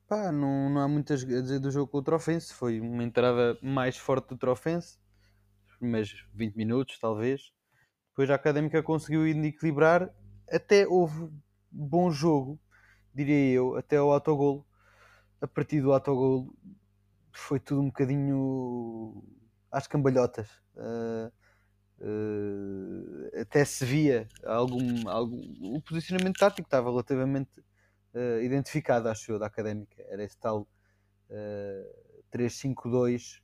Pá, 0.08 0.32
não, 0.32 0.70
não 0.70 0.82
há 0.82 0.88
muitas 0.88 1.24
a 1.24 1.41
dizer 1.41 1.60
do 1.60 1.70
jogo 1.70 1.91
com 1.91 1.97
o 2.00 2.04
Trofense. 2.04 2.54
Foi 2.54 2.80
uma 2.80 3.04
entrada 3.04 3.58
mais 3.62 3.97
forte 3.97 4.30
do 4.30 4.38
Trofense, 4.38 4.97
mas 5.80 6.26
20 6.34 6.56
minutos 6.56 7.00
talvez. 7.00 7.52
Depois 8.10 8.30
a 8.30 8.36
Académica 8.36 8.82
conseguiu 8.82 9.28
equilibrar. 9.28 10.14
Até 10.52 10.88
houve 10.88 11.30
bom 11.72 12.12
jogo, 12.12 12.60
diria 13.14 13.54
eu, 13.54 13.76
até 13.76 14.02
o 14.02 14.12
autogolo. 14.12 14.66
A 15.41 15.47
partir 15.47 15.82
do 15.82 15.93
autogolo 15.93 16.54
foi 17.32 17.60
tudo 17.60 17.82
um 17.82 17.88
bocadinho 17.88 19.24
às 19.72 19.88
cambalhotas. 19.88 20.50
Uh, 20.76 21.32
Uh, 22.02 23.41
até 23.41 23.66
se 23.66 23.84
via 23.84 24.28
algum, 24.45 25.10
algum. 25.10 25.41
O 25.76 25.82
posicionamento 25.82 26.38
tático 26.38 26.66
estava 26.66 26.89
relativamente 26.89 27.60
uh, 28.14 28.41
identificado, 28.41 29.10
acho 29.10 29.34
eu, 29.34 29.39
da 29.39 29.47
académica. 29.47 30.02
Era 30.08 30.24
esse 30.24 30.38
tal 30.38 30.62
uh, 30.62 30.68
eh, 31.30 31.91
3-5-2 32.32 33.41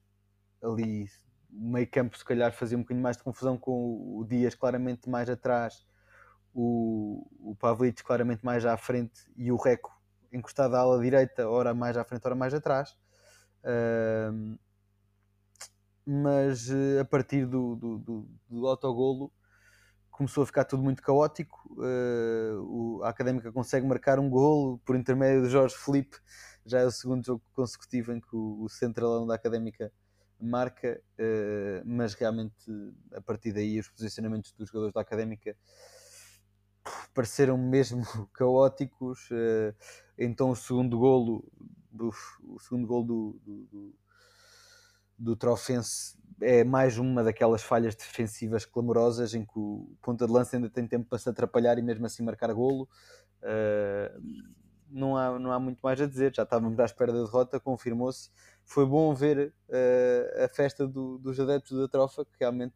ali. 0.64 1.06
Meio 1.50 1.90
campo, 1.90 2.18
se 2.18 2.24
calhar, 2.24 2.52
fazia 2.54 2.78
um 2.78 2.82
bocadinho 2.82 3.04
mais 3.04 3.18
de 3.18 3.24
confusão 3.24 3.58
com 3.58 4.18
o 4.20 4.26
Dias 4.26 4.56
claramente 4.56 5.10
mais 5.10 5.30
atrás, 5.30 5.86
o, 6.56 7.28
o 7.52 7.56
claramente 8.04 8.44
mais 8.46 8.66
à 8.66 8.78
frente 8.78 9.30
e 9.36 9.52
o 9.52 9.58
Reco 9.58 9.92
encostado 10.32 10.76
à 10.76 10.80
ala 10.80 11.02
direita, 11.02 11.48
ora 11.50 11.74
mais 11.74 11.98
à 11.98 12.04
frente, 12.04 12.26
ora 12.26 12.36
mais 12.36 12.54
atrás. 12.54 12.96
Uh, 13.62 14.58
mas 16.06 16.70
uh, 16.70 17.02
a 17.02 17.06
partir 17.06 17.46
do, 17.46 17.76
do, 17.76 17.98
do, 17.98 18.30
do 18.48 18.68
autogolo 18.68 19.34
começou 20.12 20.44
a 20.44 20.46
ficar 20.46 20.64
tudo 20.64 20.82
muito 20.82 21.02
caótico. 21.02 21.58
Uh, 21.74 22.62
o, 22.62 23.04
a 23.04 23.10
Académica 23.10 23.52
consegue 23.52 23.86
marcar 23.86 24.18
um 24.18 24.30
golo 24.30 24.80
por 24.86 24.96
intermédio 24.96 25.44
de 25.44 25.50
Jorge 25.50 25.76
Felipe. 25.76 26.18
Já 26.66 26.80
é 26.80 26.86
o 26.86 26.92
segundo 26.92 27.26
jogo 27.26 27.44
consecutivo 27.54 28.14
em 28.14 28.22
que 28.22 28.36
o, 28.36 28.64
o 28.64 28.70
centralão 28.70 29.28
da 29.28 29.36
Académica 29.36 29.92
marca, 30.40 31.02
uh, 31.20 31.84
mas 31.86 32.14
realmente 32.14 32.56
a 33.14 33.22
partir 33.22 33.52
daí 33.52 33.80
os 33.80 33.90
posicionamentos 33.90 34.54
dos 34.54 34.70
jogadores 34.70 34.94
da 34.94 35.02
Académica 35.02 35.56
pareceram 37.16 37.58
mesmo 37.58 38.04
caóticos. 38.34 39.32
Uh, 39.32 39.74
então 40.18 40.52
o 40.52 40.56
segundo 40.56 41.00
golo, 41.00 41.44
o 42.44 42.60
segundo 42.60 42.86
golo 42.86 43.04
do, 43.04 43.42
do, 43.44 43.66
do, 43.66 43.96
do 45.18 45.36
Trofense 45.36 46.18
é 46.42 46.64
mais 46.64 46.98
uma 46.98 47.24
daquelas 47.24 47.64
falhas 47.64 47.96
defensivas 47.96 48.66
clamorosas 48.66 49.34
em 49.34 49.46
que 49.46 49.58
o 49.58 49.90
ponta 50.02 50.28
de 50.28 50.34
lança 50.34 50.58
ainda 50.58 50.70
tem 50.70 50.86
tempo 50.86 51.08
para 51.10 51.18
se 51.18 51.30
atrapalhar 51.30 51.78
e 51.80 51.82
mesmo 51.82 52.06
assim 52.06 52.22
marcar 52.22 52.54
golo. 52.54 52.88
Uh, 53.42 54.54
não, 54.90 55.18
há, 55.18 55.40
não 55.40 55.52
há 55.52 55.60
muito 55.60 55.80
mais 55.82 56.00
a 56.00 56.06
dizer, 56.06 56.34
já 56.36 56.44
estávamos 56.44 56.80
à 56.80 56.86
espera 56.86 57.12
da 57.12 57.24
derrota, 57.24 57.60
confirmou-se. 57.60 58.30
Foi 58.64 58.86
bom 58.86 59.14
ver 59.14 59.54
uh, 59.70 60.44
a 60.44 60.48
festa 60.50 60.88
do, 60.88 61.18
dos 61.18 61.40
adeptos 61.40 61.78
da 61.78 61.88
Trofa, 61.88 62.26
que 62.26 62.32
realmente 62.40 62.76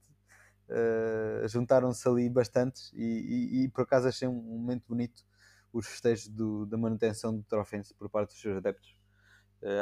uh, 0.69 1.47
juntaram-se 1.47 2.07
ali 2.07 2.29
bastantes 2.29 2.91
e, 2.93 3.03
e, 3.03 3.63
e, 3.63 3.69
por 3.69 3.81
acaso 3.81 4.07
achei 4.07 4.27
um, 4.27 4.37
um 4.37 4.57
momento 4.59 4.83
bonito 4.87 5.25
os 5.71 5.87
festejos 5.87 6.27
do, 6.27 6.65
da 6.65 6.77
manutenção 6.77 7.35
do 7.35 7.43
Trofense 7.43 7.93
por 7.93 8.09
parte 8.09 8.29
dos 8.29 8.41
seus 8.41 8.57
adeptos 8.57 8.97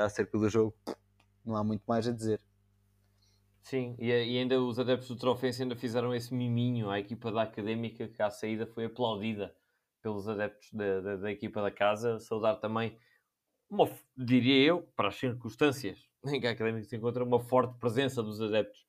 acerca 0.03 0.37
do 0.37 0.49
jogo. 0.49 0.75
Não 1.45 1.55
há 1.55 1.63
muito 1.63 1.83
mais 1.87 2.07
a 2.07 2.11
dizer. 2.11 2.41
Sim, 3.67 3.97
e, 3.99 4.07
e, 4.07 4.37
ainda 4.37 4.61
os 4.61 4.79
adeptos 4.79 5.09
do 5.09 5.17
Trofense 5.17 5.61
ainda 5.61 5.75
fizeram 5.75 6.15
esse 6.15 6.33
miminho 6.33 6.89
à 6.89 6.99
equipa 6.99 7.29
da 7.29 7.41
Académica 7.41 8.07
que 8.07 8.21
à 8.21 8.29
saída 8.29 8.65
foi 8.65 8.85
aplaudida 8.85 9.53
pelos 10.01 10.25
adeptos 10.25 10.71
da, 10.71 11.01
da, 11.01 11.15
da 11.17 11.31
equipa 11.31 11.61
da 11.61 11.69
casa. 11.69 12.17
Saudar 12.17 12.55
também, 12.55 12.97
uma, 13.69 13.89
diria 14.15 14.63
eu, 14.63 14.83
para 14.95 15.09
as 15.09 15.15
circunstâncias 15.15 16.07
em 16.25 16.39
que 16.39 16.47
a 16.47 16.51
Académica 16.51 16.87
se 16.87 16.95
encontra, 16.95 17.21
uma 17.25 17.41
forte 17.41 17.77
presença 17.77 18.23
dos 18.23 18.41
adeptos 18.41 18.86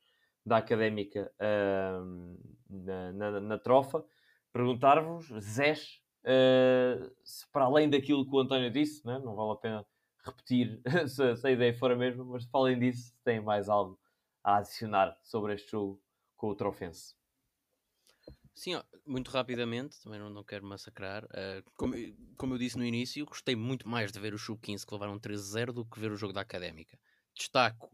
da 0.49 0.57
Académica 0.57 1.31
uh, 1.41 2.39
na, 2.69 3.13
na, 3.13 3.41
na, 3.41 3.59
trofa. 3.59 4.05
Perguntar-vos, 4.53 5.29
Zés, 5.41 6.03
uh, 6.25 7.15
se 7.23 7.47
para 7.53 7.67
além 7.67 7.89
daquilo 7.89 8.29
que 8.29 8.35
o 8.35 8.41
António 8.41 8.71
disse, 8.71 9.07
né, 9.07 9.19
não 9.19 9.37
vale 9.37 9.53
a 9.53 9.57
pena 9.57 9.87
repetir 10.25 10.81
se, 11.07 11.37
se 11.37 11.47
a 11.47 11.51
ideia 11.51 11.75
for 11.75 11.93
a 11.93 11.97
mesma, 11.97 12.25
mas 12.25 12.47
para 12.47 12.61
além 12.61 12.79
disso, 12.79 13.09
se 13.09 13.23
tem 13.23 13.41
mais 13.41 13.69
algo 13.69 14.01
a 14.43 14.57
adicionar 14.57 15.17
sobre 15.23 15.55
este 15.55 15.71
jogo 15.71 16.03
com 16.37 16.49
o 16.49 16.55
Trofense? 16.55 17.15
Sim, 18.55 18.81
muito 19.07 19.31
rapidamente, 19.31 20.03
também 20.03 20.19
não, 20.19 20.29
não 20.29 20.43
quero 20.43 20.67
massacrar. 20.67 21.25
Uh, 21.27 21.63
como, 21.77 21.95
como, 22.37 22.55
eu 22.55 22.59
disse 22.59 22.77
no 22.77 22.85
início, 22.85 23.25
gostei 23.25 23.55
muito 23.55 23.89
mais 23.89 24.11
de 24.11 24.19
ver 24.19 24.35
o 24.35 24.39
Sub-15 24.39 24.85
que 24.85 24.93
levaram 24.93 25.17
13-0 25.17 25.73
do 25.73 25.85
que 25.85 26.01
ver 26.01 26.11
o 26.11 26.17
jogo 26.17 26.33
da 26.33 26.41
Académica. 26.41 26.99
Destaco 27.37 27.89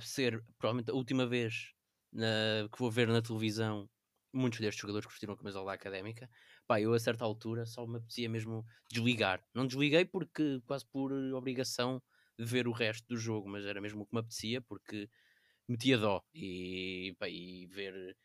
ser 0.00 0.44
provavelmente 0.58 0.90
a 0.90 0.94
última 0.94 1.26
vez 1.26 1.72
na, 2.12 2.68
que 2.70 2.78
vou 2.78 2.90
ver 2.90 3.08
na 3.08 3.22
televisão 3.22 3.88
muitos 4.32 4.60
destes 4.60 4.80
jogadores 4.80 5.06
que 5.06 5.12
vestiram 5.12 5.34
a 5.34 5.36
camisola 5.36 5.74
Académica. 5.74 6.28
Pá, 6.66 6.80
eu 6.80 6.92
a 6.94 6.98
certa 6.98 7.24
altura 7.24 7.66
só 7.66 7.86
me 7.86 7.98
apetecia 7.98 8.28
mesmo 8.28 8.64
desligar. 8.90 9.44
Não 9.54 9.66
desliguei 9.66 10.04
porque 10.04 10.60
quase 10.64 10.86
por 10.86 11.12
obrigação 11.34 12.02
de 12.38 12.44
ver 12.44 12.66
o 12.66 12.72
resto 12.72 13.06
do 13.08 13.16
jogo, 13.16 13.48
mas 13.48 13.64
era 13.64 13.80
mesmo 13.80 14.02
o 14.02 14.06
que 14.06 14.14
me 14.14 14.20
apetecia 14.20 14.60
porque 14.62 15.08
metia 15.68 15.98
dó 15.98 16.22
e, 16.34 17.14
pá, 17.18 17.28
e 17.28 17.66
ver 17.66 18.16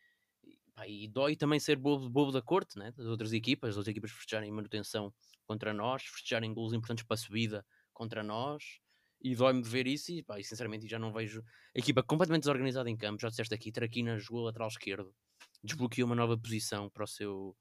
pá, 0.74 0.88
e 0.88 1.08
dói 1.08 1.36
também 1.36 1.60
ser 1.60 1.76
bobo, 1.76 2.08
bobo 2.08 2.32
da 2.32 2.42
corte 2.42 2.78
né? 2.78 2.92
das 2.92 3.06
outras 3.06 3.32
equipas, 3.32 3.70
as 3.70 3.76
outras 3.76 3.90
equipas 3.90 4.10
festejarem 4.10 4.50
manutenção 4.50 5.12
contra 5.46 5.72
nós, 5.72 6.04
festejarem 6.04 6.52
golos 6.52 6.72
importantes 6.72 7.04
para 7.04 7.14
a 7.14 7.18
subida 7.18 7.66
contra 7.92 8.22
nós 8.22 8.80
e 9.20 9.34
dói-me 9.34 9.62
de 9.62 9.68
ver 9.68 9.86
isso 9.86 10.12
e, 10.12 10.22
pá, 10.22 10.38
e 10.38 10.44
sinceramente 10.44 10.86
já 10.86 10.98
não 10.98 11.12
vejo 11.12 11.42
a 11.74 11.78
equipa 11.78 12.02
completamente 12.02 12.42
desorganizada 12.42 12.88
em 12.88 12.96
campo, 12.96 13.20
já 13.20 13.28
disseste 13.28 13.54
aqui, 13.54 13.72
Traquina 13.72 14.18
jogou 14.18 14.44
lateral 14.44 14.68
esquerdo 14.68 15.14
desbloqueou 15.62 16.06
uma 16.06 16.14
nova 16.14 16.38
posição 16.38 16.88
para, 16.88 17.04
o 17.04 17.06
seu, 17.06 17.56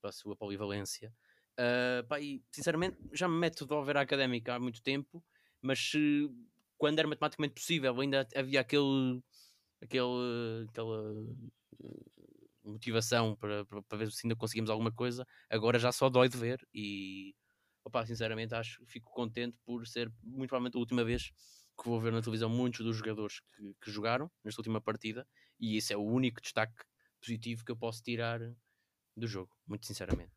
para 0.00 0.10
a 0.10 0.12
sua 0.12 0.36
polivalência 0.36 1.12
uh, 1.58 2.06
pá, 2.08 2.20
e 2.20 2.42
sinceramente 2.50 2.96
já 3.12 3.28
me 3.28 3.38
meto 3.38 3.66
de 3.66 3.74
a 3.74 4.00
Académica 4.00 4.54
há 4.54 4.58
muito 4.58 4.82
tempo 4.82 5.22
mas 5.60 5.78
se 5.78 6.30
quando 6.76 6.98
era 6.98 7.08
matematicamente 7.08 7.54
possível, 7.54 7.98
ainda 7.98 8.26
havia 8.36 8.60
aquele, 8.60 9.22
aquele, 9.82 10.66
aquela 10.68 11.14
motivação 12.62 13.34
para, 13.36 13.64
para, 13.64 13.82
para 13.82 13.98
ver 13.98 14.10
se 14.10 14.26
ainda 14.26 14.36
conseguimos 14.36 14.70
alguma 14.70 14.92
coisa. 14.92 15.26
Agora 15.48 15.78
já 15.78 15.92
só 15.92 16.08
dói 16.10 16.28
de 16.28 16.36
ver 16.36 16.66
e, 16.74 17.34
opa, 17.84 18.04
sinceramente, 18.06 18.54
acho 18.54 18.84
fico 18.86 19.10
contente 19.10 19.56
por 19.64 19.86
ser 19.86 20.10
muito 20.22 20.48
provavelmente 20.48 20.76
a 20.76 20.80
última 20.80 21.04
vez 21.04 21.30
que 21.80 21.88
vou 21.88 22.00
ver 22.00 22.12
na 22.12 22.22
televisão 22.22 22.48
muitos 22.48 22.84
dos 22.84 22.96
jogadores 22.96 23.40
que, 23.40 23.74
que 23.82 23.90
jogaram 23.90 24.30
nesta 24.44 24.60
última 24.60 24.80
partida 24.80 25.26
e 25.58 25.76
esse 25.76 25.92
é 25.92 25.96
o 25.96 26.02
único 26.02 26.40
destaque 26.40 26.84
positivo 27.20 27.64
que 27.64 27.72
eu 27.72 27.76
posso 27.76 28.02
tirar 28.02 28.40
do 29.16 29.26
jogo, 29.26 29.50
muito 29.66 29.86
sinceramente. 29.86 30.32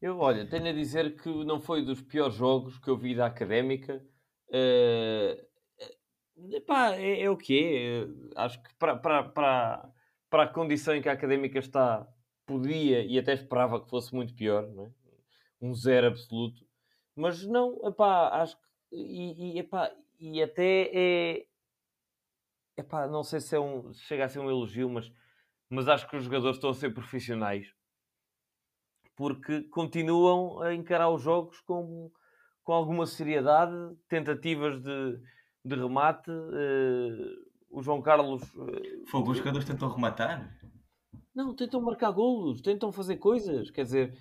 Eu, 0.00 0.18
olha, 0.18 0.48
tenho 0.48 0.68
a 0.68 0.72
dizer 0.72 1.20
que 1.20 1.28
não 1.44 1.60
foi 1.60 1.84
dos 1.84 2.00
piores 2.00 2.34
jogos 2.34 2.78
que 2.78 2.88
eu 2.88 2.96
vi 2.96 3.14
da 3.14 3.26
Académica. 3.26 4.02
Uh, 4.48 5.50
Epá, 6.48 6.94
é, 6.96 7.22
é 7.22 7.30
o 7.30 7.36
que 7.36 7.76
é. 7.76 8.40
Acho 8.40 8.62
que 8.62 8.74
para, 8.76 8.96
para, 8.96 9.24
para, 9.24 9.92
para 10.30 10.42
a 10.44 10.48
condição 10.48 10.94
em 10.94 11.02
que 11.02 11.08
a 11.08 11.12
académica 11.12 11.58
está, 11.58 12.06
podia 12.46 13.04
e 13.04 13.18
até 13.18 13.34
esperava 13.34 13.82
que 13.82 13.90
fosse 13.90 14.14
muito 14.14 14.34
pior, 14.34 14.66
não 14.68 14.86
é? 14.86 14.92
Um 15.60 15.74
zero 15.74 16.08
absoluto. 16.08 16.64
Mas 17.16 17.44
não, 17.46 17.80
epá, 17.86 18.28
acho 18.42 18.56
que. 18.56 18.96
E, 18.96 19.54
e, 19.54 19.58
epá, 19.58 19.90
e 20.18 20.42
até 20.42 20.90
é. 20.92 21.46
Epá, 22.76 23.06
não 23.06 23.22
sei 23.22 23.40
se 23.40 23.54
é 23.54 23.60
um, 23.60 23.92
chega 23.92 24.24
a 24.24 24.28
ser 24.28 24.38
um 24.38 24.48
elogio, 24.48 24.88
mas, 24.88 25.12
mas 25.68 25.88
acho 25.88 26.08
que 26.08 26.16
os 26.16 26.24
jogadores 26.24 26.56
estão 26.56 26.70
a 26.70 26.74
ser 26.74 26.94
profissionais 26.94 27.66
porque 29.16 29.62
continuam 29.64 30.62
a 30.62 30.72
encarar 30.74 31.10
os 31.10 31.20
jogos 31.20 31.60
com, 31.60 32.10
com 32.64 32.72
alguma 32.72 33.04
seriedade, 33.04 33.74
tentativas 34.08 34.80
de 34.80 35.20
de 35.64 35.74
remate. 35.74 36.30
Uh, 36.30 37.50
o 37.70 37.82
João 37.82 38.02
Carlos. 38.02 38.42
Uh, 38.54 39.06
Fogo, 39.08 39.30
os 39.30 39.38
jogadores 39.38 39.66
tentam 39.66 39.88
rematar? 39.88 40.58
Não, 41.34 41.54
tentam 41.54 41.80
marcar 41.80 42.10
golos, 42.10 42.60
tentam 42.60 42.90
fazer 42.90 43.16
coisas. 43.16 43.70
Quer 43.70 43.84
dizer, 43.84 44.18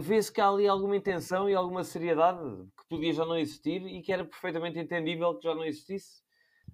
vê-se 0.00 0.32
que 0.32 0.40
há 0.40 0.48
ali 0.48 0.66
alguma 0.66 0.96
intenção 0.96 1.48
e 1.48 1.54
alguma 1.54 1.84
seriedade 1.84 2.40
que 2.76 2.88
podia 2.88 3.12
já 3.12 3.24
não 3.24 3.36
existir 3.36 3.82
e 3.86 4.00
que 4.02 4.12
era 4.12 4.24
perfeitamente 4.24 4.78
entendível 4.78 5.34
que 5.34 5.46
já 5.46 5.54
não 5.54 5.64
existisse. 5.64 6.24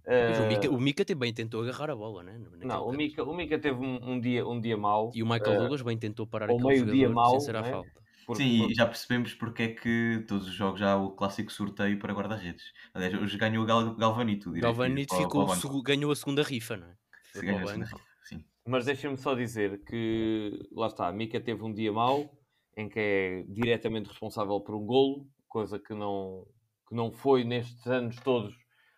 Mas 0.05 0.41
o, 0.41 0.47
Mika, 0.47 0.71
o 0.71 0.81
Mika 0.81 1.05
também 1.05 1.33
tentou 1.33 1.63
agarrar 1.63 1.91
a 1.91 1.97
bola, 1.97 2.25
né? 2.25 2.41
não, 2.65 2.89
o 2.89 2.93
Mika, 2.93 3.23
o 3.23 3.35
Mika 3.35 3.59
teve 3.59 3.79
um, 3.79 4.13
um, 4.13 4.21
dia, 4.21 4.47
um 4.47 4.61
dia 4.61 4.77
mau. 4.77 5.13
E 5.15 5.23
o 5.23 5.27
Michael 5.27 5.57
uh, 5.57 5.59
Douglas 5.61 5.83
bem 5.83 5.97
tentou 5.97 6.27
parar 6.27 6.47
aquele 6.47 6.67
meio 6.67 6.87
dia 6.87 7.09
mau, 7.09 7.31
sem 7.31 7.41
ser 7.41 7.57
à 7.57 7.63
né? 7.63 7.71
falta. 7.71 8.03
Porque, 8.27 8.43
Sim, 8.43 8.59
porque... 8.59 8.75
já 8.75 8.87
percebemos 8.87 9.35
porque 9.35 9.63
é 9.65 9.69
que 9.69 10.25
todos 10.29 10.49
os 10.49 10.55
jogos 10.55 10.81
já 10.81 10.93
há 10.93 10.97
o 10.97 11.11
clássico 11.11 11.53
sorteio 11.53 11.99
para 11.99 12.13
guarda-redes. 12.13 12.73
Aliás, 12.95 13.15
hoje 13.15 13.37
ganhou 13.37 13.65
o 13.65 13.67
Gal 13.67 13.95
Galvanito. 13.97 14.53
Galvanito 14.53 15.17
ficou, 15.17 15.47
ganhou 15.83 16.11
a 16.11 16.17
segunda 16.17 16.43
rifa, 16.43 16.77
não 16.77 16.87
é? 16.87 16.95
Se 17.33 17.45
ganhou 17.45 17.63
a 17.63 17.67
segunda 17.67 17.87
rifa, 17.87 18.01
sim. 18.25 18.45
Mas 18.67 18.85
deixem-me 18.85 19.17
só 19.17 19.35
dizer 19.35 19.83
que, 19.85 20.69
lá 20.73 20.87
está, 20.87 21.09
a 21.09 21.13
Mika 21.13 21.41
teve 21.41 21.63
um 21.65 21.73
dia 21.73 21.93
mau, 21.93 22.33
em 22.77 22.89
que 22.89 22.99
é 22.99 23.45
diretamente 23.49 24.09
responsável 24.09 24.61
por 24.61 24.75
um 24.75 24.85
golo, 24.85 25.27
coisa 25.49 25.79
que 25.79 25.93
não, 25.95 26.47
que 26.89 26.95
não 26.95 27.13
foi 27.13 27.45
nestes 27.45 27.87
anos 27.87 28.17
todos. 28.17 28.55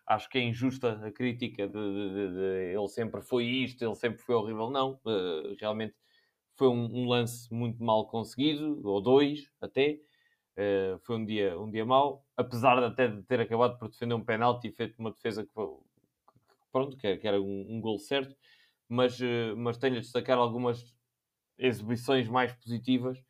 Acho 0.07 0.29
que 0.29 0.37
é 0.37 0.41
injusta 0.41 0.91
a 1.05 1.11
crítica 1.11 1.67
de, 1.67 1.73
de, 1.73 2.33
de, 2.33 2.75
ele 2.75 2.87
sempre 2.87 3.21
foi 3.21 3.45
isto, 3.45 3.83
ele 3.83 3.95
sempre 3.95 4.19
foi 4.19 4.35
horrível. 4.35 4.69
Não, 4.69 4.99
uh, 5.05 5.55
realmente 5.59 5.95
foi 6.55 6.69
um, 6.69 6.85
um, 6.85 7.07
lance 7.07 7.51
muito 7.53 7.83
mal 7.83 8.07
conseguido, 8.07 8.79
ou 8.87 9.01
dois 9.01 9.51
até. 9.59 9.99
Uh, 10.57 10.97
foi 10.99 11.17
um 11.17 11.25
dia, 11.25 11.59
um 11.59 11.69
dia 11.69 11.85
mau, 11.85 12.25
apesar 12.37 12.79
de 12.79 12.85
até 12.85 13.07
de 13.09 13.21
ter 13.23 13.41
acabado 13.41 13.77
por 13.77 13.89
defender 13.89 14.13
um 14.13 14.23
penalti 14.23 14.69
e 14.69 14.71
feito 14.71 14.97
uma 14.99 15.11
defesa 15.11 15.43
que, 15.43 15.51
pronto, 16.71 16.95
que 16.95 17.19
era 17.23 17.41
um, 17.41 17.65
um 17.69 17.81
gol 17.81 17.99
certo, 17.99 18.33
mas, 18.87 19.19
uh, 19.19 19.55
mas 19.57 19.77
tenho 19.77 19.97
a 19.97 19.99
destacar 19.99 20.37
algumas 20.37 20.95
exibições 21.57 22.27
mais 22.27 22.53
positivas, 22.53 23.21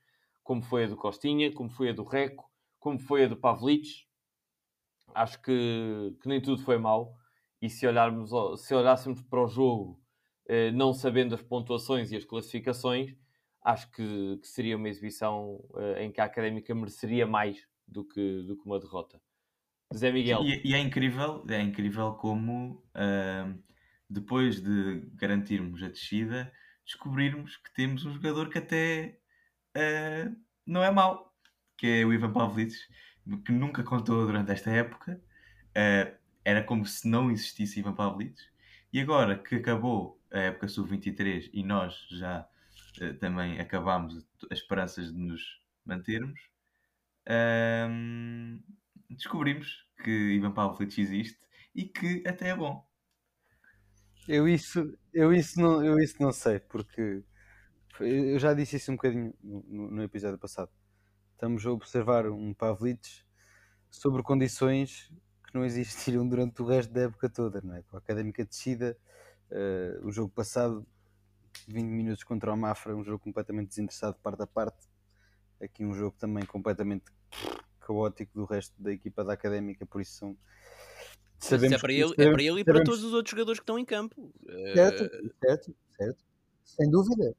como 0.45 0.61
foi 0.61 0.83
a 0.83 0.87
do 0.87 0.95
Costinha, 0.95 1.51
como 1.51 1.69
foi 1.69 1.89
a 1.89 1.93
do 1.93 2.03
Reco, 2.03 2.45
como 2.79 2.99
foi 2.99 3.25
a 3.25 3.27
do 3.27 3.35
Pavlic. 3.35 4.05
Acho 5.13 5.41
que, 5.41 6.15
que 6.21 6.29
nem 6.29 6.39
tudo 6.39 6.61
foi 6.61 6.77
mau. 6.77 7.17
E 7.59 7.67
se, 7.67 7.87
olharmos, 7.87 8.31
se 8.61 8.75
olhássemos 8.75 9.23
para 9.23 9.43
o 9.43 9.47
jogo 9.47 9.99
eh, 10.47 10.71
não 10.71 10.93
sabendo 10.93 11.33
as 11.33 11.41
pontuações 11.41 12.11
e 12.11 12.15
as 12.15 12.23
classificações, 12.23 13.15
acho 13.63 13.91
que, 13.91 14.37
que 14.37 14.47
seria 14.47 14.77
uma 14.77 14.87
exibição 14.87 15.55
uh, 15.71 15.97
em 15.99 16.11
que 16.11 16.21
a 16.21 16.25
Académica 16.25 16.75
mereceria 16.75 17.25
mais 17.25 17.67
do 17.87 18.05
que, 18.05 18.43
do 18.43 18.55
que 18.55 18.65
uma 18.65 18.79
derrota. 18.79 19.19
Zé 19.95 20.11
Miguel. 20.11 20.43
E, 20.43 20.61
e 20.63 20.75
é 20.75 20.79
incrível, 20.79 21.43
é 21.49 21.59
incrível 21.59 22.13
como 22.13 22.83
uh, 22.93 23.63
depois 24.07 24.61
de 24.61 25.01
garantirmos 25.15 25.81
a 25.81 25.87
descida, 25.87 26.53
descobrirmos 26.85 27.57
que 27.57 27.73
temos 27.73 28.05
um 28.05 28.13
jogador 28.13 28.49
que 28.49 28.59
até 28.59 29.19
uh, 29.75 30.35
não 30.65 30.83
é 30.83 30.91
mau, 30.91 31.33
que 31.77 32.01
é 32.01 32.05
o 32.05 32.13
Ivan 32.13 32.31
Pavlidis, 32.31 32.87
que 33.45 33.51
nunca 33.51 33.83
contou 33.83 34.25
durante 34.25 34.51
esta 34.51 34.69
época. 34.71 35.21
Uh, 35.71 36.15
era 36.43 36.63
como 36.63 36.85
se 36.85 37.07
não 37.07 37.31
existisse 37.31 37.79
Ivan 37.79 37.93
Pavlidis. 37.93 38.49
E 38.93 38.99
agora 39.01 39.37
que 39.37 39.55
acabou 39.55 40.21
a 40.31 40.39
época 40.39 40.67
sub-23 40.67 41.49
e 41.53 41.63
nós 41.63 42.07
já 42.11 42.47
uh, 43.01 43.13
também 43.15 43.59
acabámos 43.59 44.25
as 44.51 44.59
esperanças 44.59 45.11
de 45.11 45.19
nos 45.19 45.41
mantermos, 45.85 46.39
um, 47.89 48.59
descobrimos 49.09 49.87
que 50.03 50.11
Ivan 50.11 50.51
Pavlidis 50.51 50.97
existe 50.97 51.39
e 51.73 51.85
que 51.85 52.23
até 52.27 52.49
é 52.49 52.55
bom. 52.55 52.85
Eu 54.27 54.47
isso, 54.47 54.97
eu 55.13 55.33
isso, 55.33 55.59
não, 55.59 55.83
eu 55.83 55.99
isso 55.99 56.15
não 56.19 56.31
sei, 56.31 56.59
porque 56.59 57.23
eu 57.99 58.39
já 58.39 58.53
disse 58.53 58.75
isso 58.75 58.91
um 58.91 58.95
bocadinho 58.95 59.33
no, 59.41 59.91
no 59.91 60.03
episódio 60.03 60.37
passado. 60.37 60.69
Estamos 61.33 61.65
a 61.65 61.71
observar 61.71 62.27
um 62.27 62.53
Pavlidis 62.53 63.25
sobre 63.89 64.23
condições 64.23 65.11
que 65.45 65.53
não 65.53 65.65
existiram 65.65 66.27
durante 66.27 66.61
o 66.61 66.65
resto 66.65 66.93
da 66.93 67.01
época 67.01 67.29
toda, 67.29 67.61
não 67.61 67.75
é? 67.75 67.81
Com 67.83 67.95
a 67.95 67.99
académica 67.99 68.43
descida, 68.45 68.97
uh, 69.51 70.05
o 70.05 70.11
jogo 70.11 70.31
passado, 70.33 70.85
20 71.67 71.85
minutos 71.85 72.23
contra 72.23 72.53
o 72.53 72.57
Mafra, 72.57 72.95
um 72.95 73.03
jogo 73.03 73.19
completamente 73.19 73.69
desinteressado 73.69 74.17
parte 74.21 74.41
a 74.41 74.47
parte. 74.47 74.87
Aqui 75.61 75.85
um 75.85 75.93
jogo 75.93 76.15
também 76.17 76.45
completamente 76.45 77.05
caótico 77.79 78.33
do 78.33 78.45
resto 78.45 78.73
da 78.81 78.91
equipa 78.91 79.23
da 79.23 79.33
académica, 79.33 79.85
por 79.85 80.01
isso 80.01 80.17
são 80.17 80.37
Sabemos 81.37 81.77
é 81.77 81.79
para, 81.79 81.93
ele, 81.93 82.13
é 82.17 82.31
para 82.31 82.43
ele 82.43 82.61
e 82.61 82.63
para 82.63 82.83
todos 82.83 83.03
os 83.03 83.13
outros 83.13 83.31
jogadores 83.31 83.59
que 83.59 83.63
estão 83.63 83.77
em 83.77 83.85
campo. 83.85 84.33
Certo, 84.73 85.09
certo, 85.39 85.75
certo. 85.97 86.23
Sem 86.63 86.89
dúvida. 86.89 87.35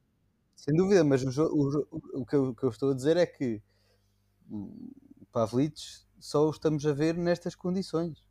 Sem 0.57 0.75
dúvida, 0.75 1.03
mas 1.03 1.23
o, 1.37 1.43
o, 1.43 2.21
o, 2.21 2.25
que, 2.25 2.35
eu, 2.35 2.49
o 2.49 2.55
que 2.55 2.63
eu 2.63 2.69
estou 2.69 2.91
a 2.91 2.95
dizer 2.95 3.15
é 3.15 3.25
que 3.25 3.61
o 4.49 5.25
Pavlidis 5.31 6.05
só 6.19 6.45
o 6.45 6.49
estamos 6.49 6.85
a 6.85 6.93
ver 6.93 7.15
nestas 7.15 7.55
condições. 7.55 8.25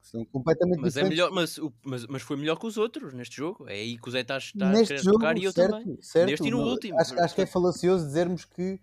São 0.00 0.24
completamente 0.24 0.80
mas, 0.80 0.96
é 0.96 1.04
melhor, 1.04 1.30
mas, 1.30 1.60
mas, 1.84 2.06
mas 2.06 2.22
foi 2.22 2.36
melhor 2.38 2.56
que 2.56 2.66
os 2.66 2.78
outros 2.78 3.12
neste 3.12 3.36
jogo. 3.36 3.68
É 3.68 3.74
aí 3.74 3.98
que 3.98 4.08
o 4.08 4.10
Zé 4.10 4.20
está, 4.20 4.38
está 4.38 4.70
neste 4.70 4.94
a 4.94 4.96
jogo, 4.96 5.18
tocar 5.18 5.36
e 5.36 5.44
eu 5.44 5.52
certo, 5.52 5.72
também. 5.72 5.98
Certo, 6.00 6.30
neste 6.30 6.48
e 6.48 6.50
no 6.50 6.62
último. 6.62 6.98
Acho, 6.98 7.20
acho 7.20 7.34
que 7.34 7.42
é 7.42 7.46
falacioso 7.46 8.06
dizermos 8.06 8.46
que 8.46 8.80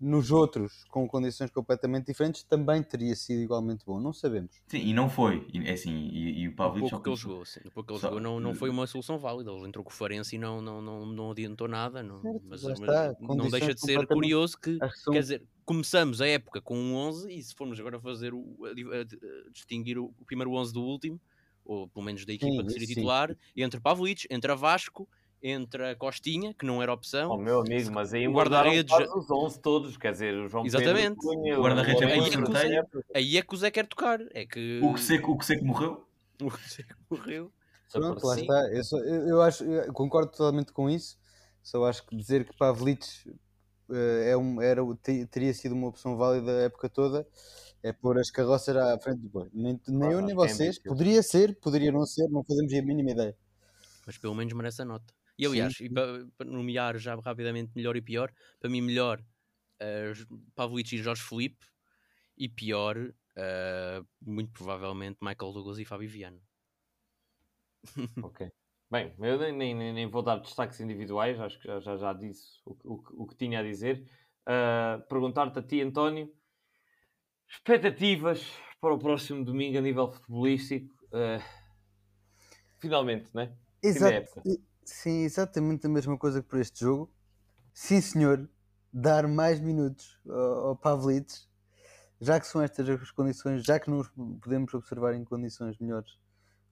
nos 0.00 0.30
outros, 0.30 0.84
com 0.90 1.08
condições 1.08 1.50
completamente 1.50 2.06
diferentes, 2.06 2.42
também 2.44 2.82
teria 2.82 3.14
sido 3.16 3.40
igualmente 3.40 3.84
bom. 3.84 4.00
Não 4.00 4.12
sabemos. 4.12 4.62
Sim, 4.66 4.78
e 4.78 4.94
não 4.94 5.10
foi. 5.10 5.46
E, 5.52 5.68
é 5.68 5.72
assim, 5.72 6.08
e, 6.12 6.42
e 6.42 6.48
o 6.48 6.54
Pavlidis... 6.54 6.88
O 6.88 6.90
pouco 6.90 7.04
que 7.04 7.10
ele 7.10 7.16
jogou, 7.16 7.44
sim. 7.44 7.60
O 7.64 7.70
pouco 7.70 7.86
que 7.88 7.92
ele 7.94 8.00
só... 8.00 8.06
jogou 8.08 8.20
não, 8.20 8.38
não 8.38 8.54
foi 8.54 8.70
uma 8.70 8.86
solução 8.86 9.18
válida. 9.18 9.50
Ele 9.50 9.66
entrou 9.66 9.84
com 9.84 9.90
o 9.90 9.94
Farense 9.94 10.36
e 10.36 10.38
não, 10.38 10.60
não, 10.60 10.80
não, 10.80 11.06
não 11.06 11.30
adiantou 11.32 11.66
nada. 11.66 12.02
Não, 12.02 12.20
certo, 12.22 12.42
mas, 12.44 12.62
mas 12.62 13.36
não 13.36 13.48
deixa 13.48 13.74
de 13.74 13.80
ser 13.80 14.06
curioso 14.06 14.58
que, 14.58 14.78
quer 15.10 15.20
dizer, 15.20 15.42
começamos 15.64 16.20
a 16.20 16.26
época 16.26 16.60
com 16.62 16.78
um 16.78 16.94
11 16.94 17.32
e 17.32 17.42
se 17.42 17.54
formos 17.54 17.78
agora 17.78 18.00
fazer 18.00 18.32
o, 18.32 18.56
a, 18.64 18.68
a, 18.68 19.00
a 19.00 19.50
distinguir 19.50 19.98
o, 19.98 20.14
o, 20.18 20.24
primeiro 20.24 20.52
11 20.52 20.72
do 20.72 20.82
último, 20.82 21.20
ou 21.64 21.88
pelo 21.88 22.06
menos 22.06 22.24
da 22.24 22.32
equipa 22.32 22.52
sim, 22.52 22.66
que 22.66 22.72
seria 22.72 22.86
titular, 22.86 23.36
entre 23.56 23.80
Pavlidis, 23.80 24.26
entre 24.30 24.54
Vasco 24.54 25.08
entre 25.42 25.90
a 25.90 25.96
Costinha, 25.96 26.54
que 26.54 26.66
não 26.66 26.82
era 26.82 26.92
opção. 26.92 27.30
Oh, 27.30 27.36
meu 27.36 27.60
amigo, 27.60 27.90
mas 27.92 28.12
aí 28.12 28.26
o 28.26 28.32
guarda-redes 28.32 28.92
os 29.14 29.30
11 29.30 29.60
todos, 29.60 29.96
quer 29.96 30.12
dizer, 30.12 30.34
o 30.34 30.48
João 30.48 30.66
Exatamente. 30.66 31.16
Pedro, 31.20 31.60
o 31.60 31.62
guarda-redes 31.62 32.02
é 32.02 32.04
aí, 32.06 32.20
é 32.20 32.30
que 32.30 32.38
o 32.38 32.52
Zé, 32.52 32.82
aí 33.14 33.36
é 33.36 33.42
que 33.42 33.54
o 33.54 33.56
Zé 33.56 33.70
quer 33.70 33.86
tocar. 33.86 34.20
É 34.32 34.46
que... 34.46 34.80
O 34.82 34.94
que 34.94 35.00
seco, 35.00 35.32
o 35.32 35.38
que 35.38 35.46
seco 35.46 35.64
morreu? 35.64 36.04
O 36.40 36.52
que 36.52 36.70
seco 36.70 36.94
morreu. 37.10 37.52
Pronto, 37.90 38.24
lá 38.24 38.38
está. 38.38 38.68
Eu, 38.72 38.84
só, 38.84 38.96
eu, 38.98 39.26
eu, 39.26 39.42
acho, 39.42 39.64
eu 39.64 39.92
concordo 39.92 40.30
totalmente 40.30 40.72
com 40.72 40.88
isso. 40.88 41.18
Só 41.64 41.84
acho 41.84 42.06
que 42.06 42.14
dizer 42.14 42.44
que 42.44 42.56
Pavlitz 42.56 43.26
uh, 43.88 43.94
é 44.24 44.36
um, 44.36 44.62
era, 44.62 44.82
teria 45.28 45.52
sido 45.52 45.74
uma 45.74 45.88
opção 45.88 46.16
válida 46.16 46.52
a 46.52 46.62
época 46.62 46.88
toda 46.88 47.26
é 47.82 47.92
pôr 47.92 48.18
as 48.18 48.30
carroças 48.30 48.76
à 48.76 48.98
frente 48.98 49.20
do 49.20 49.28
boi. 49.28 49.48
Nem, 49.52 49.80
nem 49.86 50.08
ah, 50.08 50.12
eu 50.12 50.20
nem 50.20 50.34
vocês. 50.34 50.78
Poderia 50.78 51.22
ser, 51.22 51.58
poderia 51.60 51.92
não 51.92 52.04
ser, 52.04 52.28
não 52.28 52.42
fazemos 52.44 52.72
a 52.72 52.82
mínima 52.82 53.10
ideia. 53.10 53.36
Mas 54.06 54.18
pelo 54.18 54.34
menos 54.34 54.52
merece 54.52 54.82
a 54.82 54.84
nota. 54.84 55.14
E 55.38 55.46
aliás, 55.46 55.76
sim, 55.76 55.86
sim. 55.86 55.94
para, 55.94 56.26
para 56.36 56.50
nomear 56.50 56.98
já 56.98 57.14
rapidamente 57.14 57.72
melhor 57.76 57.96
e 57.96 58.02
pior, 58.02 58.32
para 58.58 58.68
mim 58.68 58.80
melhor 58.80 59.20
uh, 59.80 60.40
Pavlic 60.54 60.94
e 60.94 60.98
Jorge 60.98 61.22
Felipe 61.22 61.64
e 62.36 62.48
pior, 62.48 62.96
uh, 62.98 64.06
muito 64.20 64.52
provavelmente 64.52 65.18
Michael 65.20 65.52
Douglas 65.52 65.78
e 65.78 65.84
Fábio 65.84 66.08
Viano. 66.08 66.40
ok. 68.22 68.50
Bem, 68.90 69.14
eu 69.18 69.38
nem, 69.38 69.74
nem, 69.74 69.92
nem, 69.92 70.06
vou 70.06 70.22
dar 70.22 70.38
destaques 70.38 70.80
individuais, 70.80 71.38
acho 71.38 71.58
que 71.60 71.68
já, 71.68 71.78
já, 71.78 71.96
já 71.96 72.12
disse 72.14 72.58
o, 72.64 72.72
o, 72.84 73.22
o, 73.22 73.26
que 73.26 73.36
tinha 73.36 73.60
a 73.60 73.62
dizer. 73.62 74.02
Uh, 74.46 75.06
Perguntar-te 75.08 75.58
a 75.58 75.62
ti, 75.62 75.82
António, 75.82 76.32
expectativas 77.46 78.42
para 78.80 78.94
o 78.94 78.98
próximo 78.98 79.44
domingo 79.44 79.76
a 79.76 79.80
nível 79.82 80.08
futebolístico. 80.08 80.94
Uh, 81.08 81.42
finalmente, 82.78 83.28
não 83.34 83.42
é? 83.42 83.52
Exato. 83.82 84.40
Sim, 84.90 85.20
exatamente 85.22 85.86
a 85.86 85.90
mesma 85.90 86.16
coisa 86.16 86.40
que 86.42 86.48
para 86.48 86.60
este 86.60 86.80
jogo. 86.80 87.12
Sim, 87.74 88.00
senhor, 88.00 88.48
dar 88.90 89.28
mais 89.28 89.60
minutos 89.60 90.18
ao, 90.26 90.68
ao 90.68 90.76
Pavlidis, 90.76 91.46
já 92.18 92.40
que 92.40 92.46
são 92.46 92.62
estas 92.62 92.88
as 92.88 93.10
condições, 93.10 93.64
já 93.64 93.78
que 93.78 93.90
não 93.90 93.98
os 94.00 94.08
podemos 94.40 94.72
observar 94.72 95.14
em 95.14 95.22
condições 95.24 95.78
melhores, 95.78 96.18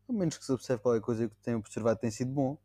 ao 0.08 0.14
menos 0.14 0.38
que 0.38 0.46
se 0.46 0.50
observe 0.50 0.82
qualquer 0.82 1.02
coisa 1.02 1.28
que 1.28 1.36
tenha 1.42 1.58
observado 1.58 2.00
tem 2.00 2.10
sido 2.10 2.32
bom. 2.32 2.58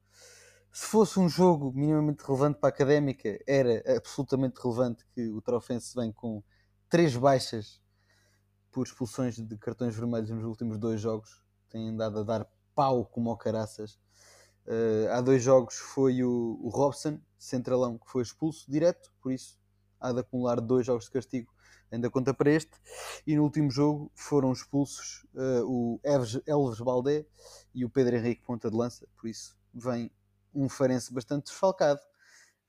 Se 0.71 0.85
fosse 0.85 1.19
um 1.19 1.27
jogo 1.27 1.73
minimamente 1.73 2.23
relevante 2.23 2.57
para 2.57 2.69
a 2.69 2.73
académica, 2.73 3.37
era 3.45 3.83
absolutamente 3.97 4.57
relevante 4.63 5.05
que 5.13 5.27
o 5.27 5.41
Trofense 5.41 5.93
vem 5.93 6.13
com 6.13 6.41
três 6.87 7.13
baixas 7.17 7.81
por 8.71 8.87
expulsões 8.87 9.35
de 9.35 9.57
cartões 9.57 9.93
vermelhos 9.97 10.29
nos 10.29 10.45
últimos 10.45 10.77
dois 10.77 11.01
jogos. 11.01 11.43
Tem 11.67 11.89
andado 11.89 12.19
a 12.19 12.23
dar 12.23 12.49
pau 12.73 13.05
como 13.05 13.29
ao 13.29 13.37
caraças 13.37 13.99
Uh, 14.71 15.11
há 15.11 15.19
dois 15.19 15.43
jogos 15.43 15.75
foi 15.75 16.23
o, 16.23 16.57
o 16.61 16.69
Robson, 16.69 17.19
centralão, 17.37 17.97
que 17.97 18.09
foi 18.09 18.23
expulso 18.23 18.71
direto, 18.71 19.11
por 19.21 19.33
isso 19.33 19.59
há 19.99 20.13
de 20.13 20.21
acumular 20.21 20.61
dois 20.61 20.85
jogos 20.85 21.05
de 21.05 21.11
castigo, 21.11 21.53
ainda 21.91 22.09
conta 22.09 22.33
para 22.33 22.49
este. 22.49 22.71
E 23.27 23.35
no 23.35 23.43
último 23.43 23.69
jogo 23.69 24.09
foram 24.15 24.53
expulsos 24.53 25.27
uh, 25.33 25.65
o 25.65 25.99
Elves, 26.01 26.39
Elves 26.47 26.79
Baldé 26.79 27.25
e 27.75 27.83
o 27.83 27.89
Pedro 27.89 28.15
Henrique 28.15 28.45
Ponta 28.45 28.71
de 28.71 28.77
Lança, 28.77 29.05
por 29.17 29.27
isso 29.27 29.57
vem 29.73 30.09
um 30.55 30.69
Farense 30.69 31.13
bastante 31.13 31.47
desfalcado. 31.47 31.99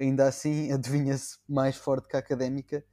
Ainda 0.01 0.27
assim, 0.27 0.73
adivinha-se 0.75 1.39
mais 1.49 1.77
forte 1.77 2.09
que 2.09 2.17
a 2.17 2.19
Académica 2.19 2.85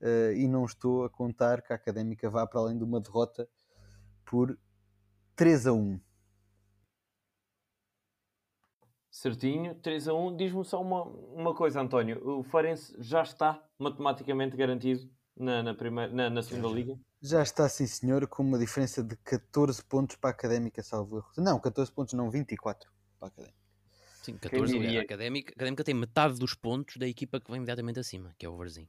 uh, 0.00 0.32
e 0.32 0.48
não 0.48 0.64
estou 0.64 1.04
a 1.04 1.10
contar 1.10 1.60
que 1.60 1.74
a 1.74 1.76
Académica 1.76 2.30
vá 2.30 2.46
para 2.46 2.60
além 2.60 2.78
de 2.78 2.84
uma 2.84 3.02
derrota 3.02 3.46
por 4.24 4.58
3 5.34 5.66
a 5.66 5.74
1. 5.74 6.00
Certinho, 9.16 9.74
3 9.76 10.08
a 10.08 10.14
1. 10.14 10.36
Diz-me 10.36 10.62
só 10.62 10.78
uma, 10.82 11.04
uma 11.04 11.54
coisa, 11.54 11.80
António. 11.80 12.20
O 12.22 12.42
Farense 12.42 12.94
já 12.98 13.22
está 13.22 13.66
matematicamente 13.78 14.54
garantido 14.54 15.10
na, 15.34 15.62
na, 15.62 15.74
primeira, 15.74 16.12
na, 16.12 16.28
na 16.28 16.42
segunda 16.42 16.68
liga? 16.68 17.00
Já 17.22 17.42
está, 17.42 17.66
sim, 17.66 17.86
senhor, 17.86 18.26
com 18.26 18.42
uma 18.42 18.58
diferença 18.58 19.02
de 19.02 19.16
14 19.16 19.82
pontos 19.84 20.16
para 20.16 20.28
a 20.28 20.32
Académica, 20.32 20.82
salvo 20.82 21.16
erro. 21.16 21.30
Não, 21.38 21.58
14 21.58 21.90
pontos, 21.90 22.12
não, 22.12 22.30
24 22.30 22.90
para 23.18 23.28
a 23.28 23.30
Académica. 23.30 23.58
Sim, 24.22 24.36
14 24.36 24.74
a 24.98 25.00
Académica, 25.00 25.50
a 25.50 25.54
Académica 25.54 25.84
tem 25.84 25.94
metade 25.94 26.38
dos 26.38 26.52
pontos 26.52 26.98
da 26.98 27.08
equipa 27.08 27.40
que 27.40 27.50
vem 27.50 27.56
imediatamente 27.56 27.98
acima, 27.98 28.34
que 28.38 28.44
é 28.44 28.48
o 28.50 28.56
Varzim. 28.58 28.86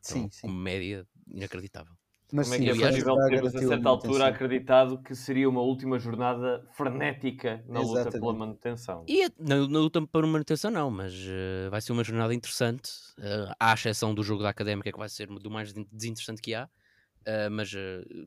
Sim, 0.00 0.18
então, 0.18 0.30
sim. 0.32 0.46
Com 0.48 0.52
média 0.52 1.06
inacreditável. 1.28 1.94
Mas 2.32 2.48
Como 2.48 2.54
é 2.54 2.64
que 2.64 2.70
é 2.70 2.88
possível 2.88 3.16
termos 3.26 3.54
a 3.54 3.58
certa 3.58 3.88
altura 3.90 4.26
acreditado 4.28 5.02
que 5.02 5.14
seria 5.14 5.46
uma 5.46 5.60
última 5.60 5.98
jornada 5.98 6.66
frenética 6.72 7.62
na 7.68 7.80
Exatamente. 7.80 8.04
luta 8.06 8.10
pela 8.20 8.32
manutenção? 8.32 9.04
E 9.06 9.28
na, 9.38 9.68
na 9.68 9.78
luta 9.78 10.06
pela 10.06 10.26
manutenção 10.26 10.70
não, 10.70 10.90
mas 10.90 11.12
uh, 11.12 11.70
vai 11.70 11.82
ser 11.82 11.92
uma 11.92 12.02
jornada 12.02 12.32
interessante, 12.32 12.88
uh, 13.18 13.54
à 13.60 13.74
exceção 13.74 14.14
do 14.14 14.22
jogo 14.22 14.42
da 14.42 14.48
Académica 14.48 14.90
que 14.90 14.98
vai 14.98 15.10
ser 15.10 15.26
do 15.26 15.50
mais 15.50 15.74
desinteressante 15.92 16.40
que 16.40 16.54
há, 16.54 16.64
uh, 16.64 17.50
mas 17.50 17.70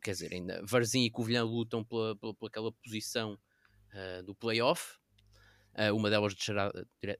quer 0.03 0.11
dizer, 0.11 0.31
ainda 0.33 0.61
Varzim 0.63 1.01
e 1.01 1.09
Covilhã 1.09 1.43
lutam 1.43 1.83
pela, 1.83 2.15
pela, 2.15 2.35
pela 2.35 2.47
aquela 2.47 2.71
posição 2.71 3.35
do 4.25 4.35
playoff, 4.35 4.97
uma 5.93 6.09
delas 6.09 6.35
descerá 6.35 6.69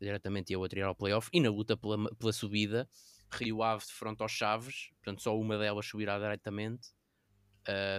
diretamente 0.01 0.51
e 0.51 0.55
a 0.55 0.59
outra 0.59 0.77
irá 0.77 0.89
ao 0.89 0.95
playoff, 0.95 1.29
e 1.31 1.39
na 1.39 1.49
luta 1.49 1.77
pela, 1.77 2.13
pela 2.15 2.33
subida 2.33 2.85
Rio 3.31 3.63
Ave 3.63 3.85
de 3.85 3.93
frente 3.93 4.21
aos 4.21 4.31
Chaves, 4.31 4.89
portanto 4.95 5.21
só 5.21 5.37
uma 5.37 5.57
delas 5.57 5.85
subirá 5.85 6.17
diretamente. 6.17 6.89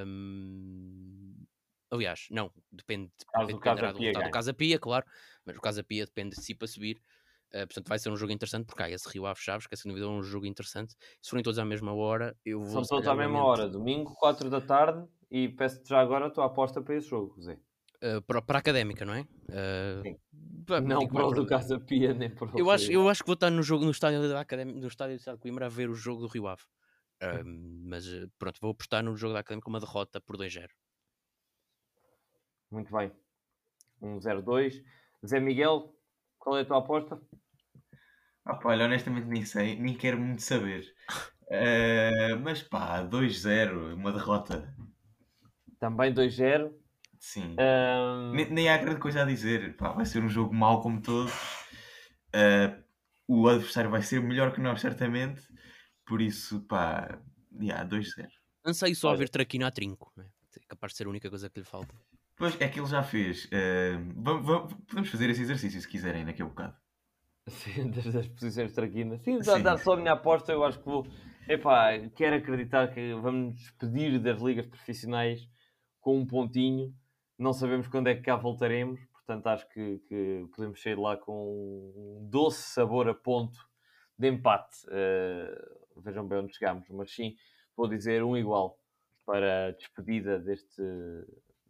Um... 0.07 1.45
Aliás, 1.91 2.27
não, 2.31 2.51
depende, 2.71 3.13
do 3.19 3.27
Casa 3.27 3.47
do 3.47 3.99
resultado 3.99 4.25
do 4.25 4.31
Casa 4.31 4.55
Pia, 4.55 4.79
claro, 4.79 5.07
mas 5.45 5.57
o 5.57 5.61
Casa 5.61 5.85
Pia 5.85 6.05
depende 6.05 6.37
de 6.37 6.43
si 6.43 6.55
para 6.55 6.67
subir. 6.67 7.01
Uh, 7.55 7.65
portanto, 7.67 7.89
vai 7.89 7.99
ser 7.99 8.11
um 8.11 8.17
jogo 8.17 8.33
interessante 8.33 8.67
porque 8.67 8.83
há 8.83 8.91
esse 8.91 9.09
Rio 9.09 9.25
Ave 9.25 9.41
Chaves, 9.41 9.67
que 9.69 9.75
é 9.75 9.77
sem 9.77 9.89
dúvida 9.89 10.09
um 10.09 10.23
jogo 10.23 10.47
interessante. 10.47 10.95
Se 11.23 11.31
forem 11.31 11.45
todos 11.45 11.59
à 11.59 11.65
mesma 11.65 11.95
hora, 11.95 12.37
eu 12.45 12.61
vou. 12.61 12.71
São 12.71 12.83
todos 12.83 13.07
à 13.07 13.15
mesma 13.15 13.43
hora, 13.43 13.69
domingo, 13.69 14.15
4 14.17 14.51
da 14.51 14.61
tarde, 14.61 15.07
e 15.31 15.49
peço-te 15.49 15.89
já 15.89 16.01
agora 16.01 16.27
a 16.27 16.31
tua 16.31 16.47
aposta 16.47 16.83
para 16.83 16.97
esse 16.97 17.09
jogo, 17.09 17.35
José. 17.37 17.59
Uh, 18.07 18.23
para, 18.23 18.41
para 18.41 18.59
a 18.59 18.61
académica, 18.61 19.05
não 19.05 19.15
é? 19.15 19.23
Uh, 19.23 20.81
não 20.81 21.09
para 21.09 21.27
o 21.27 21.33
do 21.33 21.47
Casa 21.47 21.81
Pia, 21.81 22.15
nem 22.15 22.31
para 22.31 22.55
o 22.55 22.59
eu 22.59 22.71
acho, 22.71 22.93
eu 22.93 23.09
acho 23.09 23.23
que 23.23 23.27
vou 23.27 23.35
estar 23.35 23.51
no 23.51 23.63
jogo 23.63 23.85
no 23.85 23.91
estádio 23.91 24.29
da 24.29 24.41
Académica, 24.41 24.79
no 24.79 24.87
estádio 24.87 25.19
de 25.19 25.39
Coimbra 25.39 25.67
a 25.67 25.69
ver 25.69 25.89
o 25.89 25.95
jogo 25.95 26.21
do 26.21 26.29
Rio 26.29 26.47
Ave. 26.47 26.63
Uh, 27.23 27.43
mas 27.85 28.05
pronto, 28.39 28.61
vou 28.61 28.71
apostar 28.71 29.03
no 29.03 29.17
jogo 29.17 29.35
da 29.35 29.41
Académica 29.41 29.69
uma 29.69 29.81
derrota 29.81 30.21
por 30.21 30.37
2-0. 30.37 30.69
Muito 32.71 32.95
bem. 32.95 33.11
1-0-2. 34.03 34.85
Zé 35.27 35.41
Miguel, 35.41 35.95
qual 36.39 36.59
é 36.59 36.61
a 36.61 36.65
tua 36.65 36.79
aposta? 36.79 37.21
Ah, 38.45 38.55
pá, 38.55 38.69
olha, 38.69 38.85
honestamente 38.85 39.27
nem 39.27 39.45
sei, 39.45 39.77
nem 39.77 39.97
quero 39.97 40.19
muito 40.19 40.43
saber. 40.43 40.95
Uh, 41.43 42.39
mas 42.45 42.63
pá, 42.63 43.03
2-0, 43.03 43.95
uma 43.95 44.13
derrota. 44.13 44.73
Também 45.81 46.13
2-0. 46.13 46.73
Sim. 47.21 47.57
Um... 47.59 48.33
Nem, 48.33 48.51
nem, 48.51 48.69
há 48.69 48.77
grande 48.77 49.01
coisa 49.01 49.23
a 49.23 49.25
dizer. 49.25 49.77
Pá, 49.77 49.93
vai 49.93 50.07
ser 50.07 50.23
um 50.23 50.29
jogo 50.29 50.55
mau 50.55 50.81
como 50.81 51.01
todos. 51.01 51.33
Uh, 52.35 52.85
o 53.29 53.49
adversário 53.49 53.91
vai 53.91 54.03
ser 54.03 54.21
melhor 54.21 54.53
que 54.53 54.61
nós, 54.61 54.81
certamente. 54.81 55.43
Por 56.07 56.21
isso, 56.21 56.61
pá, 56.67 57.19
yeah, 57.61 57.89
2-0. 57.89 58.29
Ansei 58.65 58.95
só 58.95 59.11
a 59.11 59.17
ver 59.17 59.29
Traquina 59.29 59.67
a 59.67 59.71
trinco. 59.71 60.13
É? 60.19 60.23
é 60.23 60.61
capaz 60.69 60.93
de 60.93 60.99
ser 60.99 61.07
a 61.07 61.11
única 61.11 61.29
coisa 61.29 61.49
que 61.51 61.61
lhe 61.61 61.67
falta. 61.67 61.95
Pois 62.37 62.61
é 62.61 62.69
que 62.69 62.79
ele 62.79 62.89
já 62.89 63.03
fez. 63.03 63.47
Uh, 63.47 64.13
vamos, 64.17 64.47
vamos, 64.47 64.75
podemos 64.87 65.09
fazer 65.09 65.31
esse 65.31 65.43
exercício 65.43 65.81
se 65.81 65.89
quiserem, 65.89 66.25
daqui 66.25 66.43
a 66.43 66.45
bocado. 66.45 66.77
Sim, 67.49 67.91
das, 67.91 68.05
das 68.05 68.27
posições 68.29 68.71
de 68.71 68.75
traquina. 68.75 69.19
Sim, 69.19 69.43
Sim. 69.43 69.63
dar 69.63 69.79
só 69.79 69.95
a 69.95 69.97
minha 69.97 70.13
aposta, 70.13 70.53
eu 70.53 70.65
acho 70.65 70.79
que 70.79 70.85
vou. 70.85 71.07
Epá, 71.49 71.97
quero 72.15 72.37
acreditar 72.37 72.93
que 72.93 73.15
vamos 73.15 73.55
despedir 73.55 74.19
das 74.21 74.41
ligas 74.41 74.67
profissionais 74.67 75.49
com 76.01 76.19
um 76.19 76.27
pontinho. 76.27 76.93
Não 77.39 77.53
sabemos 77.53 77.87
quando 77.89 78.09
é 78.09 78.15
que 78.15 78.23
cá 78.23 78.37
voltaremos, 78.37 78.99
portanto 79.13 79.47
acho 79.49 79.69
que, 79.69 79.99
que 80.09 80.47
podemos 80.55 80.81
sair 80.81 80.99
lá 80.99 81.17
com 81.17 81.93
um 81.97 82.29
doce 82.31 82.63
sabor 82.63 83.09
a 83.09 83.15
ponto 83.15 83.59
de 84.19 84.29
empate. 84.29 84.87
Uh, 84.87 86.01
vejam 86.01 86.27
bem 86.27 86.39
onde 86.39 86.55
chegamos, 86.55 86.89
mas 86.91 87.13
sim, 87.13 87.35
vou 87.77 87.89
dizer 87.89 88.23
um 88.23 88.37
igual 88.37 88.79
para 89.27 89.67
a 89.67 89.71
despedida 89.73 90.39
deste, 90.39 90.83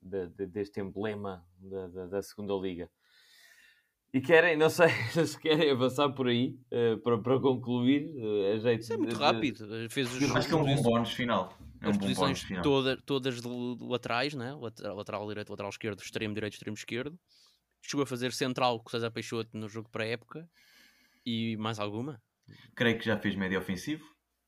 de, 0.03 0.29
de, 0.29 0.47
deste 0.47 0.81
emblema 0.81 1.45
da, 1.59 1.89
da, 1.89 2.07
da, 2.07 2.23
segunda 2.23 2.55
liga. 2.55 2.91
E 4.13 4.21
querem, 4.21 4.57
não 4.57 4.71
sei 4.71 4.89
se 5.27 5.39
querem 5.41 5.71
avançar 5.71 6.11
por 6.11 6.29
aí 6.29 6.59
uh, 6.71 6.99
para, 6.99 7.19
para 7.19 7.41
concluir. 7.41 8.15
Uh, 8.15 8.55
a 8.55 8.59
jeito 8.59 8.81
Isso 8.83 8.93
é 8.93 8.97
muito 8.97 9.17
de, 9.17 9.21
rápido. 9.21 9.89
Fez 9.91 10.15
os, 10.15 10.37
Acho 10.37 10.49
que 10.49 10.55
é 10.55 10.57
um 10.57 10.65
bom 10.65 10.83
bónus 10.83 11.13
final. 11.13 11.57
É 11.87 11.91
as 11.91 11.97
um 11.97 12.01
posições 12.01 12.43
final. 12.43 12.63
Toda, 12.63 12.97
todas 13.03 13.43
laterais, 13.43 14.35
né? 14.35 14.53
lateral, 14.55 15.27
direito, 15.29 15.51
lateral 15.51 15.71
esquerdo, 15.71 16.01
extremo 16.01 16.35
direito, 16.35 16.55
extremo 16.55 16.77
esquerdo. 16.77 17.19
Chegou 17.83 18.03
a 18.03 18.07
fazer 18.07 18.33
central 18.33 18.81
com 18.81 18.89
o 18.89 18.91
César 18.91 19.11
Peixoto 19.11 19.57
no 19.57 19.69
jogo 19.69 19.89
para 19.89 20.05
época. 20.05 20.49
E 21.25 21.57
mais 21.57 21.79
alguma? 21.79 22.23
Creio 22.75 22.99
que 22.99 23.05
já 23.05 23.19
fez 23.19 23.35
médio 23.35 23.59
ofensivo. 23.59 24.05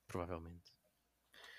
Provavelmente. 0.07 0.73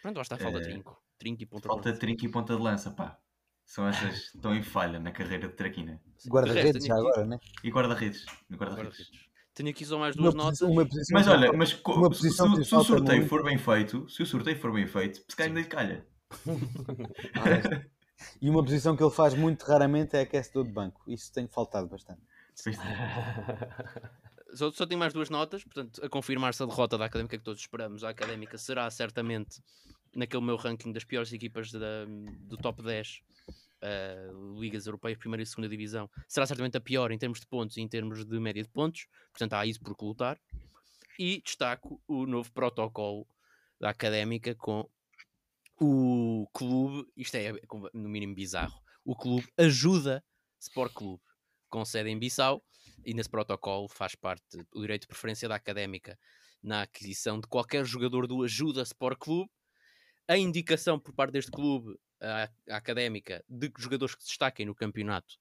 Pronto, 0.02 0.16
lá 0.16 0.22
está, 0.22 0.38
falta 0.38 0.60
é... 0.60 0.62
trinco. 0.62 1.02
Trinco 1.18 1.44
e 1.44 1.46
ponta 1.46 1.68
falta 1.68 1.84
de 1.84 1.90
lança. 1.90 2.00
trinco 2.00 2.26
e 2.26 2.30
ponta 2.30 2.56
de 2.56 2.62
lança, 2.62 2.92
pá. 2.92 3.20
São 3.66 3.88
essas 3.88 4.32
que 4.32 4.36
estão 4.38 4.56
em 4.56 4.64
falha 4.64 5.00
na 5.00 5.12
carreira 5.12 5.48
de 5.48 5.54
Traquina. 5.54 6.02
Guarda-redes 6.28 6.86
já 6.86 6.96
agora, 6.96 7.26
né? 7.26 7.40
E 7.64 7.70
guarda-redes. 7.70 8.26
Guarda-redes. 8.50 9.12
Tenho 9.60 9.72
aqui 9.72 9.84
só 9.84 10.00
mais 10.00 10.16
duas 10.16 10.34
uma 10.34 10.44
notas. 10.46 10.62
Uma 10.62 10.88
mas 11.12 11.28
olha, 11.28 11.52
mas 11.52 11.78
uma 11.86 12.14
se, 12.14 12.30
se, 12.30 12.64
se 12.64 12.76
o 12.76 12.82
sorteio 12.82 13.18
muito... 13.18 13.28
for 13.28 13.44
bem 13.44 13.58
feito, 13.58 14.10
se 14.10 14.24
o 14.24 14.26
sorteio 14.26 14.58
for 14.58 14.72
bem 14.72 14.88
feito, 14.88 15.22
se 15.28 15.36
calhar 15.36 15.50
ainda 15.50 15.60
lhe 15.60 15.68
calha. 15.68 16.08
e 18.42 18.50
uma 18.50 18.64
posição 18.64 18.96
que 18.96 19.04
ele 19.04 19.12
faz 19.12 19.34
muito 19.34 19.64
raramente 19.64 20.16
é 20.16 20.22
aquecedor 20.22 20.64
de 20.64 20.72
banco. 20.72 21.02
Isso 21.06 21.34
tem 21.34 21.46
faltado 21.46 21.90
bastante. 21.90 22.22
Só, 24.52 24.72
só 24.72 24.84
tenho 24.88 24.98
mais 24.98 25.14
duas 25.14 25.30
notas, 25.30 25.64
portanto, 25.64 26.04
a 26.04 26.10
confirmar-se 26.10 26.64
a 26.64 26.66
derrota 26.66 26.98
da 26.98 27.06
Académica 27.06 27.38
que 27.38 27.44
todos 27.44 27.62
esperamos. 27.62 28.04
A 28.04 28.10
Académica 28.10 28.58
será 28.58 28.90
certamente 28.90 29.62
naquele 30.16 30.44
meu 30.44 30.56
ranking 30.56 30.92
das 30.92 31.04
piores 31.04 31.32
equipas 31.32 31.72
da, 31.72 32.06
do 32.48 32.58
top 32.58 32.82
10 32.82 33.22
uh, 33.84 34.60
ligas 34.60 34.86
europeias, 34.86 35.18
primeira 35.18 35.44
e 35.44 35.46
segunda 35.46 35.70
divisão, 35.70 36.10
será 36.28 36.46
certamente 36.46 36.78
a 36.78 36.82
pior 36.82 37.12
em 37.12 37.18
termos 37.18 37.40
de 37.40 37.48
pontos 37.48 37.78
e 37.78 37.82
em 37.82 37.88
termos 37.88 38.26
de 38.26 38.40
média 38.40 38.64
de 38.64 38.70
pontos, 38.70 39.08
portanto 39.32 39.54
há 39.54 39.66
isso 39.66 39.80
por 39.80 39.96
lutar. 40.02 40.40
E 41.18 41.42
destaco 41.42 42.02
o 42.08 42.26
novo 42.26 42.52
protocolo 42.54 43.28
da 43.80 43.90
Académica 43.90 44.56
com 44.56 44.90
o 45.82 46.48
clube, 46.54 47.10
isto 47.16 47.36
é 47.36 47.54
no 47.94 48.10
mínimo 48.10 48.36
bizarro, 48.36 48.82
o 49.06 49.16
clube 49.16 49.48
ajuda 49.58 50.24
Sport 50.60 50.94
Clube, 50.94 51.24
com 51.70 51.86
sede 51.86 52.10
em 52.10 52.20
Bissau, 52.20 52.64
e 53.06 53.14
nesse 53.14 53.30
protocolo 53.30 53.88
faz 53.88 54.16
parte 54.16 54.66
o 54.74 54.82
direito 54.82 55.04
de 55.04 55.08
preferência 55.08 55.48
da 55.48 55.56
Académica 55.56 56.20
na 56.62 56.82
aquisição 56.82 57.40
de 57.40 57.48
qualquer 57.48 57.86
jogador 57.86 58.28
do 58.28 58.44
Ajuda 58.44 58.82
Sport 58.82 59.18
Clube, 59.18 59.50
a 60.28 60.38
indicação 60.38 61.00
por 61.00 61.14
parte 61.14 61.32
deste 61.32 61.50
clube 61.50 61.98
a 62.22 62.50
académica 62.76 63.44
de 63.48 63.72
jogadores 63.78 64.16
que 64.16 64.24
se 64.24 64.30
destaquem 64.30 64.66
no 64.66 64.76
campeonato 64.76 65.36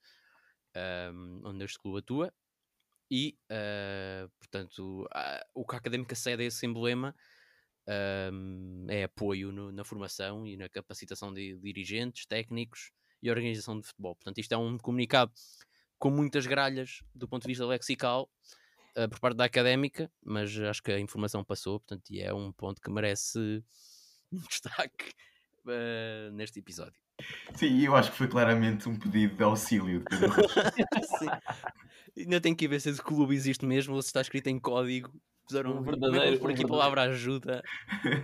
um, 1.12 1.40
onde 1.44 1.64
este 1.64 1.78
clube 1.78 1.98
atua 1.98 2.32
e, 3.10 3.38
uh, 3.50 4.28
portanto, 4.38 5.08
o 5.54 5.64
que 5.64 5.74
a 5.74 5.78
académica 5.78 6.14
cede 6.14 6.42
a 6.42 6.46
esse 6.46 6.66
emblema 6.66 7.14
um, 8.32 8.86
é 8.88 9.04
apoio 9.04 9.50
no, 9.50 9.72
na 9.72 9.82
formação 9.82 10.46
e 10.46 10.56
na 10.56 10.68
capacitação 10.68 11.32
de 11.32 11.56
dirigentes, 11.58 12.26
técnicos 12.26 12.92
e 13.22 13.30
organização 13.30 13.80
de 13.80 13.86
futebol. 13.86 14.14
Portanto, 14.14 14.38
isto 14.38 14.52
é 14.52 14.56
um 14.56 14.76
comunicado 14.76 15.32
com 15.98 16.10
muitas 16.10 16.46
gralhas 16.46 17.02
do 17.14 17.26
ponto 17.26 17.42
de 17.42 17.48
vista 17.48 17.66
lexical 17.66 18.30
uh, 18.96 19.08
por 19.08 19.18
parte 19.18 19.36
da 19.36 19.44
académica, 19.44 20.10
mas 20.22 20.56
acho 20.58 20.82
que 20.82 20.92
a 20.92 21.00
informação 21.00 21.42
passou, 21.42 21.80
portanto, 21.80 22.10
e 22.10 22.20
é 22.20 22.32
um 22.32 22.52
ponto 22.52 22.80
que 22.80 22.90
merece 22.90 23.38
um 24.30 24.38
destaque 24.40 25.12
uh, 25.72 26.32
neste 26.32 26.58
episódio. 26.58 27.00
Sim, 27.54 27.84
eu 27.84 27.96
acho 27.96 28.10
que 28.12 28.16
foi 28.16 28.28
claramente 28.28 28.88
um 28.88 28.96
pedido 28.96 29.36
de 29.36 29.42
auxílio 29.42 30.00
de 30.00 30.04
Pedro 30.04 30.30
Ainda 32.16 32.40
tem 32.40 32.54
que 32.54 32.66
ver 32.66 32.80
se 32.80 32.90
esse 32.90 33.02
clube 33.02 33.34
existe 33.34 33.64
mesmo 33.64 33.94
ou 33.94 34.02
se 34.02 34.08
está 34.08 34.20
escrito 34.20 34.48
em 34.48 34.58
código. 34.58 35.10
Puseram 35.48 35.78
um 35.78 35.82
verdadeiro. 35.82 36.38
Por 36.40 36.50
aqui 36.50 36.62
a 36.62 36.68
palavra 36.68 37.02
ajuda. 37.02 37.62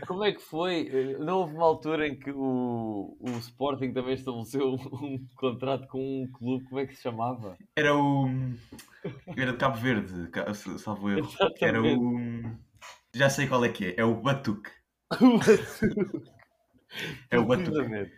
Como 0.06 0.24
é 0.24 0.32
que 0.32 0.42
foi? 0.42 0.88
Eh, 0.88 1.18
não 1.18 1.38
houve 1.38 1.54
uma 1.54 1.64
altura 1.64 2.06
em 2.06 2.18
que 2.18 2.30
o, 2.30 3.16
o 3.18 3.30
Sporting 3.38 3.92
também 3.94 4.12
estabeleceu 4.12 4.74
um 4.74 5.26
contrato 5.34 5.88
com 5.88 6.22
um 6.22 6.30
clube, 6.30 6.64
como 6.64 6.80
é 6.80 6.86
que 6.86 6.94
se 6.94 7.02
chamava? 7.02 7.56
Era 7.76 7.96
o. 7.96 8.26
Era 9.38 9.52
de 9.52 9.58
Cabo 9.58 9.78
Verde, 9.78 10.30
salvo 10.78 11.08
erro. 11.08 11.30
Era 11.62 11.82
o. 11.82 12.42
Já 13.14 13.30
sei 13.30 13.46
qual 13.46 13.64
é 13.64 13.70
que 13.70 13.86
é, 13.86 13.94
é 13.96 14.04
o 14.04 14.20
Batuque. 14.20 14.70
O 15.12 15.38
Batuque. 15.38 16.34
É 17.30 17.38
o 17.38 17.46
Batuque. 17.46 18.10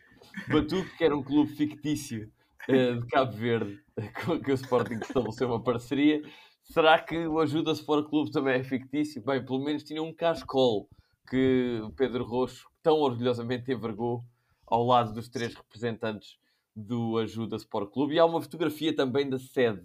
Batuque, 0.48 0.96
que 0.96 1.04
era 1.04 1.16
um 1.16 1.22
clube 1.22 1.54
fictício 1.54 2.30
uh, 2.68 3.00
de 3.00 3.06
Cabo 3.08 3.32
Verde, 3.32 3.80
com 4.24 4.40
que 4.40 4.50
o 4.50 4.54
Sporting 4.54 4.96
estabeleceu 4.96 5.48
uma 5.48 5.62
parceria. 5.62 6.22
Será 6.62 6.98
que 6.98 7.26
o 7.26 7.38
Ajuda 7.38 7.72
Sport 7.72 8.08
Clube 8.08 8.32
também 8.32 8.54
é 8.54 8.64
fictício? 8.64 9.22
Bem, 9.22 9.44
pelo 9.44 9.64
menos 9.64 9.84
tinha 9.84 10.02
um 10.02 10.12
cascol 10.12 10.88
que 11.28 11.80
o 11.82 11.90
Pedro 11.92 12.24
Roxo 12.24 12.68
tão 12.82 12.96
orgulhosamente 12.98 13.72
envergou 13.72 14.24
ao 14.66 14.84
lado 14.84 15.12
dos 15.12 15.28
três 15.28 15.54
representantes 15.54 16.36
do 16.74 17.18
Ajuda 17.18 17.56
Sport 17.56 17.92
Clube. 17.92 18.14
E 18.14 18.18
há 18.18 18.26
uma 18.26 18.42
fotografia 18.42 18.94
também 18.94 19.28
da 19.28 19.38
sede 19.38 19.82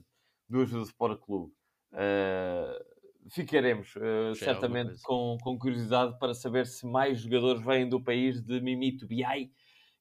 do 0.50 0.62
Ajuda 0.62 0.84
Sport 0.84 1.20
Clube. 1.22 1.54
Uh, 1.94 2.91
ficaremos 3.30 3.96
uh, 3.96 4.36
certamente 4.36 5.02
com, 5.04 5.38
com 5.42 5.58
curiosidade 5.58 6.18
para 6.20 6.34
saber 6.34 6.66
se 6.66 6.86
mais 6.86 7.22
jogadores 7.22 7.64
vêm 7.64 7.88
do 7.88 8.04
país 8.04 8.42
de 8.42 8.60
Mimito 8.60 9.08
Biai, 9.08 9.52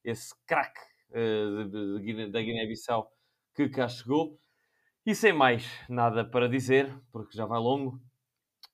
esse 0.03 0.33
craque 0.45 0.79
uh, 1.11 2.29
da 2.31 2.41
Guiné-Bissau 2.41 3.11
que 3.55 3.69
cá 3.69 3.87
chegou. 3.87 4.39
E 5.05 5.15
sem 5.15 5.33
mais 5.33 5.67
nada 5.89 6.23
para 6.23 6.47
dizer, 6.47 6.93
porque 7.11 7.35
já 7.35 7.45
vai 7.45 7.59
longo 7.59 7.99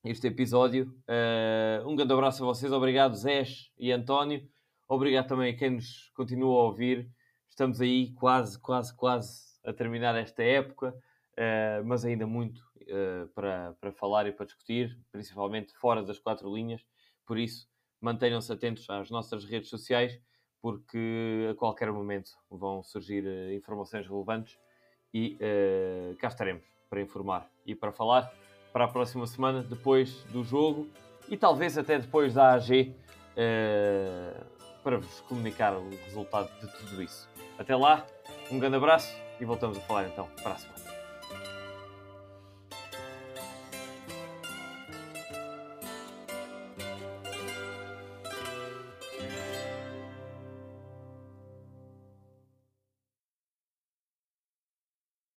este 0.04 0.28
episódio. 0.28 0.94
Uh, 1.08 1.88
um 1.88 1.96
grande 1.96 2.14
abraço 2.14 2.44
a 2.44 2.48
vocês, 2.48 2.72
obrigado 2.72 3.16
Zé 3.16 3.44
e 3.78 3.92
António, 3.92 4.48
obrigado 4.88 5.28
também 5.28 5.54
a 5.54 5.58
quem 5.58 5.72
nos 5.72 6.10
continua 6.16 6.62
a 6.62 6.64
ouvir. 6.66 7.10
Estamos 7.50 7.82
aí 7.82 8.14
quase, 8.14 8.60
quase, 8.60 8.96
quase 8.96 9.48
a 9.66 9.74
terminar 9.74 10.16
esta 10.16 10.44
época, 10.44 10.94
mas 11.86 12.04
ainda 12.04 12.26
muito 12.26 12.60
uh, 12.84 13.28
para, 13.34 13.74
para 13.80 13.92
falar 13.92 14.28
e 14.28 14.32
para 14.32 14.46
discutir, 14.46 14.98
principalmente 15.12 15.74
fora 15.78 16.04
das 16.04 16.20
quatro 16.20 16.54
linhas. 16.54 16.82
Por 17.26 17.38
isso, 17.38 17.68
mantenham-se 18.02 18.52
atentos 18.52 18.90
às 18.90 19.10
nossas 19.10 19.46
redes 19.46 19.70
sociais, 19.70 20.20
porque 20.62 21.48
a 21.52 21.56
qualquer 21.56 21.92
momento 21.92 22.32
vão 22.50 22.84
surgir 22.84 23.24
uh, 23.26 23.54
informações 23.54 24.08
relevantes 24.08 24.58
e 25.14 25.38
cá 26.20 26.28
estaremos 26.28 26.66
para 26.90 27.02
informar 27.02 27.50
e 27.66 27.74
para 27.74 27.94
falar 27.94 28.32
para 28.74 28.84
a 28.84 28.88
próxima 28.88 29.26
semana, 29.26 29.64
depois 29.64 30.22
do 30.26 30.44
jogo 30.44 30.88
e 31.30 31.38
talvez 31.38 31.78
até 31.78 31.98
depois 31.98 32.34
da 32.34 32.54
AG, 32.54 32.94
para 34.84 34.98
vos 34.98 35.22
comunicar 35.22 35.74
o 35.74 35.90
resultado 35.90 36.52
de 36.60 36.68
tudo 36.78 37.02
isso. 37.02 37.28
Até 37.58 37.76
lá, 37.76 38.06
um 38.52 38.60
grande 38.60 38.76
abraço 38.76 39.12
e 39.40 39.46
voltamos 39.46 39.78
a 39.78 39.82
falar 39.82 40.08
então 40.08 40.28
para 40.44 40.54
a 40.54 40.58
semana. 40.58 40.87